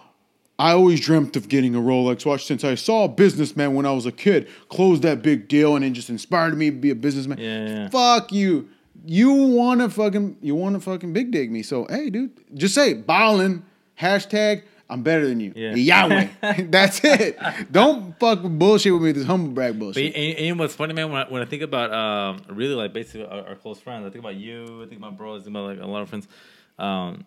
[0.60, 3.91] I always dreamt of getting a Rolex watch since I saw a businessman when I
[3.93, 6.95] was a kid close that big deal and it just inspired me to be a
[6.95, 7.38] businessman.
[7.38, 7.89] Yeah, yeah.
[7.89, 8.68] Fuck you.
[9.05, 11.64] You want to fucking you want to fucking big dig me.
[11.64, 13.64] So hey, dude, just say ballin
[13.99, 14.64] hashtag.
[14.91, 15.53] I'm better than you.
[15.55, 15.76] Yeah.
[15.76, 16.28] Yahweh.
[16.70, 17.38] That's it.
[17.72, 19.12] Don't fuck with bullshit with me.
[19.12, 20.16] This humble brag But bullshit.
[20.16, 21.12] and, and what's funny, man?
[21.12, 24.10] When I, when I think about um, really like basically our, our close friends, I
[24.10, 24.84] think about you.
[24.84, 25.41] I think about bros.
[25.41, 26.28] I think about like a lot of friends.
[26.80, 27.26] Um,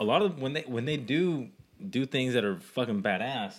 [0.00, 1.48] a lot of when they when they do
[1.90, 3.54] do things that are fucking badass.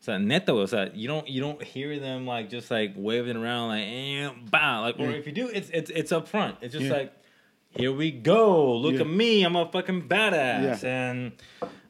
[0.00, 3.86] So neto, so you don't you don't hear them like just like waving around like
[3.86, 5.16] eh, bow like or Yeah.
[5.16, 6.56] if you do it's it's it's up front.
[6.60, 6.92] It's just Yeah.
[6.92, 7.12] like
[7.70, 8.76] here we go.
[8.76, 9.00] Look Yeah.
[9.02, 9.44] at me.
[9.44, 10.82] I'm a fucking badass.
[10.84, 11.32] And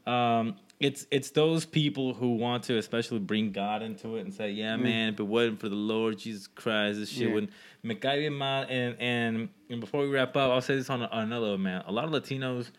[0.07, 4.51] um, it's it's those people who want to especially bring God into it and say,
[4.51, 7.35] yeah, man, if it wasn't for the Lord Jesus Christ, this shit Yeah.
[7.35, 7.53] wouldn't.
[7.83, 8.67] Me cae mal.
[8.69, 11.83] And, and and before we wrap up, I'll say this on, on another man.
[11.87, 12.71] A lot of Latinos,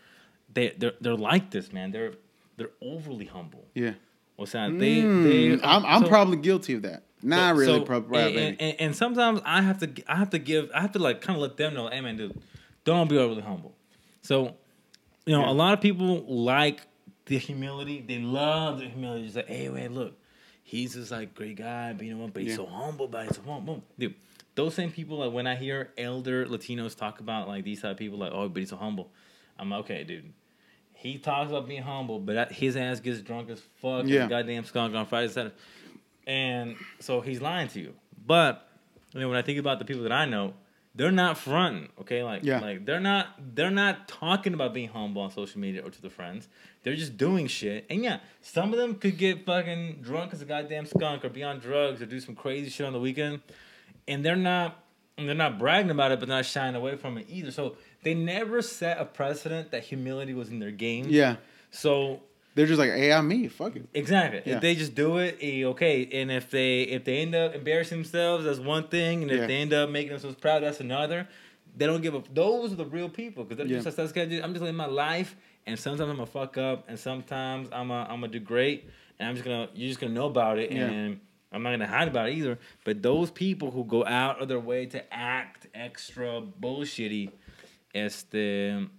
[0.53, 1.91] they they're they're like this, man.
[1.91, 2.13] They're
[2.57, 3.65] they're overly humble.
[3.73, 3.93] yeah.
[4.37, 5.23] O sea, they, Mm,
[5.59, 7.03] they I'm, I'm so- probably guilty of that.
[7.21, 8.19] Not so- really, so- probably.
[8.19, 10.99] and, and, and, and sometimes I have to, I have to give, I have to
[10.99, 12.41] like kind of let them know, hey man, dude,
[12.83, 13.75] don't be overly humble.
[14.23, 14.55] So,
[15.25, 15.51] you know, Yeah.
[15.51, 16.81] a lot of people like
[17.25, 18.03] the humility.
[18.05, 19.27] They love the humility.
[19.27, 20.17] It's like, hey man, look,
[20.63, 22.33] he's this like great guy, but you know what?
[22.33, 22.57] But he's Yeah.
[22.57, 24.15] so humble, but he's so humble, dude.
[24.55, 27.97] Those same people, like when I hear elder Latinos talk about like these type of
[27.97, 29.11] people, like, oh, but he's so humble.
[29.57, 30.33] I'm like, okay, dude.
[31.03, 34.05] He talks about being humble, but his ass gets drunk as fuck.
[34.07, 34.27] Yeah.
[34.27, 35.53] Goddamn skunk on Friday, Saturday.
[36.25, 37.93] And so he's lying to you.
[38.25, 38.67] But
[39.13, 40.53] you know, when I think about the people that I know,
[40.95, 42.23] they're not fronting, okay?
[42.23, 42.59] Like, Yeah.
[42.59, 46.09] like they're not they're not talking about being humble on social media or to their
[46.09, 46.47] friends.
[46.83, 47.85] They're just doing shit.
[47.89, 51.43] And yeah, some of them could get fucking drunk as a goddamn skunk or be
[51.43, 53.41] on drugs or do some crazy shit on the weekend.
[54.07, 54.82] And they're not
[55.17, 57.51] and they're not bragging about it, but not shying away from it either.
[57.51, 61.05] So they never set a precedent that humility was in their game.
[61.09, 61.35] yeah.
[61.71, 62.21] So
[62.55, 63.47] They're just like, hey, I'm me.
[63.47, 63.87] Fuck it.
[63.95, 64.41] Exactly.
[64.45, 64.55] Yeah.
[64.55, 66.07] If they just do it, eh, okay.
[66.21, 69.23] And if they if they end up embarrassing themselves, that's one thing.
[69.23, 69.47] And if Yeah.
[69.47, 71.27] they end up making themselves proud, that's another.
[71.75, 72.31] They don't give up.
[72.33, 73.81] Those are the real people because they're Yeah.
[73.81, 74.15] just that's.
[74.15, 75.35] I'm just living my life,
[75.65, 78.87] and sometimes I'm gonna fuck up, and sometimes I'm a, I'm gonna do great,
[79.17, 80.85] and I'm just gonna you're just gonna know about it, Yeah.
[80.91, 81.19] and
[81.53, 82.59] I'm not gonna hide about it either.
[82.83, 87.29] But those people who go out of their way to act extra bullshitty,
[87.93, 88.89] este.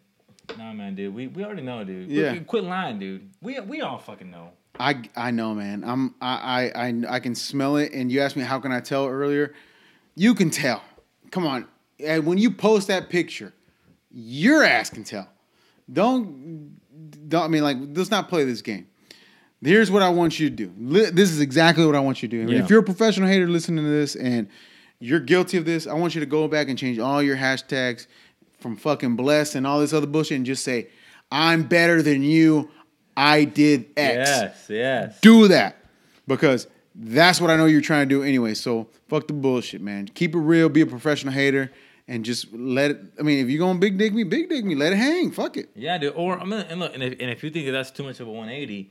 [0.59, 1.15] Nah, man, dude.
[1.15, 2.11] We, we already know, dude.
[2.11, 2.33] Yeah.
[2.33, 3.31] we- quit lying, dude.
[3.43, 4.51] We we all fucking know.
[4.79, 5.85] I I know, man.
[5.85, 7.93] I'm I I I, I can smell it.
[7.93, 9.55] And you asked me how can I tell earlier.
[10.15, 10.83] You can tell.
[11.31, 11.67] Come on.
[11.99, 13.53] And when you post that picture,
[14.11, 15.29] your ass can tell.
[15.93, 16.79] Don't
[17.29, 17.43] don't.
[17.43, 18.87] I mean, like, let's not play this game.
[19.65, 20.73] Here's what I want you to do.
[20.79, 22.53] Li- This is exactly what I want you to do.
[22.53, 22.63] Yeah.
[22.63, 24.49] If you're a professional hater listening to this and
[25.01, 28.07] you're guilty of this, I want you to go back and change all your hashtags
[28.59, 30.89] from fucking blessed and all this other bullshit and just say,
[31.31, 32.71] I'm better than you.
[33.17, 35.21] I did X Yes, yes.
[35.21, 35.77] do that
[36.27, 38.55] because that's what I know you're trying to do anyway.
[38.55, 40.09] So fuck the bullshit, man.
[40.09, 40.69] Keep it real.
[40.69, 41.71] Be a professional hater
[42.09, 43.01] and just let it.
[43.19, 44.75] I mean, if you're gonna big dig me, big dig me.
[44.75, 45.31] Let it hang.
[45.31, 45.71] Fuck it.
[45.77, 46.15] Yeah, dude.
[46.17, 48.19] Or I'm gonna and look, and if, and if you think that that's too much
[48.21, 48.91] of a 180,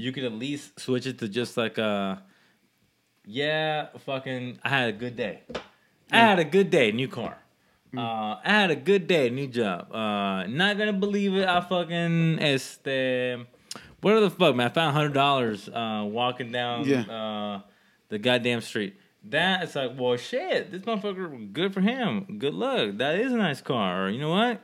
[0.00, 2.16] you could at least switch it to just like uh
[3.26, 5.42] yeah, fucking I had a good day.
[6.10, 7.36] I had a good day, new car.
[7.96, 9.92] Uh, I had a good day, new job.
[9.92, 11.46] Uh, not gonna believe it.
[11.46, 13.46] I fucking este,
[14.00, 14.66] what the fuck, man?
[14.70, 17.02] I found hundred dollars uh walking down Yeah.
[17.02, 17.60] uh
[18.08, 18.94] the goddamn street.
[19.28, 22.38] That it's like, well, shit, this motherfucker, good for him.
[22.38, 22.96] Good luck.
[22.96, 24.06] That is a nice car.
[24.06, 24.62] Or you know what?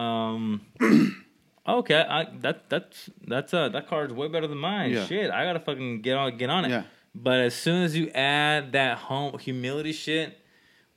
[0.00, 0.60] Um,
[1.68, 4.92] okay, I that that's that's uh that car is way better than mine.
[4.92, 5.06] Yeah.
[5.06, 6.70] Shit, I gotta fucking get on get on it.
[6.70, 6.84] Yeah.
[7.14, 10.38] But as soon as you add that home humility shit,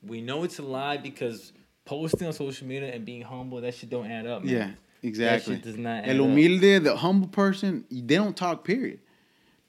[0.04, 1.54] we know it's a lie because
[1.86, 4.44] posting on social media and being humble that shit don't add up.
[4.44, 4.54] Man.
[4.54, 5.56] Yeah, exactly.
[5.56, 6.84] That shit does not add El up.
[6.84, 8.64] the humble person, they don't talk.
[8.64, 9.00] Period.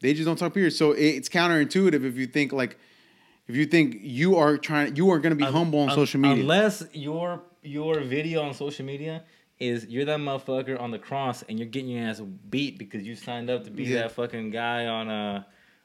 [0.01, 0.53] They just don't talk.
[0.53, 0.73] Period.
[0.73, 2.79] So it's counterintuitive if you think like,
[3.47, 5.95] if you think you are trying, you are going to be Un- humble on un-
[5.95, 6.43] social media.
[6.43, 9.23] Unless your your video on social media
[9.61, 13.15] is you're that motherfucker on the cross and you're getting your ass beat because you
[13.15, 14.03] signed up to be Yeah.
[14.03, 15.43] that fucking guy on uh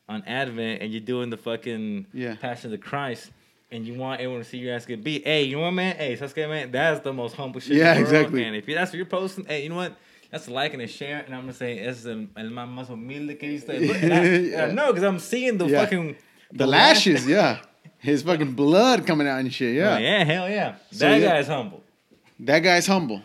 [0.07, 2.35] on Advent and you're doing the fucking Yeah.
[2.35, 3.31] Passion of the Christ.
[3.71, 5.23] And you want everyone to see your ass get beat.
[5.25, 5.95] Hey, you know what, man?
[5.97, 7.77] Hey, Sasuke, man, that's the most humble shit.
[7.77, 8.43] Yeah, in the world, exactly.
[8.43, 9.97] And if you, that's what you're posting, hey, you know what?
[10.31, 13.37] That's a like and a share, and I'm gonna say es el, el más humilde
[13.39, 13.79] que he used to.
[13.79, 14.13] Look, and
[14.55, 15.81] I, know because I'm seeing the Yeah.
[15.83, 16.15] fucking
[16.53, 17.59] the lashes, yeah,
[17.97, 19.75] his fucking blood coming out and shit.
[19.75, 20.75] Yeah, Yeah, yeah, hell yeah.
[20.91, 21.27] So, that yeah.
[21.29, 21.83] guy's humble.
[22.39, 23.21] that guy's humble.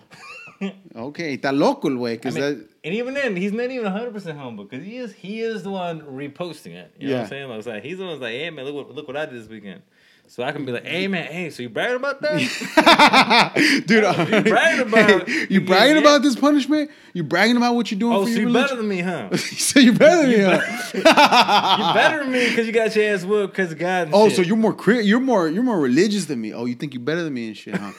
[0.94, 2.66] Okay, está loco el güey, I mean, that.
[2.84, 5.70] and even then, he's not even 100 percent humble because he is he is the
[5.70, 6.92] one reposting it.
[6.98, 7.22] You know what Yeah.
[7.22, 7.28] I'm
[7.62, 7.74] saying?
[7.74, 9.48] Like he's the one that's like, hey man, look what look what I did this
[9.48, 9.82] weekend.
[10.30, 13.52] So I can be like, hey man, hey, so you bragging about that?
[13.86, 16.02] Dude, You uh, bragging about- Hey, you bragging Yeah.
[16.02, 16.92] about this punishment?
[17.14, 19.36] You bragging about what you're doing oh, for so your you better than me, huh?
[19.36, 20.62] so you better than me, huh?
[20.94, 24.10] you better than me because you got your ass whooped because God.
[24.12, 24.36] Oh, shit.
[24.36, 26.54] so you're more you're more you're more religious than me.
[26.54, 27.90] Oh, you think you're better than me and shit, huh?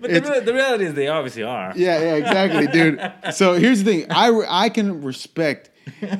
[0.00, 1.72] But the, real- the reality is they obviously are.
[1.76, 3.12] yeah, yeah, exactly, dude.
[3.32, 4.06] So here's the thing.
[4.10, 5.70] I I can respect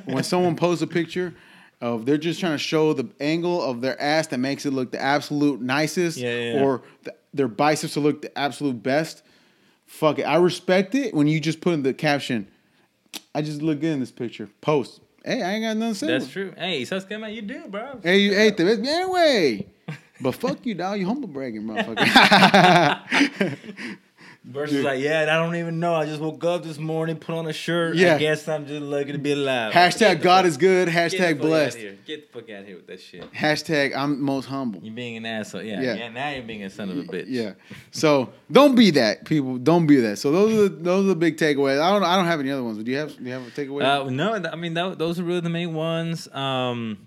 [0.05, 1.34] when someone posts a picture
[1.82, 4.92] of they're just trying to show the angle of their ass that makes it look
[4.92, 6.62] the absolute nicest, Yeah, yeah, yeah.
[6.62, 9.22] or the, their biceps to look the absolute best.
[9.86, 10.22] Fuck it.
[10.22, 12.46] I respect it when you just put in the caption.
[13.34, 14.48] I just look good in this picture.
[14.62, 15.00] Post.
[15.24, 16.06] Hey, I ain't got nothing to say.
[16.06, 16.54] That's true.
[16.56, 18.00] Hey, Sasuke, man, you do, bro.
[18.02, 19.66] Hey, you, hey, te ves bien, güey.
[20.20, 20.98] But fuck you, dog.
[21.00, 23.59] You humble bragging, motherfucker.
[24.44, 25.94] Versus like, yeah, I don't even know.
[25.94, 27.94] I just woke up this morning, put on a shirt.
[27.94, 28.16] Yeah.
[28.16, 29.73] I guess I'm just lucky to be alive.
[29.73, 30.89] Hashtag God fuck- is good.
[30.89, 31.78] Hashtag blessed.
[32.05, 33.32] Get the fuck out of here with that shit.
[33.32, 34.81] Hashtag I'm most humble.
[34.82, 35.62] You being an asshole.
[35.62, 35.94] Yeah, Yeah.
[35.94, 36.09] yeah.
[36.09, 37.27] Now you're being a son of a bitch.
[37.28, 37.52] Yeah.
[37.93, 39.59] So don't be that, people.
[39.59, 40.16] Don't be that.
[40.19, 41.81] So those are the, those are the big takeaways.
[41.81, 42.78] I don't I don't have any other ones.
[42.78, 43.85] But do you have do you have a takeaway?
[43.85, 46.27] Uh, no, I mean that, those are really the main ones.
[46.35, 46.98] Um,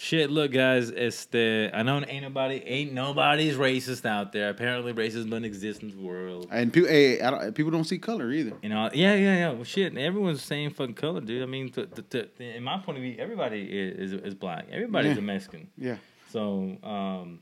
[0.00, 4.48] shit, look, guys, it's the I know ain't nobody ain't nobody's racist out there.
[4.48, 6.46] Apparently, racism doesn't exist in the world.
[6.52, 8.52] and people, hey, I don't, people don't see color either.
[8.62, 9.50] You know, yeah, yeah, yeah.
[9.50, 11.42] Well, shit, everyone's the same fucking color, dude.
[11.42, 14.66] I mean, to, to, to, in my point of view, everybody is is, is black.
[14.70, 15.18] Everybody's Yeah.
[15.18, 15.68] a Mexican.
[15.76, 15.96] Yeah.
[16.30, 17.40] So um,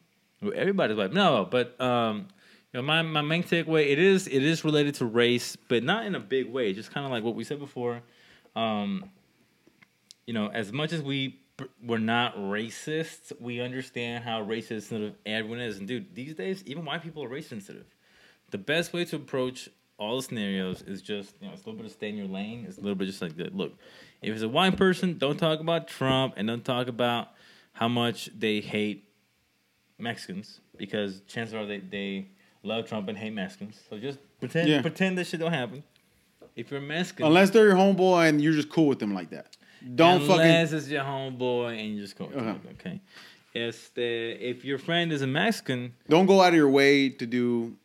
[0.55, 1.13] everybody's white.
[1.13, 2.29] No, but um,
[2.73, 6.07] you know, my my main takeaway it is it is related to race, but not
[6.07, 6.73] in a big way.
[6.73, 8.01] Just kind of like what we said before.
[8.55, 9.11] Um,
[10.27, 11.39] you know, as much as we
[11.83, 15.79] we're not racist, we understand how racist sensitive everyone is.
[15.79, 17.87] And dude, these days, even white people are race sensitive.
[18.51, 19.69] The best way to approach
[19.99, 22.27] all the scenarios is just you know, it's a little bit of stay in your
[22.27, 22.67] lane.
[22.69, 23.57] It's a little bit just like that.
[23.57, 23.73] Look,
[24.23, 27.29] if it's a white person, don't talk about Trump and don't talk about
[27.73, 29.05] how much they hate
[29.99, 32.29] Mexicans because chances are they, they
[32.63, 33.81] love Trump and hate Mexicans.
[33.89, 34.83] So just pretend Yeah.
[34.83, 35.83] pretend this shit don't happen.
[36.55, 39.57] if you're Mexican, Unless they're your homeboy and you're just cool with them like that.
[39.95, 40.79] Don't unless fucking.
[40.79, 42.55] it's your homeboy and you just go, Uh-huh.
[42.73, 43.01] okay.
[43.55, 47.77] Este, if your friend is a Mexican, Don't go out of your way to do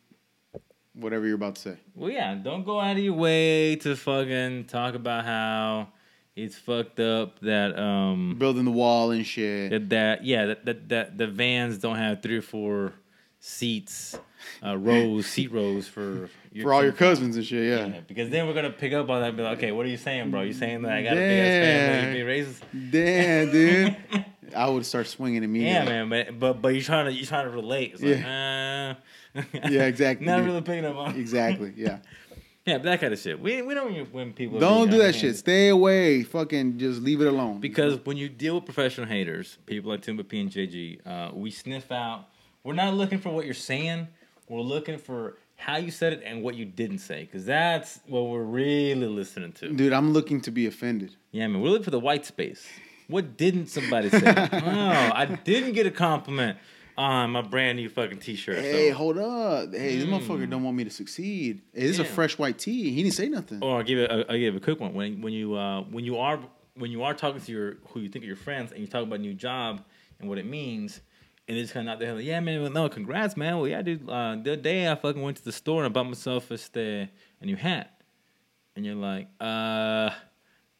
[0.94, 1.76] whatever you're about to say.
[1.94, 5.88] well, yeah, don't go out of your way to fucking talk about how
[6.36, 9.70] it's fucked up that um Building the wall and shit.
[9.70, 12.92] that, that yeah that, that that the vans don't have three or four
[13.44, 14.16] seats,
[14.64, 16.30] uh, rows, seat rows for
[16.62, 17.86] For all your cousins and shit, yeah.
[17.86, 19.88] Yeah, because then we're gonna pick up on that and be like, okay, what are
[19.88, 20.42] you saying, bro?
[20.42, 22.90] You saying that I got a big ass family, be racist?
[22.92, 24.24] Damn, dude.
[24.56, 25.92] I would start swinging immediately.
[25.92, 27.94] Yeah, man, but but but you're trying to you're trying to relate.
[27.94, 30.46] It's like, uh, Yeah, exactly, Not dude.
[30.46, 31.98] really picking up on Exactly, yeah.
[32.66, 33.40] Yeah, but that kind of shit.
[33.40, 35.36] We we don't when- when people Don't do that shit.
[35.36, 36.22] Stay away.
[36.22, 37.58] Fucking just leave it alone.
[37.60, 41.50] Because when you deal with professional haters, people like Timba P and JG, uh, we
[41.50, 42.26] sniff out.
[42.64, 44.08] We're not looking for what you're saying.
[44.48, 48.22] We're looking for how you said it and what you didn't say, because that's what
[48.22, 49.72] we're really listening to.
[49.72, 51.16] dude, I'm looking to be offended.
[51.30, 52.66] Yeah, man, we're looking for the white space.
[53.08, 54.22] What didn't somebody say?
[54.52, 56.58] oh, I didn't get a compliment
[56.96, 58.58] on my brand new fucking t-shirt.
[58.58, 58.96] Hey, so.
[58.96, 59.72] hold up.
[59.72, 61.62] Hey, this motherfucker don't want me to succeed.
[61.74, 62.90] Hey, this is a fresh white tee.
[62.90, 63.62] He didn't say nothing.
[63.62, 64.10] Or I'll give it.
[64.10, 64.94] I'll give it a quick one.
[64.94, 66.38] When when you uh, when you are
[66.74, 69.02] when you are talking to your who you think are your friends and you talk
[69.02, 69.84] about a new job
[70.20, 71.00] and what it means,
[71.48, 73.58] and it's kind of out there like, yeah, man, well, no, congrats, man.
[73.58, 74.08] Well, yeah, dude.
[74.08, 77.08] Uh, the other day I fucking went to the store and I bought myself a,
[77.40, 78.00] a new hat,
[78.76, 80.10] and you're like, uh.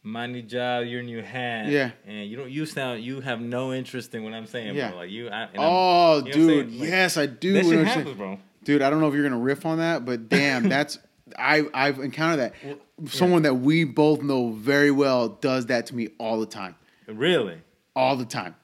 [0.05, 1.69] My new job, your new hat.
[1.69, 1.91] Yeah.
[2.05, 4.89] And you don't you sound you have no interest in what I'm saying, Yeah.
[4.89, 4.97] bro.
[4.97, 6.71] Like you I, Oh, you know dude.
[6.73, 7.53] Like, yes, I do.
[7.53, 8.37] That shit happens, bro.
[8.65, 10.99] Dude, I don't know if you're gonna riff on that, but damn, that's
[11.39, 12.79] I I've encountered that.
[13.09, 16.75] Someone that we both know very well does that to me all the time,
[17.07, 17.59] Really?
[17.95, 18.55] all the time.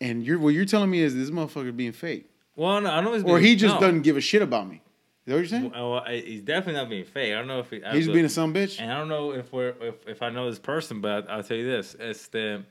[0.00, 3.04] And you're what you're telling me is this motherfucker being fake, Well, no, I don't
[3.04, 3.80] know it's or he just no.
[3.80, 4.76] doesn't give a shit about me.
[4.76, 4.80] Is
[5.26, 5.70] that what you're saying?
[5.72, 7.32] Well, I- he's definitely not being fake.
[7.34, 8.80] I don't know if he, He's being a a bitch.
[8.80, 11.56] And I don't know if we're if, if I know this person, but I'll tell
[11.58, 12.64] you this: it's the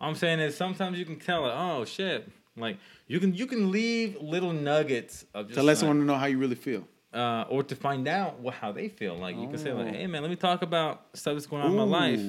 [0.00, 1.52] I'm saying is sometimes you can tell it.
[1.54, 5.76] oh shit, like you can you can leave little nuggets of just To let like,
[5.78, 6.88] someone know how you really feel.
[7.12, 9.14] uh, or to find out what, how they feel.
[9.16, 9.92] Like you can say like, Oh.
[9.92, 12.20] hey man, let me talk about stuff that's going on in my life.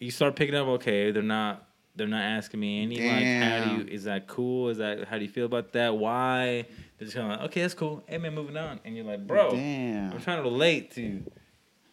[0.00, 1.65] You start picking up, okay, they're not
[1.96, 4.68] they're not asking me any like how do you is that cool?
[4.68, 5.96] Is that how do you feel about that?
[5.96, 6.66] Why?
[6.98, 8.04] They're just kind of like, okay, that's cool.
[8.06, 8.80] Hey man, moving on.
[8.84, 10.12] And you're like, bro, Damn.
[10.12, 11.22] I'm trying to relate to.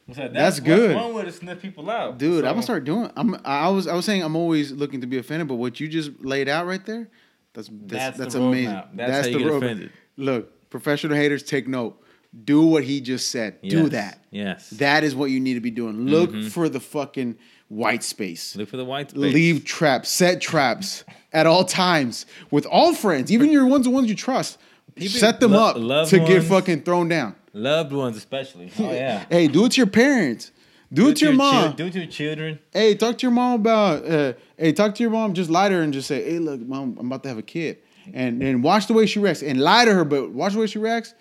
[0.06, 0.34] What's that?
[0.34, 0.96] That's good.
[0.96, 3.10] one way to sniff people out, Dude, So- I'm gonna start doing.
[3.16, 3.40] I'm.
[3.46, 3.88] I was.
[3.88, 6.68] I was saying I'm always looking to be offended, but what you just laid out
[6.68, 7.10] right there,
[7.54, 8.74] that's that's That's that's, the amazing.
[8.74, 8.98] roadmap.
[8.98, 9.58] That's how you get roadmap.
[9.58, 9.92] offended.
[10.18, 12.00] Look, professional haters, take note.
[12.44, 13.62] Do what he just said.
[13.62, 14.20] Do that.
[14.32, 14.72] Yes.
[14.72, 16.08] That is what you need to be doing.
[16.08, 16.48] Look mm-hmm.
[16.48, 17.38] for the fucking
[17.70, 18.56] white space.
[18.56, 19.34] Look for the white space.
[19.34, 20.10] Leave traps.
[20.10, 21.04] Set traps
[21.34, 24.58] at all times with all friends, even your ones the ones you trust.
[24.96, 27.36] People- set them lo- up to get fucking thrown down.
[27.54, 28.72] loved ones, especially.
[28.80, 29.26] Oh yeah.
[29.30, 30.52] Hey, do it to your parents.
[30.92, 31.76] Do, it to your mom.
[31.76, 32.60] do it to your children.
[32.72, 34.06] Hey, talk to your mom about.
[34.06, 35.34] Uh, hey, talk to your mom.
[35.34, 37.42] Just lie to her and just say, "Hey, look, mom, I'm about to have a
[37.42, 37.80] kid,"
[38.14, 40.68] and then watch the way she reacts and lie to her, but watch the way
[40.68, 41.16] she reacts,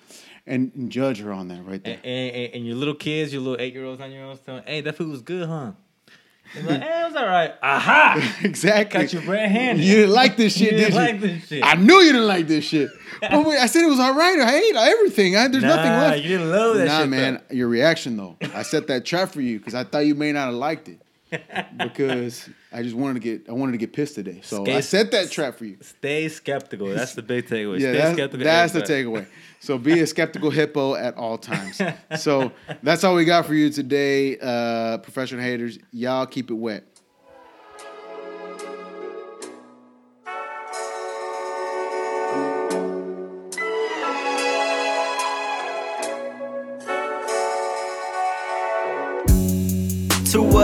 [0.46, 1.98] and, and judge her on that right there.
[2.04, 4.62] And, and, and your little kids, your little eight year olds, nine year olds, telling,
[4.66, 5.72] hey, that food was good, huh?
[6.54, 7.52] They're like, hey, it was all right.
[7.62, 8.36] Aha!
[8.44, 9.00] exactly.
[9.02, 9.84] Got your bread handed.
[9.84, 10.98] You didn't like this You shit, didn't did you?
[11.00, 11.64] like this shit.
[11.64, 12.90] I knew you didn't like this shit.
[13.20, 14.38] but wait, I said it was all right.
[14.40, 15.36] I ate everything.
[15.36, 16.22] I, there's nothing Nah, left.
[16.22, 17.42] you didn't love that nah, shit, man.
[17.50, 20.46] Your reaction though, I set that trap for you because I thought you may not
[20.46, 21.00] have liked it
[21.76, 24.40] because I just wanted to get I wanted to get pissed today.
[24.42, 25.78] So I set that trap for you.
[25.80, 26.88] Stay skeptical.
[26.88, 27.80] That's the big takeaway.
[27.80, 28.44] Yeah, Stay that's, skeptical.
[28.44, 29.26] that's the takeaway.
[29.60, 31.80] So be a skeptical hippo at all times.
[32.18, 32.52] So
[32.82, 35.78] that's all we got for you today, uh, professional haters.
[35.92, 36.84] Y'all keep it wet.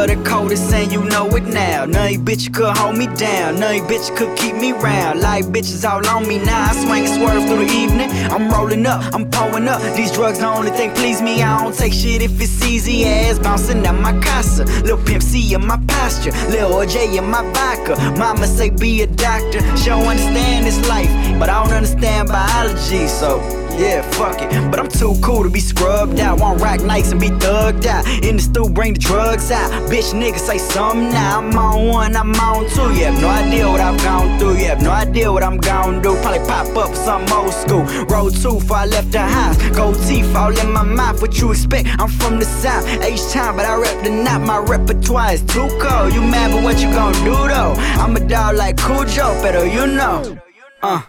[0.09, 1.85] The coldest and you know it now.
[1.85, 3.61] None of you bitches could hold me down.
[3.61, 5.21] None of you bitches could keep me round.
[5.21, 6.71] Like bitches all on me now.
[6.71, 8.11] I swing and swerve through the evening.
[8.33, 9.83] I'm rolling up, I'm pulling up.
[9.95, 11.43] These drugs the only thing please me.
[11.43, 13.05] I don't take shit if it's easy.
[13.05, 14.65] Ass bouncing at my casa.
[14.83, 16.33] Lil Pimp C in my posture.
[16.49, 17.95] Lil OJ in my vodka.
[18.19, 19.61] Mama say be a doctor.
[19.77, 23.07] She don't understand this life, but I don't understand biology.
[23.09, 23.41] So
[23.79, 24.71] yeah, fuck it.
[24.71, 26.41] But I'm too cool to be scrubbed out.
[26.41, 28.07] Want rock nights and be thugged out.
[28.25, 29.71] In the stew, bring the drugs out.
[29.91, 31.39] Bitch, nigga, say something now.
[31.39, 32.93] I'm on one, I'm on two.
[32.99, 34.57] You have no idea what I've gone through.
[34.59, 36.17] You have no idea what I'm gonna do.
[36.23, 37.85] Probably pop up some old school.
[38.07, 39.57] Road two, before I left the house.
[39.77, 41.21] Gold teeth all in my mouth.
[41.21, 41.89] What you expect?
[41.99, 42.87] I'm from the south.
[43.03, 44.41] H time, but I rep the knot.
[44.43, 46.13] My repertoire is too cold.
[46.13, 47.75] You mad, but what you gonna do though?
[48.03, 50.39] I'm a dog like Cujo, better you know.
[50.83, 51.03] Uh.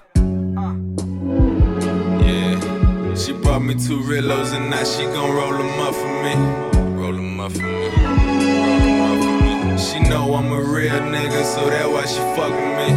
[3.20, 6.36] She brought me two Rillos and now she gon' roll them up for me.
[7.00, 7.90] Roll them up for me.
[9.78, 12.90] She know I'm a real nigga, so that's why she fuck with me.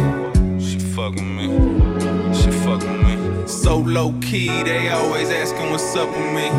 [0.65, 1.47] She fuck with me.
[2.33, 3.47] She fuck with me.
[3.47, 6.49] So low key, they always asking what's up with me.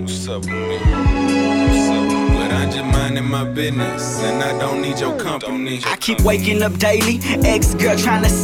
[0.00, 0.78] What's up with me?
[0.78, 2.42] What's up with me?
[2.52, 5.80] I'm just minding my business, and I don't need your company.
[5.84, 8.40] I keep waking up daily, ex girl trying to say